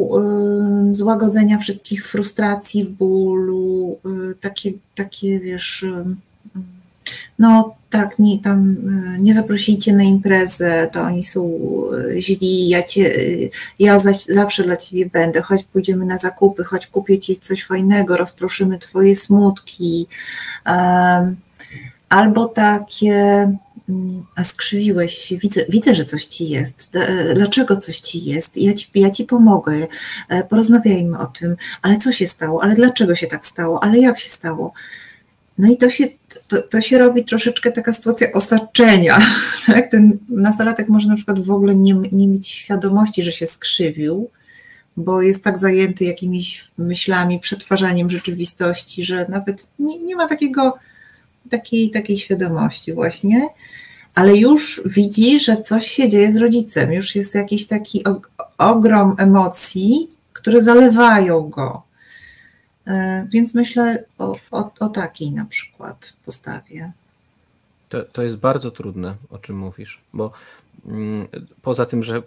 y, 0.90 0.94
złagodzenia 0.94 1.58
wszystkich 1.58 2.06
frustracji, 2.06 2.84
bólu, 2.84 3.98
takie, 4.40 4.72
takie 4.94 5.40
wiesz, 5.40 5.84
no 7.38 7.74
tak, 7.94 8.18
nie, 8.18 8.38
tam 8.38 8.76
y, 9.16 9.20
nie 9.20 9.34
zaprosicie 9.34 9.92
na 9.92 10.02
imprezę, 10.02 10.90
to 10.92 11.00
oni 11.00 11.24
są 11.24 11.50
y, 11.92 12.22
źli, 12.22 12.68
ja, 12.68 12.82
cię, 12.82 13.16
y, 13.16 13.50
ja 13.78 13.98
za, 13.98 14.10
zawsze 14.28 14.62
dla 14.62 14.76
ciebie 14.76 15.06
będę, 15.06 15.42
choć 15.42 15.62
pójdziemy 15.62 16.04
na 16.04 16.18
zakupy, 16.18 16.64
choć 16.64 16.86
kupię 16.86 17.18
ci 17.18 17.36
coś 17.36 17.64
fajnego, 17.64 18.16
rozproszymy 18.16 18.78
twoje 18.78 19.16
smutki. 19.16 20.06
Um, 20.66 21.36
albo 22.08 22.48
takie, 22.48 23.12
mm, 23.88 24.24
a 24.36 24.44
skrzywiłeś 24.44 25.18
się, 25.18 25.36
widzę, 25.36 25.60
widzę, 25.68 25.94
że 25.94 26.04
coś 26.04 26.24
ci 26.24 26.48
jest. 26.48 26.90
Dlaczego 27.34 27.76
coś 27.76 27.98
ci 27.98 28.24
jest? 28.24 28.56
Ja 28.56 28.74
ci, 28.74 28.90
ja 28.94 29.10
ci 29.10 29.24
pomogę, 29.24 29.86
e, 30.28 30.44
porozmawiajmy 30.44 31.18
o 31.18 31.26
tym, 31.26 31.56
ale 31.82 31.96
co 31.96 32.12
się 32.12 32.26
stało, 32.26 32.62
ale 32.62 32.74
dlaczego 32.74 33.14
się 33.14 33.26
tak 33.26 33.46
stało, 33.46 33.84
ale 33.84 33.98
jak 33.98 34.18
się 34.18 34.28
stało? 34.28 34.72
No 35.58 35.72
i 35.72 35.76
to 35.76 35.90
się, 35.90 36.04
to, 36.48 36.62
to 36.62 36.80
się 36.80 36.98
robi 36.98 37.24
troszeczkę 37.24 37.72
taka 37.72 37.92
sytuacja 37.92 38.32
osaczenia. 38.32 39.18
Tak? 39.66 39.90
Ten 39.90 40.18
nastolatek 40.28 40.88
może 40.88 41.08
na 41.08 41.16
przykład 41.16 41.40
w 41.40 41.50
ogóle 41.50 41.74
nie, 41.74 41.94
nie 42.12 42.28
mieć 42.28 42.48
świadomości, 42.48 43.22
że 43.22 43.32
się 43.32 43.46
skrzywił, 43.46 44.30
bo 44.96 45.22
jest 45.22 45.44
tak 45.44 45.58
zajęty 45.58 46.04
jakimiś 46.04 46.70
myślami, 46.78 47.40
przetwarzaniem 47.40 48.10
rzeczywistości, 48.10 49.04
że 49.04 49.26
nawet 49.28 49.70
nie, 49.78 49.98
nie 49.98 50.16
ma 50.16 50.28
takiego 50.28 50.78
takiej, 51.50 51.90
takiej 51.90 52.18
świadomości 52.18 52.92
właśnie, 52.92 53.48
ale 54.14 54.36
już 54.36 54.82
widzi, 54.84 55.40
że 55.40 55.56
coś 55.56 55.86
się 55.86 56.08
dzieje 56.08 56.32
z 56.32 56.36
rodzicem, 56.36 56.92
już 56.92 57.14
jest 57.14 57.34
jakiś 57.34 57.66
taki 57.66 58.04
og- 58.04 58.28
ogrom 58.58 59.14
emocji, 59.18 60.08
które 60.32 60.60
zalewają 60.60 61.48
go. 61.48 61.82
E, 62.86 63.26
Więc 63.32 63.54
myślę 63.54 64.04
o, 64.18 64.36
o, 64.50 64.70
o 64.80 64.88
takiej 64.88 65.32
na 65.32 65.44
przykład 65.44 66.16
postawie. 66.24 66.92
To, 67.88 68.02
to 68.02 68.22
jest 68.22 68.36
bardzo 68.36 68.70
trudne, 68.70 69.14
o 69.30 69.38
czym 69.38 69.56
mówisz, 69.58 70.00
bo 70.12 70.32
mm, 70.86 71.28
poza 71.62 71.86
tym, 71.86 72.02
że 72.02 72.22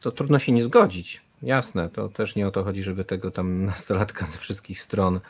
to 0.00 0.12
trudno 0.12 0.38
się 0.38 0.52
nie 0.52 0.62
zgodzić. 0.64 1.20
Jasne, 1.42 1.88
to 1.88 2.08
też 2.08 2.36
nie 2.36 2.48
o 2.48 2.50
to 2.50 2.64
chodzi, 2.64 2.82
żeby 2.82 3.04
tego 3.04 3.30
tam 3.30 3.64
nastolatka 3.64 4.26
ze 4.26 4.38
wszystkich 4.38 4.82
stron 4.82 5.20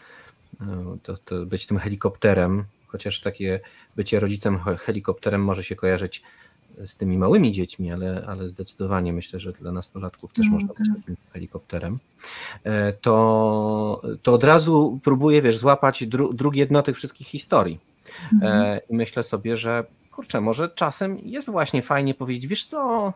e, 0.61 0.97
to, 1.03 1.17
to 1.17 1.47
być 1.47 1.67
tym 1.67 1.79
helikopterem, 1.79 2.65
chociaż 2.87 3.21
takie 3.21 3.61
bycie 3.97 4.21
rodzicem 4.21 4.59
he- 4.59 4.77
helikopterem 4.77 5.45
może 5.45 5.65
się 5.65 5.77
kojarzyć 5.77 6.23
z 6.87 6.97
tymi 6.97 7.19
małymi 7.19 7.53
dziećmi, 7.53 7.93
ale, 7.93 8.25
ale 8.29 8.49
zdecydowanie 8.49 9.13
myślę, 9.13 9.41
że 9.41 9.53
dla 9.53 9.73
nastolatków 9.73 10.33
też 10.33 10.47
No, 10.47 10.53
można 10.53 10.69
być 10.69 10.77
tak. 10.77 10.97
takim 10.97 11.17
helikopterem. 11.33 11.99
E, 12.65 12.93
To, 12.93 14.03
to 14.23 14.33
od 14.35 14.45
razu 14.45 15.01
próbuję, 15.05 15.43
wiesz, 15.43 15.59
złapać 15.59 16.07
dru, 16.07 16.33
drugie 16.35 16.67
dno 16.67 16.83
tych 16.83 16.97
wszystkich 16.97 17.27
historii. 17.27 17.79
E, 18.43 18.81
I 18.91 18.95
myślę 18.95 19.23
sobie, 19.23 19.57
że 19.57 19.85
kurczę, 20.11 20.41
może 20.41 20.69
czasem 20.69 21.19
jest 21.19 21.51
właśnie 21.51 21.83
fajnie 21.83 22.15
powiedzieć, 22.15 22.47
wiesz 22.47 22.65
co, 22.65 23.13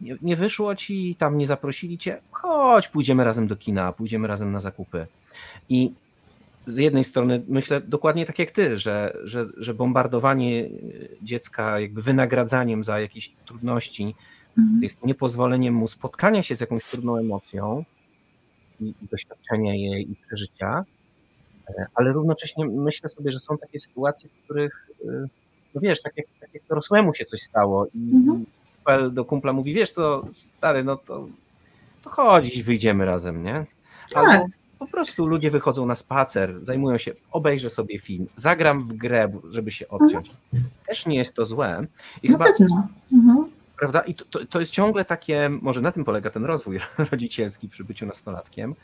nie, 0.00 0.16
nie 0.22 0.36
wyszło 0.36 0.74
ci, 0.76 1.16
tam 1.18 1.38
nie 1.38 1.46
zaprosili 1.46 1.98
cię, 1.98 2.20
chodź, 2.30 2.88
pójdziemy 2.88 3.24
razem 3.24 3.46
do 3.46 3.56
kina, 3.56 3.92
pójdziemy 3.92 4.28
razem 4.28 4.52
na 4.52 4.60
zakupy. 4.60 5.06
I 5.68 5.92
z 6.66 6.76
jednej 6.76 7.04
strony 7.04 7.42
myślę 7.48 7.80
dokładnie 7.80 8.26
tak 8.26 8.38
jak 8.38 8.50
ty, 8.50 8.78
że, 8.78 9.16
że, 9.24 9.46
że 9.56 9.74
bombardowanie 9.74 10.68
dziecka 11.22 11.80
jakby 11.80 12.02
wynagradzaniem 12.02 12.84
za 12.84 13.00
jakieś 13.00 13.32
trudności 13.46 14.14
Mhm. 14.58 14.82
jest 14.82 15.04
niepozwoleniem 15.04 15.74
mu 15.74 15.88
spotkania 15.88 16.42
się 16.42 16.54
z 16.54 16.60
jakąś 16.60 16.84
trudną 16.84 17.16
emocją 17.16 17.84
i, 18.80 18.84
i 19.02 19.06
doświadczenia 19.10 19.74
jej 19.74 20.10
i 20.10 20.16
przeżycia, 20.26 20.84
E, 21.68 21.86
ale 21.94 22.12
równocześnie 22.12 22.66
myślę 22.66 23.08
sobie, 23.08 23.32
że 23.32 23.38
są 23.38 23.58
takie 23.58 23.80
sytuacje, 23.80 24.28
w 24.30 24.32
których, 24.44 24.90
y, 25.04 25.28
no 25.74 25.80
wiesz, 25.80 26.02
tak 26.02 26.16
jak, 26.16 26.26
tak 26.40 26.54
jak 26.54 26.62
dorosłemu 26.68 27.14
się 27.14 27.24
coś 27.24 27.42
stało 27.42 27.86
i 27.94 27.98
Mhm. 28.16 28.44
kumpel 28.76 29.14
do 29.14 29.24
kumpla 29.24 29.52
mówi, 29.52 29.74
wiesz 29.74 29.92
co, 29.92 30.22
stary, 30.32 30.84
no 30.84 30.96
to, 30.96 31.28
to 32.02 32.10
chodź 32.10 32.62
wyjdziemy 32.62 33.04
razem, 33.04 33.44
nie? 33.44 33.66
Tak. 34.12 34.42
Po 34.84 34.90
prostu 34.90 35.26
ludzie 35.26 35.50
wychodzą 35.50 35.86
na 35.86 35.94
spacer, 35.94 36.64
zajmują 36.64 36.98
się, 36.98 37.12
obejrzę 37.30 37.70
sobie 37.70 37.98
film, 37.98 38.26
zagram 38.36 38.88
w 38.88 38.92
grę, 38.92 39.32
żeby 39.50 39.70
się 39.70 39.88
odciąć. 39.88 40.30
Też 40.86 41.06
nie 41.06 41.16
jest 41.16 41.34
to 41.34 41.46
złe. 41.46 41.86
I 42.22 42.30
Na 42.30 42.38
chyba 42.38 42.52
pewno. 42.52 42.88
Mhm. 43.12 43.50
Prawda? 43.78 44.00
I 44.00 44.14
to, 44.14 44.24
to, 44.24 44.46
to 44.46 44.60
jest 44.60 44.72
ciągle 44.72 45.04
takie, 45.04 45.50
może 45.62 45.80
na 45.80 45.92
tym 45.92 46.04
polega 46.04 46.30
ten 46.30 46.44
rozwój 46.44 46.80
rodzicielski 47.10 47.68
przy 47.68 47.84
byciu 47.84 48.06
nastolatkiem, 48.06 48.74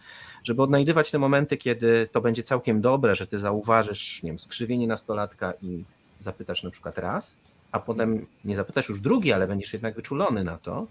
żeby 0.45 0.63
odnajdywać 0.63 1.11
te 1.11 1.19
momenty, 1.19 1.57
kiedy 1.57 2.09
to 2.13 2.21
będzie 2.21 2.43
całkiem 2.43 2.81
dobre, 2.81 3.15
że 3.15 3.27
ty 3.27 3.39
zauważysz, 3.39 4.23
nie 4.23 4.31
wiem, 4.31 4.39
skrzywienie 4.39 4.87
nastolatka 4.87 5.53
i 5.63 5.85
zapytasz 6.21 6.63
na 6.63 6.71
przykład 6.71 6.99
raz, 6.99 7.37
a 7.73 7.81
potem 7.81 8.27
nie 8.45 8.57
zapytasz 8.57 8.89
już 8.89 9.01
drugi, 9.01 9.33
ale 9.33 9.47
będziesz 9.47 9.73
jednak 9.73 9.95
wyczulony 9.95 10.45
na 10.45 10.59
to, 10.59 10.87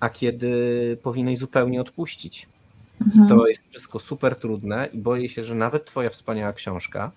a 0.00 0.10
kiedy 0.10 0.98
powinieneś 1.02 1.38
zupełnie 1.38 1.80
odpuścić. 1.80 2.48
Mhm. 3.06 3.28
To 3.28 3.48
jest 3.48 3.62
wszystko 3.70 3.98
super 3.98 4.36
trudne 4.36 4.88
i 4.92 4.98
boję 4.98 5.28
się, 5.28 5.44
że 5.44 5.54
nawet 5.54 5.84
twoja 5.84 6.10
wspaniała 6.10 6.52
książka 6.52 7.10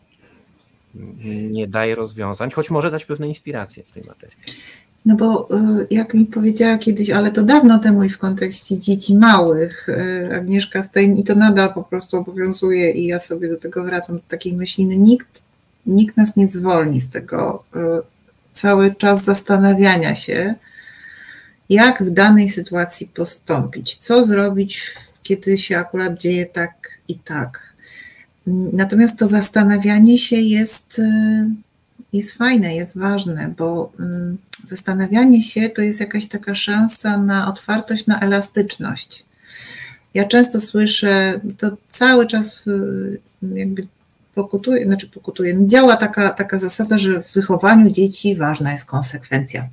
nie 1.51 1.67
daje 1.67 1.95
rozwiązań, 1.95 2.51
choć 2.51 2.69
może 2.69 2.91
dać 2.91 3.05
pewne 3.05 3.27
inspiracje 3.27 3.84
w 3.84 3.91
tej 3.91 4.03
materii. 4.03 4.38
No 5.05 5.15
bo 5.15 5.47
y, 5.81 5.88
jak 5.91 6.13
mi 6.13 6.25
powiedziała 6.25 6.77
kiedyś, 6.77 7.09
ale 7.09 7.31
to 7.31 7.43
dawno 7.43 7.79
temu 7.79 8.03
i 8.03 8.09
w 8.09 8.17
kontekście 8.17 8.79
dzieci 8.79 9.17
małych, 9.17 9.89
y, 9.89 10.36
Agnieszka 10.36 10.84
Stein, 10.84 11.17
i 11.17 11.23
to 11.23 11.36
nadal 11.36 11.73
po 11.73 11.84
prostu 11.84 12.17
obowiązuje 12.17 12.91
i 12.91 13.05
ja 13.05 13.19
sobie 13.19 13.49
do 13.49 13.57
tego 13.57 13.84
wracam, 13.84 14.15
do 14.15 14.23
takiej 14.27 14.53
myśli, 14.53 14.86
no 14.86 14.95
nikt, 14.95 15.43
nikt 15.86 16.17
nas 16.17 16.36
nie 16.36 16.47
zwolni 16.47 17.01
z 17.01 17.09
tego 17.09 17.63
y, 17.75 17.79
cały 18.51 18.95
czas 18.95 19.23
zastanawiania 19.23 20.15
się, 20.15 20.55
jak 21.69 22.03
w 22.03 22.09
danej 22.09 22.49
sytuacji 22.49 23.07
postąpić, 23.07 23.95
co 23.95 24.23
zrobić, 24.23 24.81
kiedy 25.24 25.57
się 25.57 25.78
akurat 25.78 26.17
dzieje 26.19 26.45
tak 26.45 26.99
i 27.07 27.15
tak. 27.15 27.74
Natomiast 28.74 29.19
to 29.19 29.28
zastanawianie 29.28 30.17
się 30.17 30.36
jest, 30.36 30.99
y, 30.99 31.49
jest 32.13 32.34
fajne, 32.34 32.76
jest 32.76 32.97
ważne, 32.97 33.53
bo 33.57 33.91
mm, 33.99 34.38
zastanawianie 34.63 35.41
się 35.41 35.69
to 35.69 35.82
jest 35.82 35.99
jakaś 35.99 36.28
taka 36.28 36.55
szansa 36.55 37.17
na 37.17 37.47
otwartość, 37.47 38.07
na 38.07 38.19
elastyczność. 38.19 39.26
Ja 40.13 40.28
często 40.28 40.59
słyszę, 40.59 41.39
to 41.57 41.78
cały 41.89 42.28
czas 42.28 42.67
y, 42.67 43.19
jakby 43.41 43.84
pokutuje, 44.36 44.86
znaczy 44.86 45.07
pokutuje, 45.07 45.53
no 45.53 45.67
działa 45.67 45.97
taka, 45.97 46.30
taka 46.30 46.57
zasada, 46.57 46.97
że 46.97 47.24
w 47.24 47.34
wychowaniu 47.34 47.89
dzieci 47.89 48.36
ważna 48.36 48.71
jest 48.71 48.86
konsekwencja. 48.86 49.69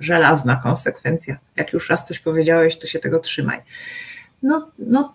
Żelazna 0.00 0.56
konsekwencja. 0.56 1.38
Jak 1.56 1.72
już 1.72 1.90
raz 1.90 2.06
coś 2.06 2.20
powiedziałeś, 2.20 2.78
to 2.78 2.86
się 2.86 2.98
tego 2.98 3.20
trzymaj. 3.20 3.58
No, 4.44 4.66
no 4.78 5.14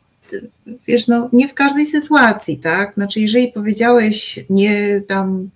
wiesz, 0.88 1.08
no 1.08 1.30
nie 1.34 1.48
w 1.48 1.54
każdej 1.54 1.86
sytuacji, 1.86 2.58
tak? 2.58 2.94
Znaczy, 2.94 3.20
jeżeli 3.20 3.48
powiedziałeś 3.48 4.40
nie 4.50 5.02
tam 5.02 5.50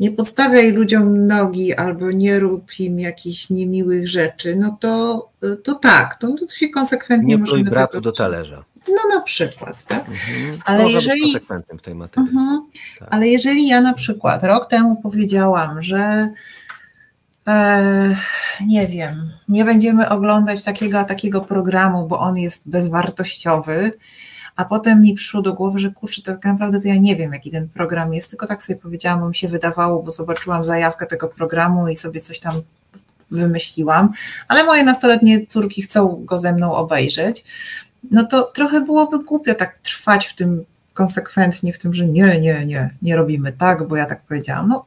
nie 0.00 0.10
podstawiaj 0.10 0.72
ludziom 0.72 1.26
nogi 1.26 1.74
albo 1.74 2.10
nie 2.10 2.38
rób 2.38 2.80
im 2.80 3.00
jakichś 3.00 3.50
niemiłych 3.50 4.08
rzeczy, 4.08 4.56
no 4.56 4.76
to, 4.80 5.28
to 5.62 5.74
tak, 5.74 6.16
to, 6.16 6.28
to 6.28 6.54
się 6.54 6.68
konsekwentnie 6.68 7.28
Nie 7.28 7.38
możemy 7.38 7.62
pluj 7.62 7.70
bratu 7.70 8.00
do 8.00 8.12
talerza. 8.12 8.64
No 8.88 9.16
na 9.16 9.20
przykład, 9.20 9.84
tak? 9.84 10.08
Mhm. 10.08 10.58
Ale 10.64 10.82
Można 10.82 10.94
jeżeli- 10.94 11.20
być 11.20 11.32
konsekwentnym 11.32 11.78
w 11.78 11.82
tej 11.82 11.94
materii. 11.94 12.30
Mhm. 12.30 12.62
Tak. 12.98 13.08
Ale 13.10 13.28
jeżeli 13.28 13.68
ja 13.68 13.80
na 13.80 13.92
przykład 13.94 14.44
rok 14.44 14.66
temu 14.66 14.96
powiedziałam, 15.02 15.82
że 15.82 16.28
nie 18.66 18.86
wiem, 18.86 19.30
nie 19.48 19.64
będziemy 19.64 20.08
oglądać 20.08 20.64
takiego 20.64 20.98
a 20.98 21.04
takiego 21.04 21.40
programu, 21.40 22.06
bo 22.06 22.18
on 22.18 22.36
jest 22.36 22.70
bezwartościowy, 22.70 23.92
a 24.56 24.64
potem 24.64 25.02
mi 25.02 25.14
przyszło 25.14 25.42
do 25.42 25.52
głowy, 25.52 25.78
że 25.78 25.90
kurczę, 25.90 26.22
tak 26.22 26.44
naprawdę 26.44 26.80
to 26.80 26.88
ja 26.88 26.96
nie 26.96 27.16
wiem, 27.16 27.32
jaki 27.32 27.50
ten 27.50 27.68
program 27.68 28.14
jest, 28.14 28.30
tylko 28.30 28.46
tak 28.46 28.62
sobie 28.62 28.78
powiedziałam, 28.78 29.20
bo 29.20 29.28
mi 29.28 29.34
się 29.34 29.48
wydawało, 29.48 30.02
bo 30.02 30.10
zobaczyłam 30.10 30.64
zajawkę 30.64 31.06
tego 31.06 31.28
programu 31.28 31.88
i 31.88 31.96
sobie 31.96 32.20
coś 32.20 32.40
tam 32.40 32.54
wymyśliłam, 33.30 34.12
ale 34.48 34.64
moje 34.64 34.84
nastoletnie 34.84 35.46
córki 35.46 35.82
chcą 35.82 36.24
go 36.24 36.38
ze 36.38 36.52
mną 36.52 36.74
obejrzeć, 36.74 37.44
no 38.10 38.24
to 38.24 38.42
trochę 38.42 38.80
byłoby 38.80 39.24
głupio 39.24 39.54
tak 39.54 39.78
trwać 39.78 40.26
w 40.26 40.34
tym 40.34 40.64
konsekwentnie, 40.94 41.72
w 41.72 41.78
tym, 41.78 41.94
że 41.94 42.06
nie, 42.06 42.40
nie, 42.40 42.66
nie, 42.66 42.90
nie 43.02 43.16
robimy 43.16 43.52
tak, 43.52 43.88
bo 43.88 43.96
ja 43.96 44.06
tak 44.06 44.22
powiedziałam. 44.22 44.68
No, 44.68 44.84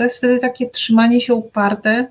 to 0.00 0.04
jest 0.04 0.16
wtedy 0.16 0.38
takie 0.38 0.70
trzymanie 0.70 1.20
się 1.20 1.34
uparte 1.34 2.08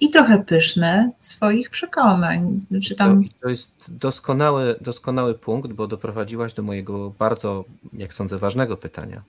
i 0.00 0.10
trochę 0.10 0.44
pyszne 0.44 1.10
swoich 1.20 1.70
przekonań. 1.70 2.60
Czy 2.82 2.94
tam... 2.94 3.24
To, 3.40 3.48
jest 3.48 3.70
doskonały, 3.88 4.76
doskonały 4.80 5.34
punkt, 5.34 5.72
bo 5.72 5.86
doprowadziłaś 5.86 6.52
do 6.52 6.62
mojego 6.62 7.12
bardzo, 7.18 7.64
jak 7.92 8.14
sądzę, 8.14 8.38
ważnego 8.38 8.76
pytania. 8.76 9.22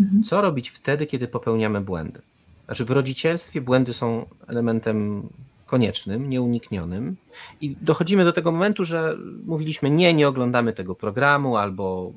Mhm. 0.00 0.24
Co 0.24 0.40
robić 0.40 0.70
wtedy, 0.70 1.06
kiedy 1.06 1.28
popełniamy 1.28 1.80
błędy? 1.80 2.20
Znaczy, 2.64 2.84
w 2.84 2.90
rodzicielstwie 2.90 3.60
błędy 3.60 3.92
są 3.92 4.26
elementem 4.46 5.28
koniecznym, 5.66 6.30
nieuniknionym, 6.30 7.16
i 7.60 7.76
dochodzimy 7.80 8.24
do 8.24 8.32
tego 8.32 8.52
momentu, 8.52 8.84
że 8.84 9.16
mówiliśmy: 9.46 9.90
Nie, 9.90 10.14
nie 10.14 10.28
oglądamy 10.28 10.72
tego 10.72 10.94
programu, 10.94 11.56
albo 11.56 12.12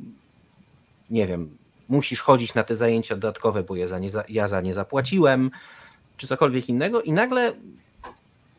nie 1.10 1.28
wiem, 1.28 1.57
musisz 1.90 2.22
chodzić 2.22 2.54
na 2.54 2.64
te 2.64 2.76
zajęcia 2.76 3.16
dodatkowe, 3.16 3.64
bo 3.64 3.76
ja 3.76 3.88
za 3.88 4.00
nie, 4.00 4.10
ja 4.30 4.48
za 4.48 4.62
nie 4.62 4.74
zapłaciłem, 4.74 5.52
czy 6.18 6.28
cokolwiek 6.28 6.70
innego, 6.70 7.02
i 7.02 7.12
nagle 7.12 7.54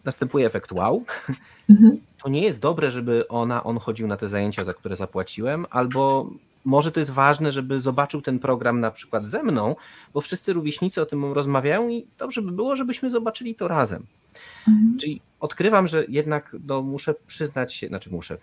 następuje 0.04 0.46
efekt 0.46 0.72
wow. 0.72 1.04
Mhm. 1.70 1.98
To 2.22 2.28
nie 2.28 2.42
jest 2.42 2.60
dobre, 2.60 2.90
żeby 2.90 3.28
ona, 3.28 3.64
on 3.64 3.78
chodził 3.78 4.06
na 4.06 4.16
te 4.16 4.28
zajęcia, 4.28 4.64
za 4.64 4.74
które 4.74 4.96
zapłaciłem, 4.96 5.66
albo 5.70 6.30
może 6.64 6.92
to 6.92 7.00
jest 7.00 7.12
ważne, 7.12 7.52
żeby 7.52 7.80
zobaczył 7.80 8.22
ten 8.22 8.38
program 8.38 8.80
na 8.80 8.90
przykład 8.90 9.24
ze 9.24 9.42
mną, 9.42 9.76
bo 10.14 10.20
wszyscy 10.20 10.52
rówieśnicy 10.52 11.02
o 11.02 11.06
tym 11.06 11.32
rozmawiają 11.32 11.88
i 11.88 12.06
dobrze 12.18 12.42
by 12.42 12.52
było, 12.52 12.76
żebyśmy 12.76 13.10
zobaczyli 13.10 13.54
to 13.54 13.68
razem. 13.68 14.06
Mhm. 14.68 14.98
Czyli 15.00 15.20
odkrywam, 15.40 15.86
że 15.86 16.04
jednak 16.08 16.56
no, 16.66 16.82
muszę 16.82 17.14
przyznać 17.26 17.74
się, 17.74 17.88
znaczy 17.88 18.10
muszę 18.10 18.38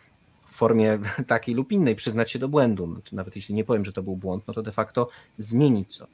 formie 0.55 0.99
takiej 1.27 1.55
lub 1.55 1.71
innej 1.71 1.95
przyznać 1.95 2.31
się 2.31 2.39
do 2.39 2.49
błędu. 2.49 2.93
Znaczy, 2.93 3.15
nawet 3.15 3.35
jeśli 3.35 3.55
nie 3.55 3.63
powiem, 3.63 3.85
że 3.85 3.93
to 3.93 4.03
był 4.03 4.15
błąd, 4.15 4.43
no 4.47 4.53
to 4.53 4.63
de 4.63 4.71
facto 4.71 5.09
zmienić 5.37 5.97
co. 5.97 6.07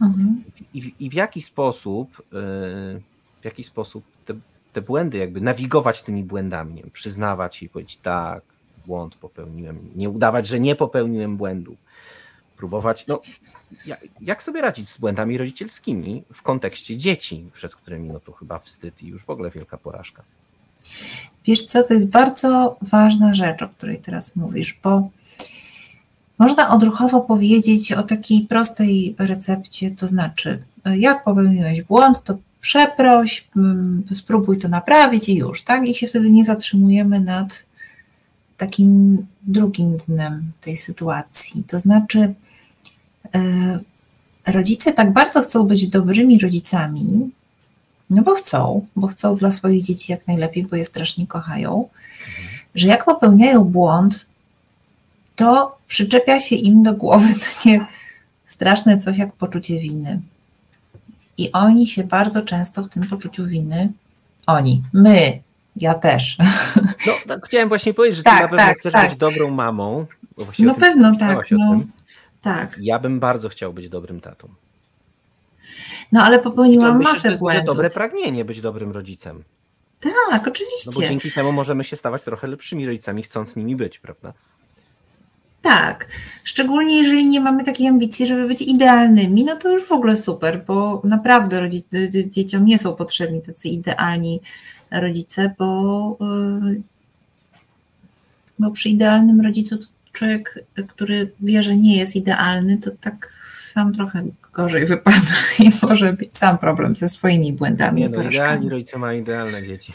Mhm. 0.00 0.44
I, 0.74 0.82
w, 0.82 1.00
I 1.00 1.10
w 1.10 1.14
jaki 1.14 1.42
sposób, 1.42 2.16
yy, 2.18 3.00
w 3.40 3.44
jaki 3.44 3.64
sposób 3.64 4.04
te, 4.26 4.34
te 4.72 4.82
błędy, 4.82 5.18
jakby 5.18 5.40
nawigować 5.40 6.02
tymi 6.02 6.24
błędami, 6.24 6.74
nie 6.74 6.82
wiem, 6.82 6.90
przyznawać 6.90 7.62
i 7.62 7.68
powiedzieć 7.68 7.96
tak, 7.96 8.42
błąd 8.86 9.14
popełniłem, 9.14 9.78
nie 9.96 10.08
udawać, 10.10 10.46
że 10.46 10.60
nie 10.60 10.76
popełniłem 10.76 11.36
błędu. 11.36 11.76
Próbować, 12.56 13.06
no, 13.06 13.20
jak 14.20 14.42
sobie 14.42 14.60
radzić 14.60 14.88
z 14.88 14.98
błędami 14.98 15.38
rodzicielskimi 15.38 16.22
w 16.32 16.42
kontekście 16.42 16.96
dzieci, 16.96 17.50
przed 17.54 17.74
którymi 17.74 18.08
no 18.08 18.20
to 18.20 18.32
chyba 18.32 18.58
wstyd 18.58 19.02
i 19.02 19.06
już 19.06 19.24
w 19.24 19.30
ogóle 19.30 19.50
wielka 19.50 19.78
porażka. 19.78 20.22
Wiesz 21.46 21.66
co, 21.66 21.82
to 21.82 21.94
jest 21.94 22.08
bardzo 22.08 22.76
ważna 22.82 23.34
rzecz, 23.34 23.62
o 23.62 23.68
której 23.68 23.98
teraz 23.98 24.36
mówisz, 24.36 24.78
bo 24.82 25.08
można 26.38 26.70
odruchowo 26.70 27.20
powiedzieć 27.20 27.92
o 27.92 28.02
takiej 28.02 28.40
prostej 28.40 29.14
recepcie, 29.18 29.90
to 29.90 30.06
znaczy, 30.06 30.62
jak 30.96 31.24
popełniłeś 31.24 31.82
błąd, 31.82 32.22
to 32.22 32.38
przeproś, 32.60 33.48
mm, 33.56 34.04
spróbuj 34.12 34.58
to 34.58 34.68
naprawić 34.68 35.28
i 35.28 35.36
już, 35.36 35.62
tak? 35.62 35.88
I 35.88 35.94
się 35.94 36.06
wtedy 36.06 36.30
nie 36.30 36.44
zatrzymujemy 36.44 37.20
nad 37.20 37.66
takim 38.56 39.18
drugim 39.42 39.96
dnem 39.96 40.52
tej 40.60 40.76
sytuacji. 40.76 41.64
To 41.66 41.78
znaczy, 41.78 42.34
e, 43.34 43.78
rodzice 44.46 44.92
tak 44.92 45.12
bardzo 45.12 45.40
chcą 45.40 45.66
być 45.66 45.86
dobrymi 45.86 46.38
rodzicami, 46.38 47.30
no 48.10 48.22
bo 48.22 48.34
chcą, 48.34 48.86
bo 48.96 49.06
chcą 49.06 49.36
dla 49.36 49.50
swoich 49.50 49.84
dzieci 49.84 50.12
jak 50.12 50.26
najlepiej, 50.26 50.64
bo 50.64 50.76
je 50.76 50.84
strasznie 50.84 51.26
kochają, 51.26 51.88
że 52.74 52.88
jak 52.88 53.04
popełniają 53.04 53.64
błąd, 53.64 54.26
to 55.36 55.78
przyczepia 55.88 56.40
się 56.40 56.56
im 56.56 56.82
do 56.82 56.94
głowy 56.94 57.28
takie 57.54 57.86
straszne 58.46 58.98
coś 58.98 59.18
jak 59.18 59.32
poczucie 59.32 59.80
winy. 59.80 60.20
I 61.38 61.52
oni 61.52 61.86
się 61.86 62.04
bardzo 62.04 62.42
często 62.42 62.82
w 62.82 62.88
tym 62.88 63.06
poczuciu 63.06 63.46
winy, 63.46 63.92
oni, 64.46 64.82
my, 64.92 65.40
ja 65.76 65.94
też. 65.94 66.36
No, 67.06 67.12
tak, 67.26 67.46
chciałem 67.46 67.68
właśnie 67.68 67.94
powiedzieć, 67.94 68.16
że 68.16 68.22
tak, 68.22 68.36
ty 68.36 68.42
na 68.42 68.48
pewno 68.48 68.66
tak, 68.66 68.78
chcesz 68.78 68.92
tak. 68.92 69.10
być 69.10 69.18
dobrą 69.18 69.50
mamą. 69.50 70.06
no 70.58 70.74
pewno 70.74 71.16
tak. 71.16 71.46
No, 71.50 71.80
tak. 72.42 72.76
Ja 72.80 72.98
bym 72.98 73.20
bardzo 73.20 73.48
chciał 73.48 73.72
być 73.72 73.88
dobrym 73.88 74.20
tatą. 74.20 74.48
No 76.12 76.22
ale 76.22 76.38
popełniłam 76.38 77.02
masę 77.02 77.22
to 77.22 77.28
jest 77.28 77.40
błędów. 77.40 77.66
dobre 77.66 77.90
pragnienie 77.90 78.44
być 78.44 78.60
dobrym 78.60 78.92
rodzicem. 78.92 79.44
Tak, 80.00 80.48
oczywiście. 80.48 80.90
No 80.90 80.92
bo 80.92 81.00
dzięki 81.00 81.32
temu 81.32 81.52
możemy 81.52 81.84
się 81.84 81.96
stawać 81.96 82.22
trochę 82.22 82.46
lepszymi 82.46 82.86
rodzicami, 82.86 83.22
chcąc 83.22 83.56
nimi 83.56 83.76
być, 83.76 83.98
prawda? 83.98 84.32
Tak, 85.62 86.08
szczególnie 86.44 86.96
jeżeli 86.96 87.28
nie 87.28 87.40
mamy 87.40 87.64
takiej 87.64 87.88
ambicji, 87.88 88.26
żeby 88.26 88.48
być 88.48 88.62
idealnymi, 88.62 89.44
no 89.44 89.56
to 89.56 89.68
już 89.68 89.84
w 89.84 89.92
ogóle 89.92 90.16
super, 90.16 90.64
bo 90.66 91.02
naprawdę 91.04 91.68
dzieciom 92.26 92.66
nie 92.66 92.78
są 92.78 92.94
potrzebni 92.94 93.42
tacy 93.42 93.68
idealni 93.68 94.40
rodzice, 94.90 95.54
bo, 95.58 96.16
y, 96.72 96.82
bo 98.58 98.70
przy 98.70 98.88
idealnym 98.88 99.40
rodzicu 99.40 99.78
to 99.78 99.86
człowiek, 100.12 100.64
który 100.88 101.32
wie, 101.40 101.62
że 101.62 101.76
nie 101.76 101.98
jest 101.98 102.16
idealny, 102.16 102.78
to 102.78 102.90
tak 103.00 103.32
sam 103.72 103.94
trochę 103.94 104.24
gorzej 104.58 104.86
wypada 104.86 105.36
i 105.64 105.70
może 105.82 106.12
być 106.12 106.38
sam 106.38 106.58
problem 106.58 106.96
ze 106.96 107.08
swoimi 107.08 107.52
błędami. 107.52 108.00
Nie, 108.02 108.08
no, 108.08 108.22
idealni 108.22 108.68
rodzice 108.68 108.98
mają 108.98 109.20
idealne 109.20 109.66
dzieci. 109.66 109.92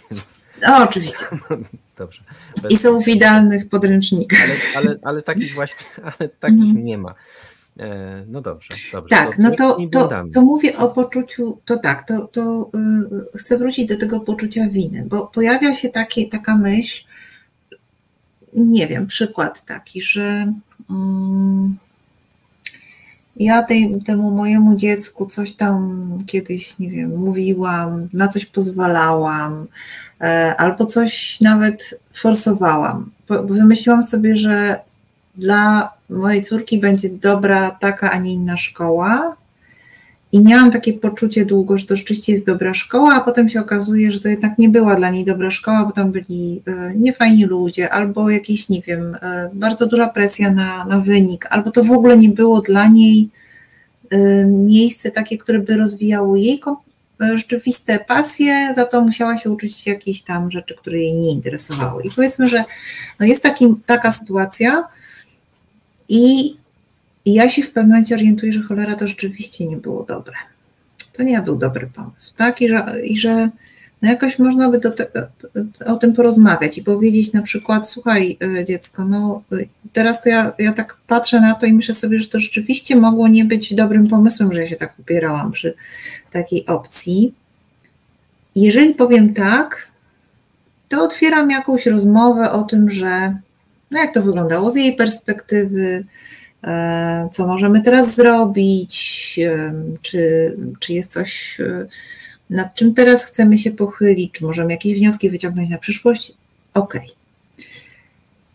O, 0.68 0.84
oczywiście. 0.84 1.26
Dobrze. 1.98 2.22
Bez... 2.62 2.72
I 2.72 2.78
są 2.78 3.02
w 3.02 3.08
idealnych 3.08 3.70
podręcznikach. 3.70 4.40
Ale, 4.46 4.56
ale, 4.76 5.00
ale 5.04 5.22
takich 5.32 5.54
właśnie, 5.54 5.86
ale 6.04 6.30
takich 6.30 6.72
mm. 6.72 6.86
nie 6.86 6.98
ma. 6.98 7.16
E, 7.80 8.24
no 8.28 8.42
dobrze, 8.42 8.70
dobrze. 8.92 9.16
Tak, 9.16 9.38
no 9.38 9.52
to, 9.52 9.78
to, 9.92 10.10
to 10.34 10.42
mówię 10.42 10.78
o 10.78 10.90
poczuciu, 10.90 11.60
to 11.66 11.78
tak, 11.78 12.08
to, 12.08 12.28
to 12.28 12.70
yy, 12.74 13.40
chcę 13.40 13.58
wrócić 13.58 13.86
do 13.86 13.98
tego 13.98 14.20
poczucia 14.20 14.70
winy, 14.70 15.06
bo 15.08 15.28
pojawia 15.28 15.74
się 15.74 15.90
takie, 15.90 16.30
taka 16.30 16.58
myśl, 16.58 17.04
nie 18.54 18.88
wiem, 18.88 19.08
przykład 19.08 19.66
taki, 19.66 20.02
że 20.02 20.54
yy, 20.90 20.96
ja 23.38 23.64
tej, 23.64 24.02
temu 24.06 24.32
mojemu 24.32 24.76
dziecku 24.76 25.26
coś 25.26 25.52
tam 25.52 26.04
kiedyś, 26.28 26.80
nie 26.80 26.92
wiem, 26.92 27.18
mówiłam, 27.18 28.08
na 28.14 28.28
coś 28.28 28.46
pozwalałam, 28.46 29.68
yy, 30.22 30.28
albo 30.58 30.86
coś 30.86 31.42
nawet 31.42 32.00
forsowałam. 32.14 33.12
Wymyśliłam 33.30 34.04
sobie, 34.04 34.38
że 34.38 34.80
dla 35.36 35.94
mojej 36.10 36.44
córki 36.44 36.80
będzie 36.80 37.10
dobra 37.10 37.72
taka, 37.72 38.12
a 38.12 38.18
nie 38.18 38.34
inna 38.34 38.58
szkoła. 38.58 39.36
I 40.34 40.40
miałam 40.40 40.72
takie 40.72 40.94
poczucie 40.94 41.46
długo, 41.46 41.78
że 41.78 41.86
to 41.86 41.96
rzeczywiście 41.96 42.32
jest 42.32 42.46
dobra 42.46 42.74
szkoła, 42.74 43.14
a 43.16 43.22
potem 43.22 43.50
się 43.50 43.60
okazuje, 43.62 44.12
że 44.12 44.20
to 44.20 44.28
jednak 44.28 44.58
nie 44.58 44.70
była 44.70 44.96
dla 44.96 45.10
niej 45.10 45.26
dobra 45.26 45.52
szkoła, 45.52 45.86
bo 45.86 45.92
tam 45.92 46.12
byli 46.12 46.62
e, 46.68 46.96
niefajni 46.96 47.46
ludzie, 47.46 47.90
albo 47.90 48.30
jakieś, 48.30 48.70
nie 48.70 48.82
wiem, 48.82 49.16
e, 49.22 49.50
bardzo 49.54 49.86
duża 49.88 50.08
presja 50.08 50.52
na, 50.52 50.86
na 50.86 51.00
wynik, 51.00 51.48
albo 51.50 51.72
to 51.72 51.84
w 51.84 51.92
ogóle 51.92 52.18
nie 52.18 52.30
było 52.30 52.62
dla 52.62 52.88
niej 52.88 53.30
e, 54.10 54.46
miejsce 54.46 55.12
takie, 55.12 55.38
które 55.38 55.60
by 55.60 55.78
rozwijało 55.78 56.36
jej 56.36 56.62
rzeczywiste 57.20 58.00
pasje, 58.00 58.74
za 58.76 58.86
to 58.86 59.02
musiała 59.02 59.38
się 59.38 59.52
uczyć 59.52 59.88
jakieś 59.88 60.22
tam 60.22 60.52
rzeczy, 60.52 60.76
które 60.76 60.98
jej 60.98 61.18
nie 61.18 61.32
interesowały. 61.32 62.04
I 62.04 62.10
powiedzmy, 62.16 62.50
że 62.50 62.64
no 63.20 63.26
jest 63.26 63.44
taki, 63.44 63.76
taka 63.86 64.12
sytuacja, 64.12 64.84
i 66.10 66.56
ja 67.26 67.50
się 67.50 67.64
w 67.64 67.72
pewnym 67.72 67.92
momencie 67.92 68.16
orientuję, 68.16 68.54
że 68.54 68.62
cholera 68.62 68.96
to 68.96 69.08
rzeczywiście 69.08 69.68
nie 69.68 69.78
było 69.78 70.04
dobre. 70.04 70.34
To 71.14 71.24
nie 71.24 71.42
był 71.42 71.56
dobry 71.56 71.88
pomysł, 71.88 72.34
tak? 72.38 72.62
I 72.62 72.70
że, 72.70 72.86
i 73.04 73.18
że 73.18 73.50
no 74.02 74.10
jakoś 74.10 74.40
można 74.40 74.70
by 74.70 74.82
o 75.86 75.96
tym 75.96 76.14
porozmawiać 76.14 76.78
i 76.78 76.84
powiedzieć 76.84 77.34
na 77.34 77.42
przykład, 77.42 77.90
słuchaj 77.90 78.38
e, 78.60 78.66
dziecko, 78.66 79.06
no 79.06 79.44
teraz 79.94 80.22
to 80.24 80.30
ja, 80.30 80.54
ja 80.60 80.74
tak 80.74 80.98
patrzę 81.08 81.42
na 81.42 81.54
to 81.54 81.66
i 81.66 81.74
myślę 81.74 81.94
sobie, 81.94 82.20
że 82.20 82.28
to 82.28 82.40
rzeczywiście 82.40 82.96
mogło 82.96 83.28
nie 83.28 83.46
być 83.46 83.74
dobrym 83.76 84.08
pomysłem, 84.08 84.54
że 84.54 84.62
ja 84.62 84.68
się 84.68 84.76
tak 84.76 85.00
upierałam 85.00 85.52
przy 85.52 85.74
takiej 86.32 86.66
opcji. 86.66 87.34
Jeżeli 88.56 88.94
powiem 88.94 89.34
tak, 89.34 89.88
to 90.90 91.04
otwieram 91.04 91.52
jakąś 91.52 91.86
rozmowę 91.86 92.52
o 92.52 92.64
tym, 92.64 92.90
że 92.90 93.38
no 93.92 94.00
jak 94.00 94.14
to 94.14 94.22
wyglądało 94.22 94.72
z 94.72 94.76
jej 94.76 94.96
perspektywy, 94.96 95.84
e, 95.86 96.04
co 97.32 97.48
możemy 97.48 97.82
teraz 97.82 98.16
zrobić, 98.16 99.40
e, 99.44 99.74
czy, 100.02 100.56
czy 100.80 100.94
jest 100.94 101.12
coś, 101.12 101.60
e, 101.60 101.88
nad 102.50 102.76
czym 102.76 102.94
teraz 102.94 103.26
chcemy 103.26 103.58
się 103.58 103.72
pochylić, 103.72 104.32
czy 104.34 104.44
możemy 104.46 104.72
jakieś 104.72 104.94
wnioski 104.94 105.30
wyciągnąć 105.30 105.70
na 105.70 105.78
przyszłość. 105.78 106.34
Ok. 106.74 107.00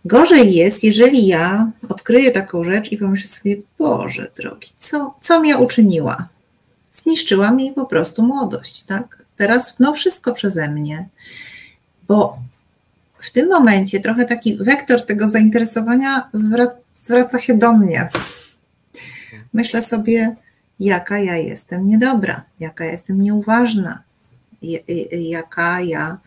Gorzej 0.05 0.55
jest, 0.55 0.85
jeżeli 0.85 1.27
ja 1.27 1.71
odkryję 1.89 2.31
taką 2.31 2.65
rzecz 2.65 2.93
i 2.93 2.99
pomyślę 2.99 3.29
sobie, 3.29 3.57
Boże 3.79 4.31
drogi, 4.37 4.69
co, 4.77 5.15
co 5.21 5.41
mnie 5.41 5.59
uczyniła? 5.59 6.29
Zniszczyła 6.91 7.51
mi 7.51 7.73
po 7.73 7.87
prostu 7.87 8.23
młodość, 8.23 8.83
tak? 8.83 9.25
Teraz 9.37 9.79
no 9.79 9.95
wszystko 9.95 10.35
przeze 10.35 10.69
mnie, 10.69 11.09
bo 12.09 12.39
w 13.19 13.31
tym 13.31 13.49
momencie 13.49 14.01
trochę 14.01 14.25
taki 14.25 14.57
wektor 14.57 15.07
tego 15.07 15.29
zainteresowania 15.29 16.31
zwraca, 16.93 17.39
się 17.39 17.59
do 17.59 17.73
mnie. 17.73 18.09
Myślę 19.53 19.83
sobie, 19.83 20.37
jaka 20.81 21.19
ja 21.19 21.37
jestem 21.37 21.87
niedobra, 21.87 22.45
jaka 22.61 22.85
jestem 22.85 23.23
nieuważna, 23.23 24.03
jaka 25.13 25.81
ja, 25.81 26.19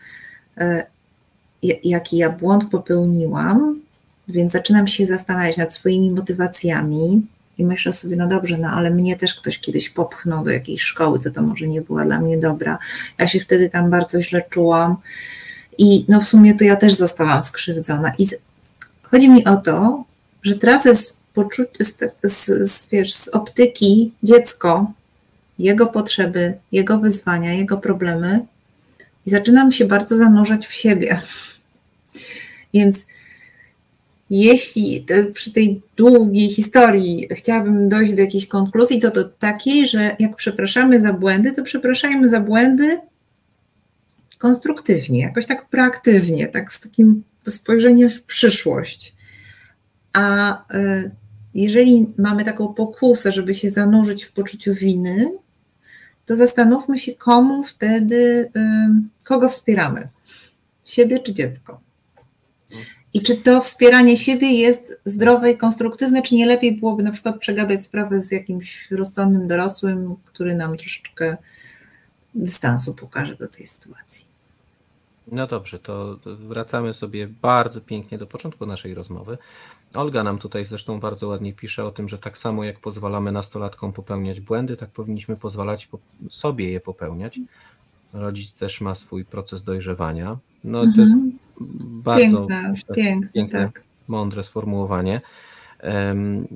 jaki 1.84 2.16
ja 2.16 2.30
błąd 2.30 2.70
popełniłam, 2.70 3.80
więc 4.28 4.52
zaczynam 4.52 4.86
się 4.86 5.06
zastanawiać 5.06 5.56
nad 5.56 5.74
swoimi 5.74 6.10
motywacjami 6.10 7.26
i 7.58 7.64
myślę 7.64 7.92
sobie, 7.92 8.16
no 8.16 8.28
dobrze, 8.28 8.58
no 8.58 8.68
ale 8.68 8.90
mnie 8.90 9.16
też 9.16 9.34
ktoś 9.34 9.58
kiedyś 9.58 9.90
popchnął 9.90 10.44
do 10.44 10.50
jakiejś 10.50 10.82
szkoły, 10.82 11.18
co 11.18 11.30
to 11.30 11.42
może 11.42 11.68
nie 11.68 11.80
była 11.80 12.04
dla 12.04 12.20
mnie 12.20 12.38
dobra. 12.38 12.78
Ja 13.18 13.26
się 13.26 13.40
wtedy 13.40 13.70
tam 13.70 13.90
bardzo 13.90 14.22
źle 14.22 14.42
czułam 14.50 14.96
i 15.78 16.04
no 16.08 16.20
w 16.20 16.24
sumie 16.24 16.54
to 16.54 16.64
ja 16.64 16.76
też 16.76 16.94
zostałam 16.94 17.42
skrzywdzona. 17.42 18.12
I 18.18 18.26
z, 18.26 18.34
chodzi 19.02 19.28
mi 19.28 19.44
o 19.44 19.56
to, 19.56 20.04
że 20.42 20.54
tracę 20.54 20.96
z, 20.96 21.22
poczu- 21.34 21.66
z, 21.80 21.98
z, 22.22 22.70
z, 22.70 22.88
wiesz, 22.90 23.14
z 23.14 23.28
optyki 23.28 24.12
dziecko, 24.22 24.92
jego 25.58 25.86
potrzeby, 25.86 26.54
jego 26.72 26.98
wyzwania, 26.98 27.52
jego 27.52 27.78
problemy 27.78 28.46
i 29.26 29.30
zaczynam 29.30 29.72
się 29.72 29.84
bardzo 29.84 30.16
zanurzać 30.16 30.66
w 30.66 30.72
siebie. 30.72 31.20
Więc 32.74 33.06
jeśli 34.30 35.06
przy 35.34 35.52
tej 35.52 35.80
długiej 35.96 36.50
historii 36.50 37.28
chciałabym 37.30 37.88
dojść 37.88 38.14
do 38.14 38.20
jakiejś 38.20 38.46
konkluzji, 38.46 39.00
to 39.00 39.10
do 39.10 39.24
takiej, 39.24 39.86
że 39.86 40.16
jak 40.18 40.36
przepraszamy 40.36 41.00
za 41.00 41.12
błędy, 41.12 41.52
to 41.52 41.62
przepraszajmy 41.62 42.28
za 42.28 42.40
błędy 42.40 42.98
konstruktywnie, 44.42 45.20
jakoś 45.20 45.46
tak 45.46 45.68
proaktywnie, 45.68 46.48
tak 46.48 46.72
z 46.72 46.80
takim 46.80 47.24
spojrzeniem 47.48 48.10
w 48.10 48.22
przyszłość. 48.22 49.14
A 50.12 50.54
y, 50.74 51.10
jeżeli 51.54 52.06
mamy 52.18 52.44
taką 52.44 52.74
pokusę, 52.74 53.32
żeby 53.32 53.54
się 53.54 53.70
zanurzyć 53.70 54.24
w 54.24 54.32
poczuciu 54.32 54.74
winy, 54.74 55.32
to 56.26 56.36
zastanówmy 56.36 56.98
się, 56.98 57.14
komu 57.14 57.64
wtedy, 57.64 58.50
y, 58.56 59.24
kogo 59.24 59.48
wspieramy. 59.48 60.08
Siebie 60.84 61.18
czy 61.18 61.32
dziecko? 61.32 61.80
I 63.14 63.22
czy 63.22 63.36
to 63.36 63.60
wspieranie 63.60 64.16
siebie 64.16 64.50
jest 64.50 65.00
zdrowe 65.04 65.50
i 65.50 65.56
konstruktywne, 65.56 66.22
czy 66.22 66.34
nie 66.34 66.46
lepiej 66.46 66.76
byłoby 66.76 67.02
na 67.02 67.12
przykład 67.12 67.38
przegadać 67.38 67.84
sprawę 67.84 68.20
z 68.20 68.32
jakimś 68.32 68.90
rozsądnym 68.90 69.48
dorosłym, 69.48 70.16
który 70.24 70.54
nam 70.54 70.76
troszeczkę 70.76 71.36
dystansu 72.34 72.94
pokaże 72.94 73.36
do 73.36 73.48
tej 73.48 73.66
sytuacji? 73.66 74.31
No 75.26 75.46
dobrze, 75.46 75.78
to 75.78 76.18
wracamy 76.24 76.94
sobie 76.94 77.28
bardzo 77.42 77.80
pięknie 77.80 78.18
do 78.18 78.26
początku 78.26 78.66
naszej 78.66 78.94
rozmowy. 78.94 79.38
Olga 79.94 80.22
nam 80.24 80.38
tutaj 80.38 80.66
zresztą 80.66 81.00
bardzo 81.00 81.28
ładnie 81.28 81.52
pisze 81.52 81.84
o 81.84 81.90
tym, 81.90 82.08
że 82.08 82.18
tak 82.18 82.38
samo 82.38 82.64
jak 82.64 82.80
pozwalamy 82.80 83.32
nastolatkom 83.32 83.92
popełniać 83.92 84.40
błędy, 84.40 84.76
tak 84.76 84.90
powinniśmy 84.90 85.36
pozwalać 85.36 85.88
sobie 86.30 86.70
je 86.70 86.80
popełniać. 86.80 87.40
Rodzic 88.12 88.52
też 88.52 88.80
ma 88.80 88.94
swój 88.94 89.24
proces 89.24 89.64
dojrzewania. 89.64 90.36
No 90.64 90.78
mhm. 90.78 90.94
to 90.94 91.00
jest 91.00 91.14
mhm. 91.14 91.38
bardzo 92.02 92.46
piękne, 92.46 92.72
myślę, 92.72 92.94
piękne, 92.94 93.30
piękne 93.32 93.64
tak. 93.64 93.82
mądre 94.08 94.44
sformułowanie. 94.44 95.20
Um, 95.82 96.46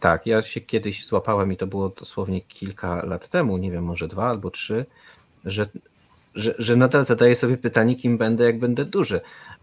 tak, 0.00 0.26
ja 0.26 0.42
się 0.42 0.60
kiedyś 0.60 1.06
złapałem 1.06 1.52
i 1.52 1.56
to 1.56 1.66
było 1.66 1.88
dosłownie 1.88 2.40
kilka 2.40 3.06
lat 3.06 3.28
temu, 3.28 3.56
nie 3.56 3.70
wiem, 3.70 3.84
może 3.84 4.08
dwa 4.08 4.28
albo 4.28 4.50
trzy, 4.50 4.86
że, 5.44 5.68
że, 6.34 6.54
że 6.58 6.76
nadal 6.76 7.04
zadaję 7.04 7.34
sobie 7.34 7.56
pytanie, 7.56 7.96
kim 7.96 8.18
będę, 8.18 8.44
jak 8.44 8.58
będę 8.58 8.84
duży. 8.84 9.20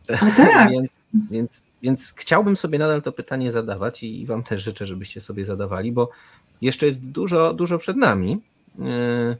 tak. 0.07 0.69
więc, 0.71 0.89
więc, 1.31 1.63
więc 1.81 2.13
chciałbym 2.15 2.55
sobie 2.55 2.79
nadal 2.79 3.01
to 3.01 3.11
pytanie 3.11 3.51
zadawać 3.51 4.03
i 4.03 4.25
Wam 4.25 4.43
też 4.43 4.63
życzę, 4.63 4.85
żebyście 4.85 5.21
sobie 5.21 5.45
zadawali, 5.45 5.91
bo 5.91 6.09
jeszcze 6.61 6.85
jest 6.85 7.05
dużo, 7.05 7.53
dużo 7.53 7.77
przed 7.77 7.97
nami. 7.97 8.41
Yy, 8.79 9.37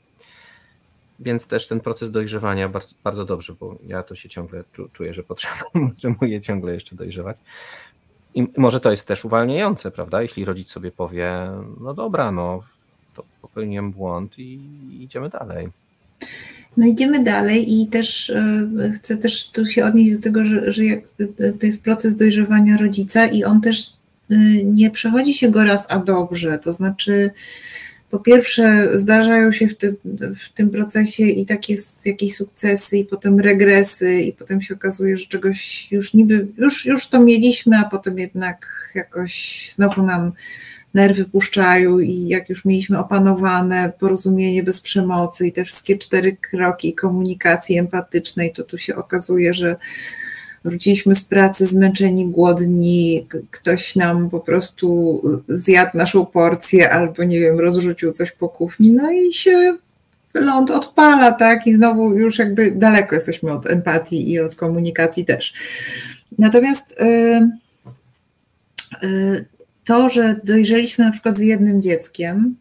więc 1.19 1.47
też 1.47 1.67
ten 1.67 1.79
proces 1.79 2.11
dojrzewania 2.11 2.69
bardzo, 2.69 2.95
bardzo 3.03 3.25
dobrze, 3.25 3.53
bo 3.59 3.75
ja 3.88 4.03
to 4.03 4.15
się 4.15 4.29
ciągle 4.29 4.63
czuję, 4.93 5.13
że 5.13 5.23
potrzebuję 5.34 6.41
ciągle 6.41 6.73
jeszcze 6.73 6.95
dojrzewać. 6.95 7.38
I 8.36 8.47
może 8.57 8.79
to 8.79 8.91
jest 8.91 9.07
też 9.07 9.25
uwalniające, 9.25 9.91
prawda? 9.91 10.21
Jeśli 10.21 10.45
rodzic 10.45 10.69
sobie 10.71 10.91
powie, 10.91 11.51
no 11.79 11.93
dobra, 11.93 12.32
no 12.32 12.63
to 13.13 13.23
popełniłem 13.41 13.91
błąd 13.91 14.39
i 14.39 14.59
idziemy 15.03 15.29
dalej. 15.29 15.69
No 16.78 16.88
idziemy 16.88 17.24
dalej 17.24 17.82
i 17.82 17.88
też 17.88 18.30
y, 18.30 18.91
chcę 18.95 19.17
też 19.17 19.49
tu 19.49 19.67
się 19.67 19.86
odnieść 19.86 20.15
do 20.15 20.22
tego, 20.22 20.45
że, 20.45 20.72
że 20.72 20.86
jak, 20.86 21.03
to 21.59 21.65
jest 21.65 21.84
proces 21.84 22.15
dojrzewania 22.15 22.78
rodzica 22.78 23.26
i 23.26 23.43
on 23.43 23.61
też 23.61 23.93
y, 24.32 24.36
nie 24.63 24.91
przechodzi 24.91 25.34
się 25.34 25.49
go 25.49 25.63
raz 25.63 25.86
a 25.89 25.99
dobrze, 25.99 26.59
to 26.59 26.74
znaczy 26.74 27.32
po 28.11 28.19
pierwsze 28.19 28.88
zdarzają 28.99 29.51
się 29.51 29.67
w, 29.67 29.78
te, 29.78 29.93
w, 30.36 30.49
tym 30.53 30.69
procesie 30.69 31.24
i 31.24 31.45
takie 31.45 31.76
jakieś 32.05 32.36
sukcesy, 32.36 32.97
i 32.97 33.05
potem 33.05 33.39
regresy, 33.39 34.22
i 34.22 34.34
potem 34.34 34.61
się 34.61 34.74
okazuje, 34.74 35.17
że 35.17 35.26
czegoś 35.26 35.88
już 35.91 36.13
niby, 36.13 36.47
już, 36.57 36.86
już 36.86 37.07
to 37.07 37.19
mieliśmy, 37.19 37.78
a 37.78 37.84
potem 37.84 38.19
jednak 38.19 38.91
jakoś 38.95 39.65
znowu 39.76 40.03
nam 40.03 40.32
nerwy 40.94 41.26
puszczają 41.26 42.00
i 42.00 42.28
jak 42.28 42.50
już 42.50 42.66
mieliśmy 42.66 43.00
opanowane 43.00 43.92
porozumienie 44.00 44.64
bez 44.64 44.82
przemocy 44.82 45.48
i 45.48 45.52
te 45.52 45.64
wszystkie 45.64 45.98
cztery 45.98 46.38
kroki 46.38 46.96
komunikacji 46.96 47.78
empatycznej, 47.78 48.54
to 48.54 48.64
tu 48.64 48.78
się 48.78 48.96
okazuje, 48.96 49.54
że 49.54 49.76
wróciliśmy 50.66 51.16
z 51.16 51.24
pracy 51.24 51.66
zmęczeni, 51.66 52.28
głodni, 52.28 53.28
ktoś 53.52 53.96
nam 53.96 54.30
po 54.30 54.39
prostu 54.39 55.22
zjadł 55.48 55.98
naszą 55.98 56.26
porcję 56.26 56.92
albo 56.92 57.24
nie 57.24 57.39
wiem, 57.39 57.60
rozrzucił 57.60 58.12
coś 58.12 58.32
po 58.32 58.50
kuchni, 58.50 58.92
no 58.92 59.12
i 59.12 59.34
się 59.34 59.78
ląd 60.34 60.72
odpala, 60.72 61.32
tak? 61.32 61.68
I 61.68 61.74
znowu 61.74 62.16
już 62.16 62.39
jakby 62.39 62.72
daleko 62.72 63.16
jesteśmy 63.16 63.52
od 63.52 63.68
empatii 63.68 64.32
i 64.32 64.39
od 64.39 64.56
komunikacji 64.56 65.26
też. 65.26 65.54
Natomiast 66.39 67.02
yy, 69.02 69.46
to, 69.86 70.09
że 70.09 70.39
dojrzeliśmy 70.43 71.05
na 71.05 71.11
przykład 71.11 71.38
z 71.38 71.41
jednym 71.41 71.82
dzieckiem 71.82 72.55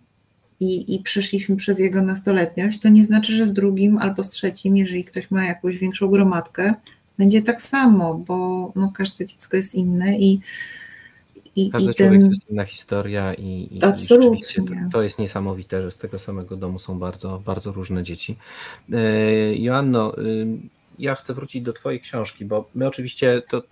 i, 0.60 0.94
i 0.94 0.98
przeszliśmy 0.98 1.56
przez 1.56 1.78
jego 1.78 2.02
nastoletniość, 2.02 2.78
to 2.78 2.88
nie 2.88 3.04
znaczy, 3.04 3.32
że 3.32 3.46
z 3.46 3.52
drugim 3.52 3.98
albo 3.98 4.24
z 4.24 4.30
trzecim, 4.30 4.76
jeżeli 4.76 5.04
ktoś 5.04 5.30
ma 5.30 5.44
jakąś 5.44 5.78
większą 5.78 6.08
gromadkę, 6.08 6.74
będzie 7.18 7.42
tak 7.42 7.62
samo, 7.62 8.14
bo 8.14 8.72
no, 8.76 8.92
każde 8.94 9.26
dziecko 9.26 9.56
jest 9.56 9.74
inne 9.74 10.18
i, 10.18 10.40
i, 11.56 11.70
Każdy 11.70 11.92
i 11.92 11.94
ten... 11.94 12.06
człowiek 12.06 12.22
to 12.22 12.30
jest 12.30 12.50
inna 12.50 12.64
historia 12.64 13.34
i, 13.34 13.68
i 13.70 13.84
Absolutnie. 13.84 14.64
To, 14.64 14.90
to, 14.92 15.02
jest 15.02 15.18
niesamowite, 15.18 15.82
że 15.82 15.90
z 15.90 15.98
tego 15.98 16.18
samego 16.18 16.56
domu 16.56 16.78
są 16.78 16.98
bardzo, 16.98 17.42
bardzo 17.46 17.72
różne 17.72 18.02
dzieci. 18.02 18.36
E, 18.92 19.54
Joanno, 19.54 20.14
ja 20.98 21.14
chcę 21.14 21.34
wrócić 21.34 21.62
do 21.62 21.72
Twojej 21.72 22.00
książki, 22.00 22.44
bo 22.44 22.68
my 22.74 22.86
oczywiście 22.86 23.42
to, 23.50 23.62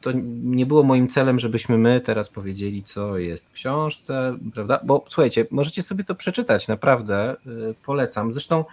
to 0.00 0.12
nie 0.42 0.66
było 0.66 0.82
moim 0.82 1.08
celem, 1.08 1.38
żebyśmy 1.38 1.78
my 1.78 2.00
teraz 2.00 2.28
powiedzieli, 2.28 2.82
co 2.82 3.18
jest 3.18 3.48
w 3.48 3.52
książce, 3.52 4.36
prawda? 4.54 4.80
Bo 4.84 5.04
słuchajcie, 5.08 5.46
możecie 5.50 5.82
sobie 5.82 6.04
to 6.04 6.14
przeczytać, 6.14 6.68
naprawdę 6.68 7.36
y, 7.46 7.74
polecam. 7.86 8.32
Zresztą 8.32 8.64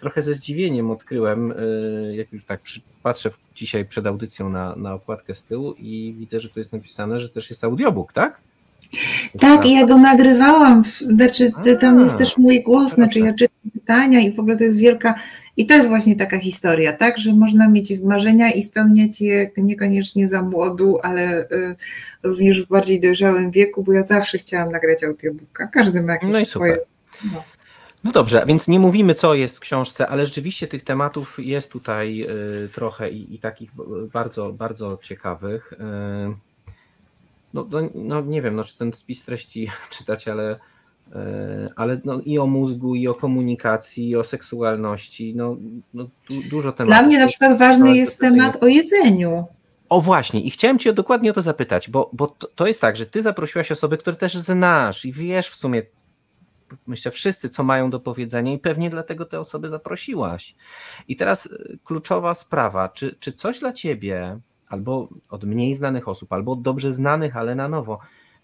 trochę 0.00 0.22
ze 0.22 0.34
zdziwieniem 0.34 0.90
odkryłem, 0.90 1.52
y, 1.52 2.14
jak 2.16 2.32
już 2.32 2.44
tak 2.44 2.60
patrzę 3.02 3.30
dzisiaj 3.54 3.84
przed 3.84 4.06
audycją 4.06 4.48
na, 4.50 4.76
na 4.76 4.94
okładkę 4.94 5.34
z 5.34 5.42
tyłu 5.42 5.74
i 5.78 6.14
widzę, 6.18 6.40
że 6.40 6.48
to 6.48 6.60
jest 6.60 6.72
napisane, 6.72 7.20
że 7.20 7.28
też 7.28 7.50
jest 7.50 7.64
audiobook, 7.64 8.12
tak? 8.12 8.40
Tak, 9.40 9.66
i 9.66 9.72
ja 9.72 9.86
go 9.86 9.98
nagrywałam, 9.98 10.84
znaczy 10.84 11.50
tam 11.80 12.00
jest 12.00 12.18
też 12.18 12.36
mój 12.38 12.62
głos, 12.62 12.94
znaczy 12.94 13.18
ja 13.18 13.34
czytam 13.34 13.70
pytania 13.72 14.20
i 14.20 14.32
w 14.32 14.40
ogóle 14.40 14.56
to 14.56 14.64
jest 14.64 14.78
wielka, 14.78 15.14
i 15.58 15.66
to 15.66 15.74
jest 15.74 15.88
właśnie 15.88 16.16
taka 16.16 16.38
historia, 16.38 16.92
tak, 16.92 17.18
że 17.18 17.32
można 17.32 17.68
mieć 17.68 17.98
marzenia 17.98 18.50
i 18.50 18.62
spełniać 18.62 19.20
je 19.20 19.50
niekoniecznie 19.56 20.28
za 20.28 20.42
młodu, 20.42 20.98
ale 21.02 21.42
y, 21.42 21.76
również 22.22 22.66
w 22.66 22.68
bardziej 22.68 23.00
dojrzałym 23.00 23.50
wieku, 23.50 23.82
bo 23.82 23.92
ja 23.92 24.06
zawsze 24.06 24.38
chciałam 24.38 24.72
nagrać 24.72 25.04
audiobooka, 25.04 25.66
każdy 25.66 26.02
ma 26.02 26.12
jakieś 26.12 26.32
no 26.32 26.44
swoje... 26.44 26.78
No. 27.32 27.44
No 28.04 28.12
dobrze, 28.12 28.44
więc 28.46 28.68
nie 28.68 28.78
mówimy, 28.78 29.14
co 29.14 29.34
jest 29.34 29.56
w 29.56 29.60
książce, 29.60 30.08
ale 30.08 30.26
rzeczywiście 30.26 30.66
tych 30.66 30.84
tematów 30.84 31.36
jest 31.38 31.70
tutaj 31.70 32.26
y, 32.64 32.68
trochę 32.74 33.10
i, 33.10 33.34
i, 33.34 33.38
takich 33.38 33.70
bardzo, 34.12 34.52
bardzo 34.52 34.98
ciekawych. 35.02 35.72
Y, 35.72 35.76
no, 37.54 37.66
no, 37.70 37.80
no, 37.94 38.20
nie 38.20 38.42
wiem, 38.42 38.56
no, 38.56 38.64
czy 38.64 38.78
ten 38.78 38.92
spis 38.92 39.24
treści 39.24 39.70
czytać, 39.90 40.28
ale, 40.28 40.58
ale 41.76 42.00
no, 42.04 42.20
i 42.24 42.38
o 42.38 42.46
mózgu, 42.46 42.94
i 42.94 43.08
o 43.08 43.14
komunikacji, 43.14 44.08
i 44.08 44.16
o 44.16 44.24
seksualności, 44.24 45.34
no, 45.36 45.56
no 45.94 46.04
du, 46.04 46.34
dużo 46.50 46.72
tematów. 46.72 46.94
Dla 46.94 47.02
mnie 47.02 47.18
na 47.18 47.26
przykład 47.26 47.58
ważny 47.58 47.96
jest 47.96 48.20
temat 48.20 48.62
o 48.62 48.66
jedzeniu. 48.66 49.44
O 49.88 50.00
właśnie, 50.00 50.40
i 50.40 50.50
chciałem 50.50 50.78
Cię 50.78 50.92
dokładnie 50.92 51.30
o 51.30 51.34
to 51.34 51.42
zapytać, 51.42 51.90
bo, 51.90 52.10
bo 52.12 52.26
to, 52.26 52.48
to 52.54 52.66
jest 52.66 52.80
tak, 52.80 52.96
że 52.96 53.06
Ty 53.06 53.22
zaprosiłaś 53.22 53.72
osoby, 53.72 53.98
które 53.98 54.16
też 54.16 54.34
znasz 54.34 55.04
i 55.04 55.12
wiesz 55.12 55.48
w 55.48 55.56
sumie 55.56 55.82
myślę, 56.86 57.10
wszyscy, 57.10 57.48
co 57.48 57.62
mają 57.62 57.90
do 57.90 58.00
powiedzenia, 58.00 58.52
i 58.52 58.58
pewnie 58.58 58.90
dlatego 58.90 59.24
te 59.24 59.40
osoby 59.40 59.68
zaprosiłaś. 59.68 60.54
I 61.08 61.16
teraz 61.16 61.46
y, 61.46 61.78
kluczowa 61.84 62.34
sprawa, 62.34 62.88
czy, 62.88 63.16
czy 63.20 63.32
coś 63.32 63.60
dla 63.60 63.72
ciebie, 63.72 64.38
albo 64.68 65.08
od 65.30 65.44
mniej 65.44 65.74
znanych 65.74 66.08
osób, 66.08 66.32
albo 66.32 66.52
od 66.52 66.62
dobrze 66.62 66.92
znanych, 66.92 67.36
ale 67.36 67.54
na 67.54 67.68
nowo, 67.68 67.98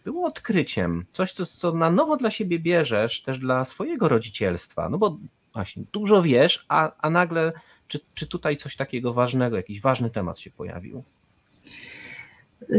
było 0.04 0.26
odkryciem, 0.26 1.04
coś, 1.12 1.32
co, 1.32 1.46
co 1.46 1.72
na 1.72 1.90
nowo 1.90 2.16
dla 2.16 2.30
siebie 2.30 2.58
bierzesz, 2.58 3.22
też 3.22 3.38
dla 3.38 3.64
swojego 3.64 4.08
rodzicielstwa, 4.08 4.88
no 4.88 4.98
bo 4.98 5.18
właśnie 5.52 5.82
dużo 5.92 6.22
wiesz, 6.22 6.66
a, 6.68 6.92
a 6.98 7.10
nagle, 7.10 7.52
czy, 7.88 8.00
czy 8.14 8.26
tutaj 8.26 8.56
coś 8.56 8.76
takiego 8.76 9.12
ważnego, 9.12 9.56
jakiś 9.56 9.80
ważny 9.80 10.10
temat 10.10 10.38
się 10.38 10.50
pojawił? 10.50 11.04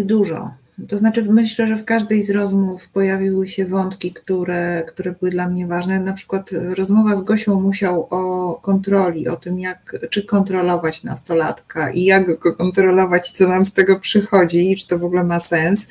Dużo. 0.06 0.52
To 0.90 0.98
znaczy, 0.98 1.24
myślę, 1.24 1.68
że 1.68 1.78
w 1.78 1.86
każdej 1.86 2.24
z 2.24 2.32
rozmów 2.32 2.90
pojawiły 2.90 3.48
się 3.48 3.66
wątki, 3.66 4.14
które, 4.14 4.84
które 4.88 5.12
były 5.12 5.32
dla 5.32 5.50
mnie 5.50 5.68
ważne. 5.68 6.00
Na 6.00 6.14
przykład 6.14 6.50
rozmowa 6.52 7.16
z 7.16 7.22
Gosią 7.22 7.62
Musiał 7.62 8.08
o 8.10 8.54
kontroli, 8.62 9.28
o 9.28 9.36
tym, 9.36 9.60
jak, 9.60 9.96
czy 10.10 10.24
kontrolować 10.24 11.04
nastolatka 11.04 11.92
i 11.92 12.04
jak 12.04 12.40
go 12.40 12.54
kontrolować, 12.54 13.32
co 13.32 13.48
nam 13.48 13.66
z 13.66 13.74
tego 13.74 14.00
przychodzi 14.00 14.72
i 14.72 14.76
czy 14.76 14.88
to 14.88 15.00
w 15.00 15.04
ogóle 15.04 15.24
ma 15.24 15.40
sens, 15.40 15.88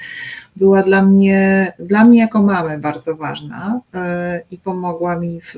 była 0.56 0.82
dla 0.82 1.02
mnie, 1.02 1.72
dla 1.78 2.04
mnie 2.04 2.18
jako 2.18 2.42
mamy 2.42 2.78
bardzo 2.78 3.16
ważna 3.16 3.80
e, 3.94 4.42
i 4.50 4.58
pomogła 4.58 5.18
mi 5.18 5.40
w 5.40 5.56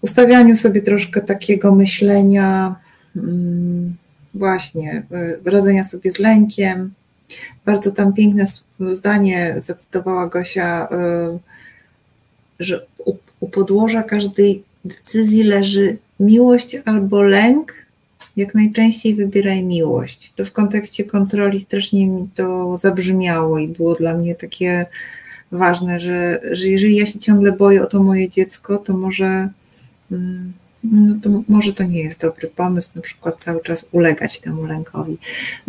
ustawianiu 0.00 0.56
sobie 0.56 0.82
troszkę 0.82 1.20
takiego 1.20 1.74
myślenia, 1.74 2.76
mm, 3.16 3.96
właśnie, 4.34 5.06
e, 5.44 5.50
radzenia 5.50 5.84
sobie 5.84 6.10
z 6.10 6.18
lękiem 6.18 6.92
bardzo 7.64 7.90
tam 7.90 8.12
piękne 8.12 8.44
zdanie 8.80 9.54
zacytowała 9.58 10.26
Gosia, 10.26 10.88
y, 10.92 11.38
że 12.60 12.86
u, 13.40 13.48
podłoża 13.48 14.02
każdej 14.02 14.62
decyzji 14.84 15.42
leży 15.42 15.96
miłość 16.20 16.76
albo 16.84 17.22
lęk. 17.22 17.72
Jak 18.36 18.54
najczęściej 18.54 19.14
wybieraj 19.14 19.64
miłość. 19.64 20.32
To 20.36 20.44
w 20.44 20.52
kontekście 20.52 21.04
kontroli 21.04 21.60
strasznie 21.60 22.06
mi 22.06 22.28
to 22.34 22.76
zabrzmiało 22.76 23.58
i 23.58 23.68
było 23.68 23.94
dla 23.94 24.14
mnie 24.14 24.34
takie 24.34 24.86
ważne, 25.52 26.00
że, 26.00 26.40
że 26.52 26.68
jeżeli 26.68 26.96
ja 26.96 27.06
się 27.06 27.18
ciągle 27.18 27.52
boję 27.52 27.82
o 27.82 27.86
to 27.86 28.02
moje 28.02 28.28
dziecko, 28.28 28.78
to 28.78 28.96
może. 28.96 29.48
Mm, 30.12 30.52
no 30.84 31.14
to 31.22 31.42
może 31.48 31.72
to 31.72 31.84
nie 31.84 32.00
jest 32.00 32.20
dobry 32.20 32.48
pomysł, 32.48 32.90
na 32.94 33.02
przykład 33.02 33.42
cały 33.42 33.62
czas 33.62 33.88
ulegać 33.92 34.40
temu 34.40 34.66
lękowi. 34.66 35.18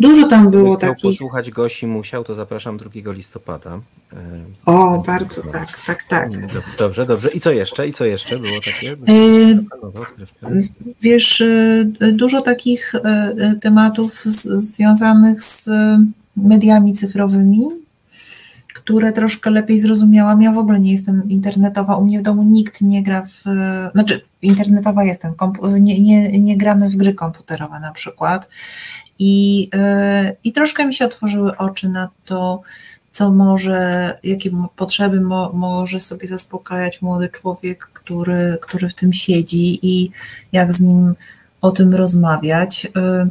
Dużo 0.00 0.28
tam 0.28 0.50
było 0.50 0.76
Chciał 0.76 0.90
takich. 0.90 1.10
posłuchać 1.10 1.50
Gosi 1.50 1.86
musiał, 1.86 2.24
to 2.24 2.34
zapraszam 2.34 2.78
2 2.78 2.90
listopada. 3.12 3.80
E, 4.12 4.16
o, 4.66 5.02
bardzo 5.06 5.42
tak, 5.42 5.80
tak, 5.86 6.02
tak. 6.02 6.30
Dobrze, 6.78 7.06
dobrze. 7.06 7.30
I 7.30 7.40
co 7.40 7.50
jeszcze? 7.52 7.88
I 7.88 7.92
co 7.92 8.04
jeszcze 8.04 8.38
było 8.38 8.54
takie? 8.64 8.92
E, 8.92 10.62
wiesz, 11.02 11.40
e, 11.40 11.84
dużo 12.12 12.40
takich 12.40 12.92
tematów 13.60 14.24
związanych 14.56 15.42
z 15.42 15.68
mediami 16.36 16.92
cyfrowymi, 16.92 17.68
które 18.84 19.12
troszkę 19.12 19.50
lepiej 19.50 19.78
zrozumiałam. 19.78 20.42
Ja 20.42 20.52
w 20.52 20.58
ogóle 20.58 20.80
nie 20.80 20.92
jestem 20.92 21.28
internetowa, 21.28 21.96
u 21.96 22.04
mnie 22.04 22.20
w 22.20 22.22
domu 22.22 22.42
nikt 22.42 22.80
nie 22.80 23.02
gra 23.02 23.22
w, 23.22 23.42
znaczy 23.92 24.20
internetowa 24.42 25.04
jestem, 25.04 25.34
nie, 25.80 26.00
nie, 26.00 26.38
nie 26.38 26.56
gramy 26.56 26.88
w 26.90 26.96
gry 26.96 27.14
komputerowe 27.14 27.80
na 27.80 27.92
przykład 27.92 28.48
i, 29.18 29.60
yy, 29.60 30.36
i 30.44 30.52
troszkę 30.52 30.86
mi 30.86 30.94
się 30.94 31.04
otworzyły 31.04 31.56
oczy 31.56 31.88
na 31.88 32.08
to, 32.24 32.62
co 33.10 33.30
może, 33.30 34.18
jakie 34.24 34.50
potrzeby 34.76 35.20
mo, 35.20 35.52
może 35.52 36.00
sobie 36.00 36.28
zaspokajać 36.28 37.02
młody 37.02 37.28
człowiek, 37.28 37.90
który, 37.92 38.58
który 38.62 38.88
w 38.88 38.94
tym 38.94 39.12
siedzi 39.12 39.78
i 39.82 40.10
jak 40.52 40.72
z 40.72 40.80
nim 40.80 41.14
o 41.60 41.70
tym 41.70 41.94
rozmawiać. 41.94 42.84
Yy, 42.84 43.28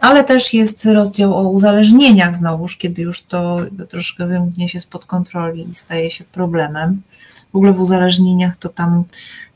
ale 0.00 0.24
też 0.24 0.54
jest 0.54 0.84
rozdział 0.84 1.34
o 1.34 1.48
uzależnieniach 1.48 2.36
znowuż, 2.36 2.76
kiedy 2.76 3.02
już 3.02 3.22
to 3.22 3.58
troszkę 3.88 4.26
wymknie 4.26 4.68
się 4.68 4.80
spod 4.80 5.06
kontroli 5.06 5.68
i 5.68 5.74
staje 5.74 6.10
się 6.10 6.24
problemem. 6.24 7.02
W 7.52 7.56
ogóle 7.56 7.72
w 7.72 7.80
uzależnieniach 7.80 8.56
to 8.56 8.68
tam 8.68 9.04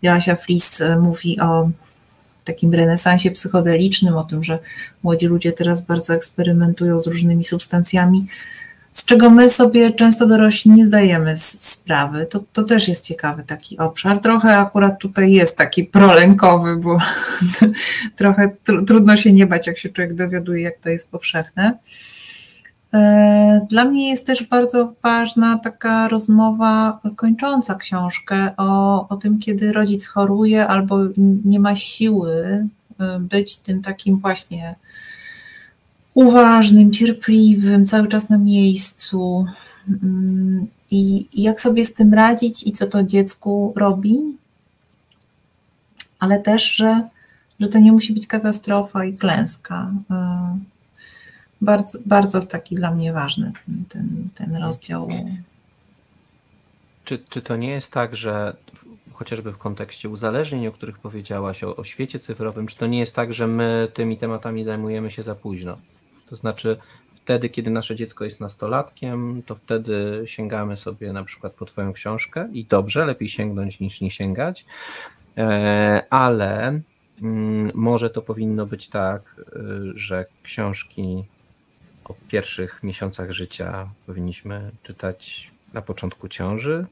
Joasia 0.02 0.36
Flis 0.36 0.80
e, 0.80 0.98
mówi 0.98 1.40
o 1.40 1.70
takim 2.44 2.74
renesansie 2.74 3.30
psychodelicznym, 3.30 4.16
o 4.16 4.24
tym, 4.24 4.44
że 4.44 4.58
młodzi 5.02 5.26
ludzie 5.26 5.52
teraz 5.52 5.80
bardzo 5.80 6.14
eksperymentują 6.14 7.00
z 7.02 7.06
różnymi 7.06 7.44
substancjami, 7.44 8.26
z 9.00 9.04
czego 9.04 9.30
my 9.30 9.50
sobie 9.50 9.92
często 9.92 10.26
dorośli 10.26 10.70
nie 10.70 10.84
zdajemy 10.84 11.36
sprawy. 11.36 12.26
To, 12.26 12.44
to 12.52 12.64
też 12.64 12.88
jest 12.88 13.04
ciekawy 13.04 13.44
taki 13.46 13.78
obszar. 13.78 14.20
Trochę 14.20 14.56
akurat 14.56 14.98
tutaj 14.98 15.32
jest 15.32 15.56
taki 15.56 15.84
prolękowy, 15.84 16.76
bo 16.76 16.98
trochę 18.16 18.50
tr 18.64 18.84
trudno 18.86 19.16
się 19.16 19.32
nie 19.32 19.46
bać, 19.46 19.66
jak 19.66 19.78
się 19.78 19.88
człowiek 19.88 20.14
dowiaduje, 20.14 20.62
jak 20.62 20.78
to 20.78 20.88
jest 20.88 21.10
powszechne. 21.10 21.78
E, 22.94 23.66
dla 23.70 23.84
mnie 23.84 24.10
jest 24.10 24.26
też 24.26 24.44
bardzo 24.44 24.94
ważna 25.02 25.58
taka 25.58 26.08
rozmowa 26.08 27.00
kończąca 27.16 27.74
książkę 27.74 28.50
o, 28.56 29.08
o 29.08 29.16
tym, 29.16 29.38
kiedy 29.38 29.72
rodzic 29.72 30.06
choruje 30.06 30.66
albo 30.66 30.98
nie 31.44 31.60
ma 31.60 31.76
siły 31.76 32.66
e, 33.00 33.18
być 33.20 33.56
tym 33.56 33.82
takim 33.82 34.18
właśnie 34.18 34.74
uważnym, 36.20 36.92
cierpliwym, 36.92 37.86
cały 37.86 38.08
czas 38.08 38.28
na 38.28 38.38
miejscu. 38.38 39.46
Mm, 39.88 40.66
I 40.90 41.26
jak 41.34 41.60
sobie 41.60 41.84
z 41.84 41.94
tym 41.94 42.14
radzić 42.14 42.66
i 42.66 42.72
co 42.72 42.86
to 42.86 43.02
dziecku 43.02 43.72
robi, 43.76 44.18
ale 46.18 46.40
też, 46.40 46.72
że, 46.72 47.08
że 47.60 47.68
to 47.68 47.78
nie 47.78 47.92
musi 47.92 48.12
być 48.12 48.26
katastrofa 48.26 49.04
i 49.04 49.14
klęska. 49.14 49.92
E, 50.10 50.58
bardzo, 51.60 51.98
bardzo 52.06 52.40
taki 52.40 52.74
dla 52.74 52.90
mnie 52.90 53.12
ważny 53.12 53.52
ten, 53.88 54.28
ten 54.34 54.56
rozdział. 54.56 55.08
Czy, 57.04 57.18
czy 57.28 57.42
to 57.42 57.56
nie 57.56 57.70
jest 57.70 57.92
tak, 57.92 58.16
że 58.16 58.56
chociażby 59.12 59.52
w 59.52 59.58
kontekście 59.58 60.08
uzależnień, 60.08 60.66
o 60.66 60.72
których 60.72 60.98
powiedziałaś, 60.98 61.64
o, 61.64 61.76
o 61.76 61.84
świecie 61.84 62.18
cyfrowym, 62.18 62.66
czy 62.66 62.76
to 62.76 62.86
nie 62.86 62.98
jest 62.98 63.14
tak, 63.14 63.34
że 63.34 63.46
my 63.46 63.88
tymi 63.94 64.16
tematami 64.16 64.64
zajmujemy 64.64 65.10
się 65.10 65.22
za 65.22 65.34
późno? 65.34 65.78
To 66.30 66.36
znaczy, 66.36 66.76
wtedy, 67.14 67.48
kiedy 67.48 67.70
nasze 67.70 67.96
dziecko 67.96 68.24
jest 68.24 68.40
nastolatkiem, 68.40 69.42
to 69.46 69.54
wtedy 69.54 70.22
sięgamy 70.26 70.76
sobie 70.76 71.12
na 71.12 71.24
przykład 71.24 71.52
po 71.52 71.64
Twoją 71.64 71.92
książkę 71.92 72.48
i 72.52 72.64
dobrze, 72.64 73.06
lepiej 73.06 73.28
sięgnąć 73.28 73.80
niż 73.80 74.00
nie 74.00 74.10
sięgać, 74.10 74.64
e, 75.36 76.06
ale 76.10 76.80
mm, 77.22 77.70
może 77.74 78.10
to 78.10 78.22
powinno 78.22 78.66
być 78.66 78.88
tak, 78.88 79.22
e, 79.38 79.62
że 79.94 80.26
książki 80.42 81.24
o 82.04 82.14
pierwszych 82.28 82.82
miesiącach 82.82 83.32
życia 83.32 83.88
powinniśmy 84.06 84.70
czytać 84.82 85.50
na 85.72 85.82
początku 85.82 86.28
ciąży, 86.28 86.86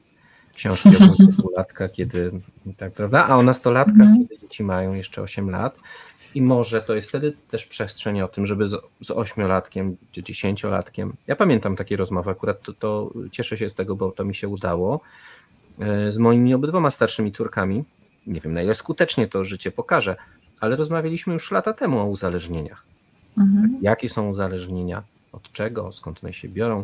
książki 0.55 0.89
o 0.89 1.31
dwulatka, 1.37 1.89
kiedy 1.89 2.31
tak, 2.77 2.93
prawda? 2.93 3.27
A 3.27 3.37
o 3.37 3.43
nastolatkach, 3.43 4.07
mm. 4.07 4.19
kiedy 4.19 4.41
dzieci 4.41 4.63
mają 4.63 4.93
jeszcze 4.93 5.21
8 5.21 5.49
lat. 5.49 5.79
I 6.35 6.41
może 6.41 6.81
to 6.81 6.95
jest 6.95 7.09
wtedy 7.09 7.33
też 7.51 7.65
przestrzeń 7.65 8.21
o 8.21 8.27
tym, 8.27 8.47
żeby 8.47 8.67
z, 8.67 8.75
z 9.01 9.11
ośmiolatkiem 9.11 9.97
czy 10.11 10.23
dziesięciolatkiem. 10.23 11.13
Ja 11.27 11.35
pamiętam 11.35 11.75
takie 11.75 11.97
rozmowy, 11.97 12.29
akurat 12.29 12.61
to, 12.61 12.73
to 12.73 13.11
cieszę 13.31 13.57
się 13.57 13.69
z 13.69 13.75
tego, 13.75 13.95
bo 13.95 14.11
to 14.11 14.25
mi 14.25 14.35
się 14.35 14.47
udało. 14.47 15.01
E, 15.79 16.11
z 16.11 16.17
moimi 16.17 16.53
obydwoma 16.53 16.91
starszymi 16.91 17.31
córkami. 17.31 17.83
Nie 18.27 18.39
wiem, 18.39 18.53
na 18.53 18.61
ile 18.61 18.75
skutecznie 18.75 19.27
to 19.27 19.45
życie 19.45 19.71
pokaże, 19.71 20.15
ale 20.59 20.75
rozmawialiśmy 20.75 21.33
już 21.33 21.51
lata 21.51 21.73
temu 21.73 21.99
o 21.99 22.05
uzależnieniach. 22.05 22.83
Mhm. 23.37 23.77
Jakie 23.81 24.09
są 24.09 24.29
uzależnienia, 24.29 25.03
od 25.31 25.51
czego, 25.51 25.91
skąd 25.91 26.23
one 26.23 26.33
się 26.33 26.47
biorą, 26.47 26.83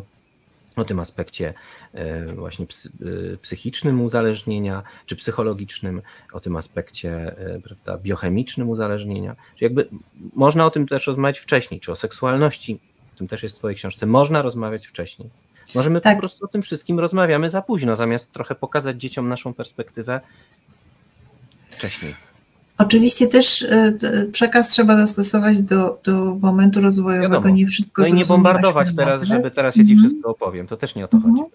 o 0.76 0.84
tym 0.84 1.00
aspekcie 1.00 1.54
e, 1.92 2.26
właśnie 2.26 2.66
e, 2.66 3.36
psychicznym 3.36 4.02
uzależnienia, 4.02 4.82
czy 5.06 5.16
psychologicznym, 5.16 6.02
o 6.32 6.40
tym 6.40 6.56
aspekcie 6.56 7.38
e, 7.38 7.60
prawda, 7.60 7.98
biochemicznym 7.98 8.68
uzależnienia. 8.70 9.36
Czy 9.56 9.64
jakby 9.64 9.88
można 10.34 10.66
o 10.66 10.70
tym 10.70 10.86
też 10.86 11.06
rozmawiać 11.06 11.38
wcześniej, 11.38 11.80
czy 11.80 11.92
o 11.92 11.96
seksualności, 11.96 12.80
o 13.14 13.18
tym 13.18 13.28
też 13.28 13.42
jest 13.42 13.56
w 13.56 13.58
Twojej 13.58 13.76
książce, 13.76 14.06
można 14.06 14.42
rozmawiać 14.42 14.86
wcześniej. 14.86 15.30
Może 15.74 15.90
my 15.90 16.00
tak. 16.00 16.16
po 16.16 16.20
prostu 16.20 16.44
o 16.44 16.48
tym 16.48 16.62
wszystkim 16.62 17.00
rozmawiamy 17.00 17.50
za 17.50 17.62
późno, 17.62 17.96
zamiast 17.96 18.32
trochę 18.32 18.54
pokazać 18.54 19.00
dzieciom 19.00 19.28
naszą 19.28 19.54
perspektywę 19.54 20.20
wcześniej. 21.68 22.14
Oczywiście 22.78 23.26
też 23.26 23.62
e, 23.62 23.92
przekaz 24.32 24.68
trzeba 24.68 24.96
dostosować 24.96 25.58
do, 25.58 26.00
do 26.04 26.34
momentu 26.40 26.80
rozwojowego, 26.80 27.34
Wiadomo. 27.34 27.54
nie 27.54 27.66
wszystko 27.66 28.02
No 28.02 28.08
i 28.08 28.12
nie 28.12 28.26
bombardować 28.26 28.88
teraz, 28.96 29.22
żeby 29.22 29.50
teraz 29.50 29.76
ja 29.76 29.84
Ci 29.84 29.92
mhm. 29.92 30.08
wszystko 30.08 30.30
opowiem, 30.30 30.66
to 30.66 30.76
też 30.76 30.94
nie 30.94 31.04
o 31.04 31.08
to 31.08 31.16
mhm. 31.16 31.36
chodzi. 31.36 31.50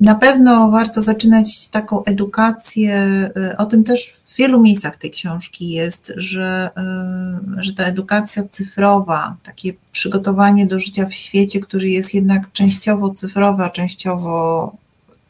Na 0.00 0.14
pewno 0.14 0.70
warto 0.70 1.02
zaczynać 1.02 1.68
taką 1.68 2.04
edukację, 2.04 2.94
e, 3.36 3.56
o 3.58 3.66
tym 3.66 3.84
też 3.84 4.16
w 4.24 4.36
wielu 4.36 4.60
miejscach 4.60 4.96
tej 4.96 5.10
książki 5.10 5.68
jest, 5.68 6.12
że, 6.16 6.70
e, 6.76 7.62
że 7.62 7.74
ta 7.74 7.84
edukacja 7.84 8.42
cyfrowa, 8.50 9.36
takie 9.42 9.74
przygotowanie 9.92 10.66
do 10.66 10.80
życia 10.80 11.06
w 11.06 11.14
świecie, 11.14 11.60
który 11.60 11.90
jest 11.90 12.14
jednak 12.14 12.52
częściowo 12.52 13.10
cyfrowy, 13.10 13.64
a 13.64 13.70
częściowo 13.70 14.72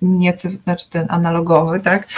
nie, 0.05 0.35
znaczy 0.65 0.89
ten 0.91 1.07
analogowy, 1.09 1.81
tak, 1.81 2.09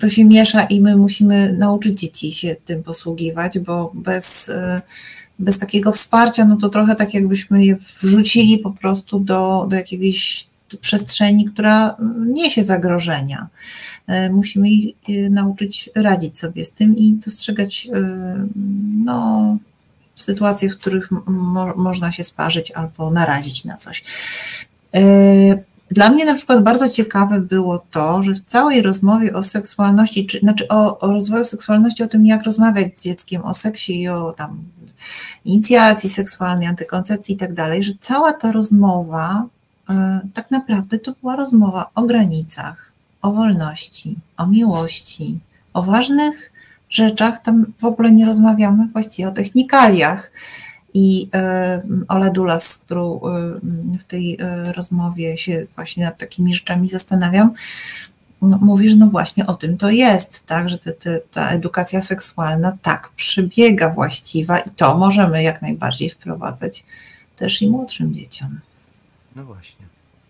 to 0.00 0.10
się 0.10 0.24
miesza 0.24 0.62
i 0.62 0.80
my 0.80 0.96
musimy 0.96 1.52
nauczyć 1.52 2.00
dzieci 2.00 2.32
się 2.32 2.56
tym 2.64 2.82
posługiwać, 2.82 3.58
bo 3.58 3.92
bez, 3.94 4.50
bez 5.38 5.58
takiego 5.58 5.92
wsparcia, 5.92 6.44
no 6.44 6.56
to 6.56 6.68
trochę 6.68 6.96
tak 6.96 7.14
jakbyśmy 7.14 7.64
je 7.64 7.76
wrzucili 8.02 8.58
po 8.58 8.70
prostu 8.70 9.20
do, 9.20 9.66
do 9.70 9.76
jakiegoś 9.76 10.46
przestrzeni, 10.80 11.44
która 11.44 11.96
niesie 12.26 12.64
zagrożenia. 12.64 13.48
Musimy 14.30 14.70
ich 14.70 14.94
nauczyć 15.30 15.90
radzić 15.94 16.38
sobie 16.38 16.64
z 16.64 16.72
tym 16.72 16.96
i 16.96 17.12
dostrzegać 17.12 17.88
no, 19.04 19.58
sytuacje, 20.16 20.70
w 20.70 20.78
których 20.78 21.10
mo 21.26 21.74
można 21.76 22.12
się 22.12 22.24
sparzyć 22.24 22.70
albo 22.70 23.10
narazić 23.10 23.64
na 23.64 23.76
coś. 23.76 24.04
Dla 25.92 26.10
mnie 26.10 26.24
na 26.24 26.34
przykład 26.34 26.62
bardzo 26.62 26.88
ciekawe 26.88 27.40
było 27.40 27.84
to, 27.90 28.22
że 28.22 28.34
w 28.34 28.40
całej 28.40 28.82
rozmowie 28.82 29.34
o 29.34 29.42
seksualności, 29.42 30.26
czy, 30.26 30.38
znaczy 30.38 30.68
o, 30.68 30.98
o 30.98 31.12
rozwoju 31.12 31.44
seksualności, 31.44 32.02
o 32.02 32.08
tym, 32.08 32.26
jak 32.26 32.42
rozmawiać 32.42 33.00
z 33.00 33.04
dzieckiem, 33.04 33.44
o 33.44 33.54
seksie 33.54 34.00
i 34.00 34.08
o 34.08 34.32
tam 34.32 34.58
inicjacji 35.44 36.10
seksualnej, 36.10 36.68
antykoncepcji 36.68 37.34
i 37.34 37.38
tak 37.38 37.54
dalej, 37.54 37.84
że 37.84 37.92
cała 38.00 38.32
ta 38.32 38.52
rozmowa 38.52 39.46
y, 39.90 39.94
tak 40.34 40.50
naprawdę 40.50 40.98
to 40.98 41.12
była 41.20 41.36
rozmowa 41.36 41.90
o 41.94 42.02
granicach, 42.02 42.92
o 43.22 43.32
wolności, 43.32 44.16
o 44.36 44.46
miłości, 44.46 45.38
o 45.72 45.82
ważnych 45.82 46.52
rzeczach. 46.90 47.42
Tam 47.42 47.66
w 47.80 47.84
ogóle 47.84 48.12
nie 48.12 48.26
rozmawiamy 48.26 48.88
właściwie 48.92 49.28
o 49.28 49.32
technikaliach. 49.32 50.30
I 50.94 51.28
e, 51.34 51.82
Ola 52.08 52.30
Dulas, 52.30 52.66
z 52.66 52.78
którą 52.78 53.20
e, 53.20 53.20
w 53.98 54.04
tej 54.04 54.36
e, 54.40 54.72
rozmowie 54.72 55.38
się 55.38 55.66
właśnie 55.74 56.04
nad 56.04 56.18
takimi 56.18 56.54
rzeczami 56.54 56.88
zastanawiam, 56.88 57.54
no, 58.42 58.58
mówi, 58.58 58.90
że 58.90 58.96
no 58.96 59.06
właśnie 59.06 59.46
o 59.46 59.54
tym 59.54 59.78
to 59.78 59.90
jest, 59.90 60.46
tak, 60.46 60.68
że 60.68 60.78
te, 60.78 60.92
te, 60.92 61.20
ta 61.20 61.50
edukacja 61.50 62.02
seksualna 62.02 62.78
tak 62.82 63.08
przebiega 63.08 63.90
właściwa 63.90 64.58
i 64.58 64.70
to 64.70 64.98
możemy 64.98 65.42
jak 65.42 65.62
najbardziej 65.62 66.10
wprowadzać 66.10 66.84
też 67.36 67.62
i 67.62 67.70
młodszym 67.70 68.14
dzieciom. 68.14 68.60
No 69.36 69.44
właśnie. 69.44 69.86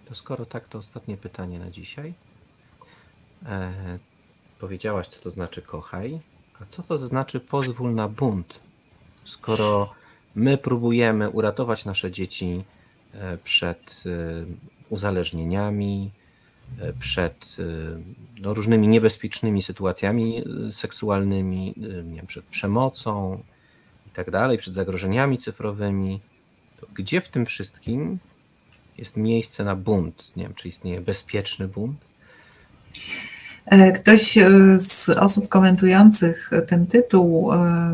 To 0.09 0.15
skoro 0.15 0.47
tak, 0.47 0.69
to 0.69 0.79
ostatnie 0.79 1.17
pytanie 1.17 1.59
na 1.59 1.71
dzisiaj. 1.71 2.15
E, 3.47 3.73
powiedziałaś, 4.59 5.09
co 5.09 5.21
to 5.21 5.31
znaczy 5.31 5.63
kochaj, 5.63 6.21
a 6.61 6.65
co 6.71 6.83
to 6.83 6.99
znaczy 6.99 7.41
pozwól 7.41 7.95
na 7.95 8.09
bunt? 8.09 8.55
Skoro 9.25 9.95
My 10.35 10.59
próbujemy 10.59 11.31
uratować 11.31 11.85
nasze 11.85 12.11
dzieci 12.11 12.65
e, 13.15 13.39
przed 13.39 14.05
e, 14.07 14.45
uzależnieniami, 14.91 16.11
e, 16.81 16.93
przed 16.93 17.57
no, 18.41 18.55
różnymi 18.55 18.89
niebezpiecznymi 18.89 19.63
sytuacjami 19.63 20.45
seksualnymi, 20.73 21.75
nie 22.05 22.17
wiem, 22.17 22.27
przed 22.27 22.45
przemocą 22.45 23.43
i 24.07 24.11
tak 24.11 24.31
dalej, 24.31 24.59
przed 24.59 24.75
zagrożeniami 24.75 25.39
cyfrowymi. 25.39 26.21
To 26.81 26.87
gdzie 26.95 27.21
w 27.21 27.29
tym 27.29 27.47
wszystkim 27.47 28.19
jest 28.99 29.17
miejsce 29.17 29.65
na 29.65 29.77
bunt? 29.77 30.33
Nie 30.37 30.43
wiem, 30.43 30.55
czy 30.55 30.69
istnieje 30.69 31.01
bezpieczny 31.01 31.69
bunt? 31.69 32.01
E, 33.67 33.93
ktoś 33.93 34.39
e, 34.39 34.49
z 34.79 35.09
osób 35.09 35.49
komentujących 35.49 36.51
ten 36.67 36.87
tytuł 36.87 37.53
e, 37.53 37.93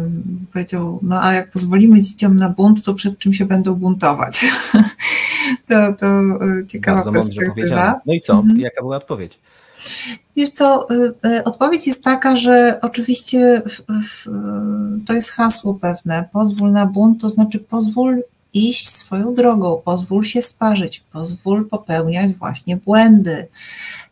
powiedział, 0.52 0.98
no 1.02 1.22
a 1.22 1.32
jak 1.32 1.50
pozwolimy 1.50 2.02
dzieciom 2.02 2.36
na 2.36 2.48
bunt, 2.48 2.84
to 2.84 2.94
przed 2.94 3.18
czym 3.18 3.34
się 3.34 3.46
będą 3.46 3.74
buntować? 3.74 4.44
to, 5.68 5.92
to 5.92 6.06
ciekawa 6.68 6.96
Bardzo 6.96 7.12
perspektywa. 7.12 8.00
No 8.06 8.12
i 8.12 8.20
co? 8.20 8.32
Mhm. 8.32 8.60
Jaka 8.60 8.82
była 8.82 8.96
odpowiedź? 8.96 9.38
Wiesz 10.36 10.50
co, 10.50 10.86
odpowiedź 11.44 11.86
jest 11.86 12.04
taka, 12.04 12.36
że 12.36 12.78
oczywiście 12.82 13.62
w, 13.66 13.82
w, 14.08 14.26
to 15.06 15.12
jest 15.12 15.30
hasło 15.30 15.74
pewne, 15.74 16.28
pozwól 16.32 16.72
na 16.72 16.86
bunt, 16.86 17.20
to 17.20 17.28
znaczy 17.28 17.58
pozwól 17.58 18.22
iść 18.58 18.88
swoją 18.88 19.34
drogą, 19.34 19.82
pozwól 19.84 20.24
się 20.24 20.42
sparzyć, 20.42 21.00
pozwól 21.12 21.68
popełniać 21.68 22.34
właśnie 22.34 22.76
błędy, 22.76 23.46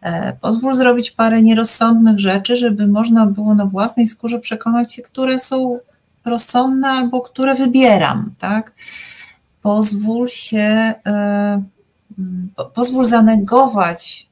e, 0.01 0.33
pozwól 0.33 0.77
zrobić 0.77 1.11
parę 1.11 1.43
nierozsądnych 1.43 2.19
rzeczy, 2.21 2.57
żeby 2.57 2.87
można 2.87 3.27
było 3.27 3.55
na 3.55 3.67
własnej 3.67 4.07
skórze 4.07 4.39
przekonać 4.39 4.95
się, 4.95 5.03
które 5.03 5.41
są 5.41 5.79
rozsądne 6.25 6.89
albo 6.89 7.21
które 7.21 7.55
wybieram, 7.55 8.31
tak? 8.39 8.73
Pozwól 9.63 10.29
się, 10.29 10.95
e, 11.07 11.63
pozwól 12.75 13.07
zanegować 13.07 14.29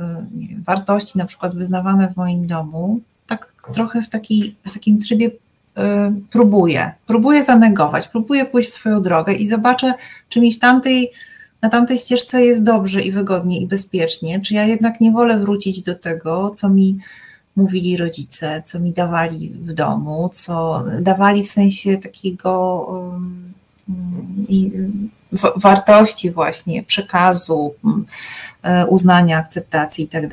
e, 0.00 0.26
wiem, 0.34 0.62
wartości 0.62 1.18
na 1.18 1.24
przykład 1.24 1.54
wyznawane 1.54 2.08
w 2.08 2.16
moim 2.16 2.46
domu, 2.46 3.00
tak 3.26 3.52
trochę 3.74 4.02
w, 4.02 4.08
taki, 4.08 4.54
w 4.66 4.74
takim 4.74 4.98
trybie 4.98 5.30
próbuję, 6.30 6.92
próbuję 7.06 7.44
zanegować, 7.44 8.08
próbuję 8.08 8.44
pójść 8.44 8.72
swoją 8.72 9.02
drogę 9.02 9.32
i 9.32 9.48
zobaczę, 9.48 9.94
czy 10.28 10.40
mi 10.40 10.52
w 10.52 10.58
tamtej, 10.58 11.12
na 11.62 11.68
tamtej 11.68 11.98
ścieżce 11.98 12.44
jest 12.44 12.62
dobrze 12.62 13.02
i 13.02 13.12
wygodnie 13.12 13.60
i 13.60 13.66
bezpiecznie, 13.66 14.40
czy 14.40 14.54
ja 14.54 14.64
jednak 14.64 15.00
nie 15.00 15.12
wolę 15.12 15.38
wrócić 15.38 15.82
do 15.82 15.94
tego, 15.94 16.50
co 16.50 16.68
mi 16.68 16.98
mówili 17.56 17.96
rodzice, 17.96 18.62
co 18.64 18.80
mi 18.80 18.92
dawali 18.92 19.48
w 19.48 19.72
domu, 19.72 20.30
co 20.32 20.84
dawali 21.00 21.44
w 21.44 21.48
sensie 21.48 21.98
takiego 21.98 22.78
um, 22.80 23.52
wartości 25.56 26.30
właśnie, 26.30 26.82
przekazu, 26.82 27.74
uznania, 28.88 29.38
akceptacji 29.38 30.04
i 30.04 30.08
tak 30.08 30.28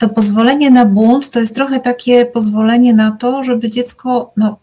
to 0.00 0.08
pozwolenie 0.08 0.70
na 0.70 0.84
bunt 0.86 1.30
to 1.30 1.40
jest 1.40 1.54
trochę 1.54 1.80
takie 1.80 2.26
pozwolenie 2.26 2.94
na 2.94 3.10
to, 3.10 3.44
żeby 3.44 3.70
dziecko 3.70 4.32
no, 4.36 4.58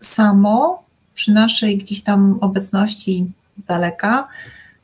samo 0.00 0.82
przy 1.14 1.32
naszej 1.32 1.78
gdzieś 1.78 2.02
tam 2.02 2.38
obecności 2.40 3.26
z 3.56 3.64
daleka 3.64 4.28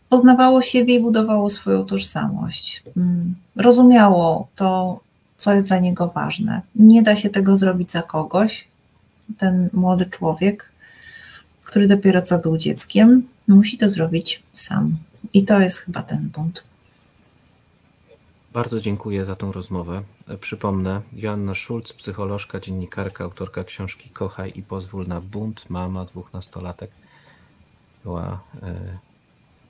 poznawało 0.08 0.62
siebie 0.62 0.94
i 0.94 1.00
budowało 1.00 1.50
swoją 1.50 1.84
tożsamość. 1.84 2.82
Mm, 2.96 3.34
rozumiało 3.56 4.48
to, 4.56 5.00
co 5.36 5.52
jest 5.52 5.66
dla 5.66 5.78
niego 5.78 6.08
ważne. 6.08 6.60
Nie 6.74 7.02
da 7.02 7.16
się 7.16 7.30
tego 7.30 7.56
zrobić 7.56 7.92
za 7.92 8.02
kogoś. 8.02 8.68
Ten 9.38 9.68
młody 9.72 10.06
człowiek, 10.06 10.70
który 11.64 11.86
dopiero 11.86 12.22
co 12.22 12.38
był 12.38 12.58
dzieckiem, 12.58 13.28
musi 13.48 13.78
to 13.78 13.90
zrobić 13.90 14.42
sam. 14.54 14.96
I 15.34 15.44
to 15.44 15.60
jest 15.60 15.78
chyba 15.78 16.02
ten 16.02 16.28
bunt. 16.28 16.62
Bardzo 18.56 18.80
dziękuję 18.80 19.24
za 19.24 19.36
tą 19.36 19.52
rozmowę. 19.52 20.02
Przypomnę, 20.40 21.00
Joanna 21.12 21.54
Schulz, 21.54 21.92
psycholożka, 21.92 22.60
dziennikarka, 22.60 23.24
autorka 23.24 23.64
książki 23.64 24.10
Kochaj 24.10 24.52
i 24.54 24.62
pozwól 24.62 25.06
na 25.06 25.20
bunt, 25.20 25.70
mama 25.70 26.04
dwóch 26.04 26.32
nastolatek, 26.32 26.90
była 28.04 28.40
e, 28.62 28.98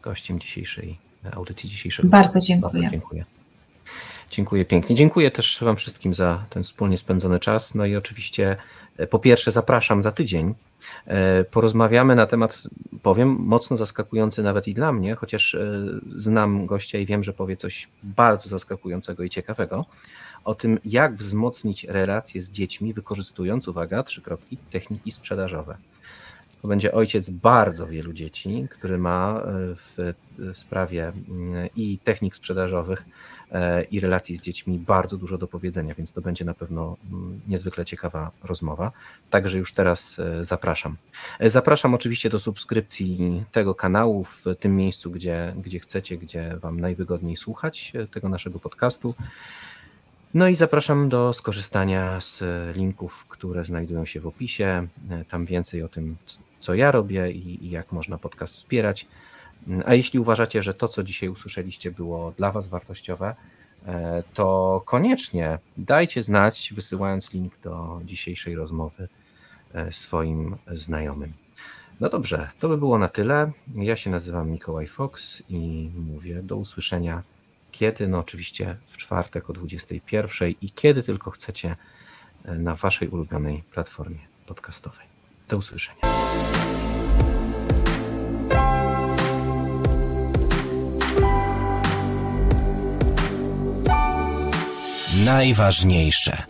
gościem 0.03 0.41
dzisiejszej 0.41 0.99
audycji 1.33 1.69
dzisiejszego. 1.69 2.09
Bardzo 2.09 2.41
dziękuję. 2.41 2.73
Bardzo 2.73 2.91
dziękuję. 2.91 3.25
Dziękuję 4.31 4.65
pięknie. 4.65 4.97
Dziękuję 4.97 5.31
też 5.31 5.59
Wam 5.63 5.77
wszystkim 5.77 6.15
za 6.15 6.45
ten 6.51 6.63
wspólnie 6.63 6.99
spędzony 6.99 7.41
czas. 7.41 7.75
No 7.75 7.87
i 7.87 7.97
oczywiście 7.97 8.57
e, 8.97 9.07
po 9.07 9.19
pierwsze 9.19 9.51
zapraszam 9.51 10.03
za 10.03 10.13
tydzień 10.13 10.55
E, 11.07 11.45
porozmawiamy 11.45 12.15
na 12.15 12.27
temat, 12.27 12.63
powiem, 13.03 13.29
mocno 13.29 13.77
zaskakujący 13.77 14.43
nawet 14.43 14.69
i 14.69 14.75
dla 14.75 14.93
mnie, 14.93 15.15
chociaż 15.15 15.55
e, 15.55 15.83
znam 16.17 16.67
gościa 16.67 16.99
i 16.99 17.07
wiem, 17.07 17.25
że 17.25 17.33
powie 17.33 17.57
coś 17.57 17.89
bardzo 18.03 18.49
zaskakującego 18.49 19.23
i 19.23 19.31
ciekawego, 19.31 19.85
o 20.45 20.55
tym, 20.55 20.79
jak 20.85 21.15
wzmocnić 21.15 21.85
relacje 21.85 22.43
z 22.43 22.51
dziećmi, 22.51 22.93
wykorzystując, 22.93 23.69
uwaga, 23.69 24.03
trzy 24.03 24.23
kropki, 24.23 24.57
techniki 24.71 25.13
sprzedażowe. 25.13 25.77
To 26.63 26.69
będzie 26.69 26.93
ojciec 26.93 27.31
bardzo 27.31 27.87
wielu 27.87 28.13
dzieci, 28.13 28.67
który 28.71 28.99
ma 28.99 29.43
w 29.77 30.13
sprawie 30.55 31.13
mm, 31.29 31.69
i 31.77 31.99
technik 32.05 32.37
sprzedażowych, 32.37 33.05
i 33.91 34.01
relacji 34.01 34.37
z 34.37 34.41
dziećmi 34.41 34.79
bardzo 34.79 35.17
dużo 35.17 35.39
do 35.39 35.47
powiedzenia, 35.47 35.95
więc 35.95 36.13
to 36.13 36.21
będzie 36.21 36.45
na 36.45 36.55
pewno 36.55 36.97
mm, 37.13 37.41
niezwykle 37.49 37.85
ciekawa 37.85 38.31
rozmowa. 38.45 38.93
Także 39.31 39.59
już 39.59 39.73
teraz 39.73 40.19
e, 40.19 40.45
zapraszam. 40.45 40.97
E, 41.39 41.51
zapraszam 41.51 41.95
oczywiście 41.95 42.31
do 42.31 42.41
subskrypcji 42.41 43.45
tego 43.53 43.75
kanału 43.75 44.25
w 44.25 44.45
tym 44.61 44.77
miejscu, 44.77 45.11
gdzie, 45.11 45.55
gdzie 45.65 45.81
chcecie, 45.81 46.17
gdzie 46.19 46.57
Wam 46.57 46.81
najwygodniej 46.81 47.37
słuchać 47.37 47.93
tego 48.11 48.29
naszego 48.29 48.59
podcastu. 48.59 49.15
No 50.35 50.49
i 50.49 50.57
zapraszam 50.57 51.09
do 51.09 51.33
skorzystania 51.33 52.21
z 52.21 52.43
linków, 52.77 53.27
które 53.29 53.65
znajdują 53.65 54.05
się 54.05 54.21
w 54.21 54.27
opisie. 54.27 54.87
Tam 55.29 55.47
więcej 55.47 55.83
o 55.83 55.89
tym, 55.89 56.17
co 56.61 56.75
ja 56.75 56.91
robię 56.91 57.31
i, 57.31 57.65
i 57.65 57.71
jak 57.71 57.93
można 57.93 58.19
podcast 58.19 58.55
wspierać. 58.55 59.07
A 59.87 59.95
jeśli 59.95 60.19
uważacie, 60.19 60.63
że 60.63 60.75
to, 60.75 60.89
co 60.89 61.03
dzisiaj 61.03 61.29
usłyszeliście, 61.29 61.91
było 61.91 62.33
dla 62.37 62.53
Was 62.53 62.69
wartościowe, 62.69 63.35
e, 63.87 64.23
to 64.35 64.83
koniecznie 64.85 65.59
dajcie 65.77 66.23
znać, 66.23 66.73
wysyłając 66.77 67.33
link 67.33 67.61
do 67.63 68.01
dzisiejszej 68.05 68.55
rozmowy 68.55 69.09
e, 69.75 69.93
swoim 69.93 70.57
znajomym. 70.73 71.33
No 72.01 72.09
dobrze, 72.09 72.49
to 72.61 72.69
by 72.69 72.79
było 72.79 72.99
na 72.99 73.09
tyle. 73.09 73.53
Ja 73.77 73.97
się 73.97 74.11
nazywam 74.11 74.51
Mikołaj 74.51 74.87
Fox 74.87 75.43
i 75.49 75.91
mówię 75.95 76.43
do 76.43 76.57
usłyszenia 76.57 77.23
kiedy, 77.79 78.09
no 78.09 78.19
oczywiście 78.19 78.77
w 78.87 78.97
czwartek 78.97 79.51
o 79.51 79.53
21 79.53 80.55
i 80.61 80.71
kiedy 80.71 81.03
tylko 81.03 81.31
chcecie 81.31 81.77
e, 82.45 82.55
na 82.55 82.75
Waszej 82.75 83.09
ulubionej 83.09 83.63
platformie 83.73 84.19
podcastowej. 84.47 85.07
Do 85.49 85.57
usłyszenia. 85.57 86.01
najważniejsze. 95.25 96.43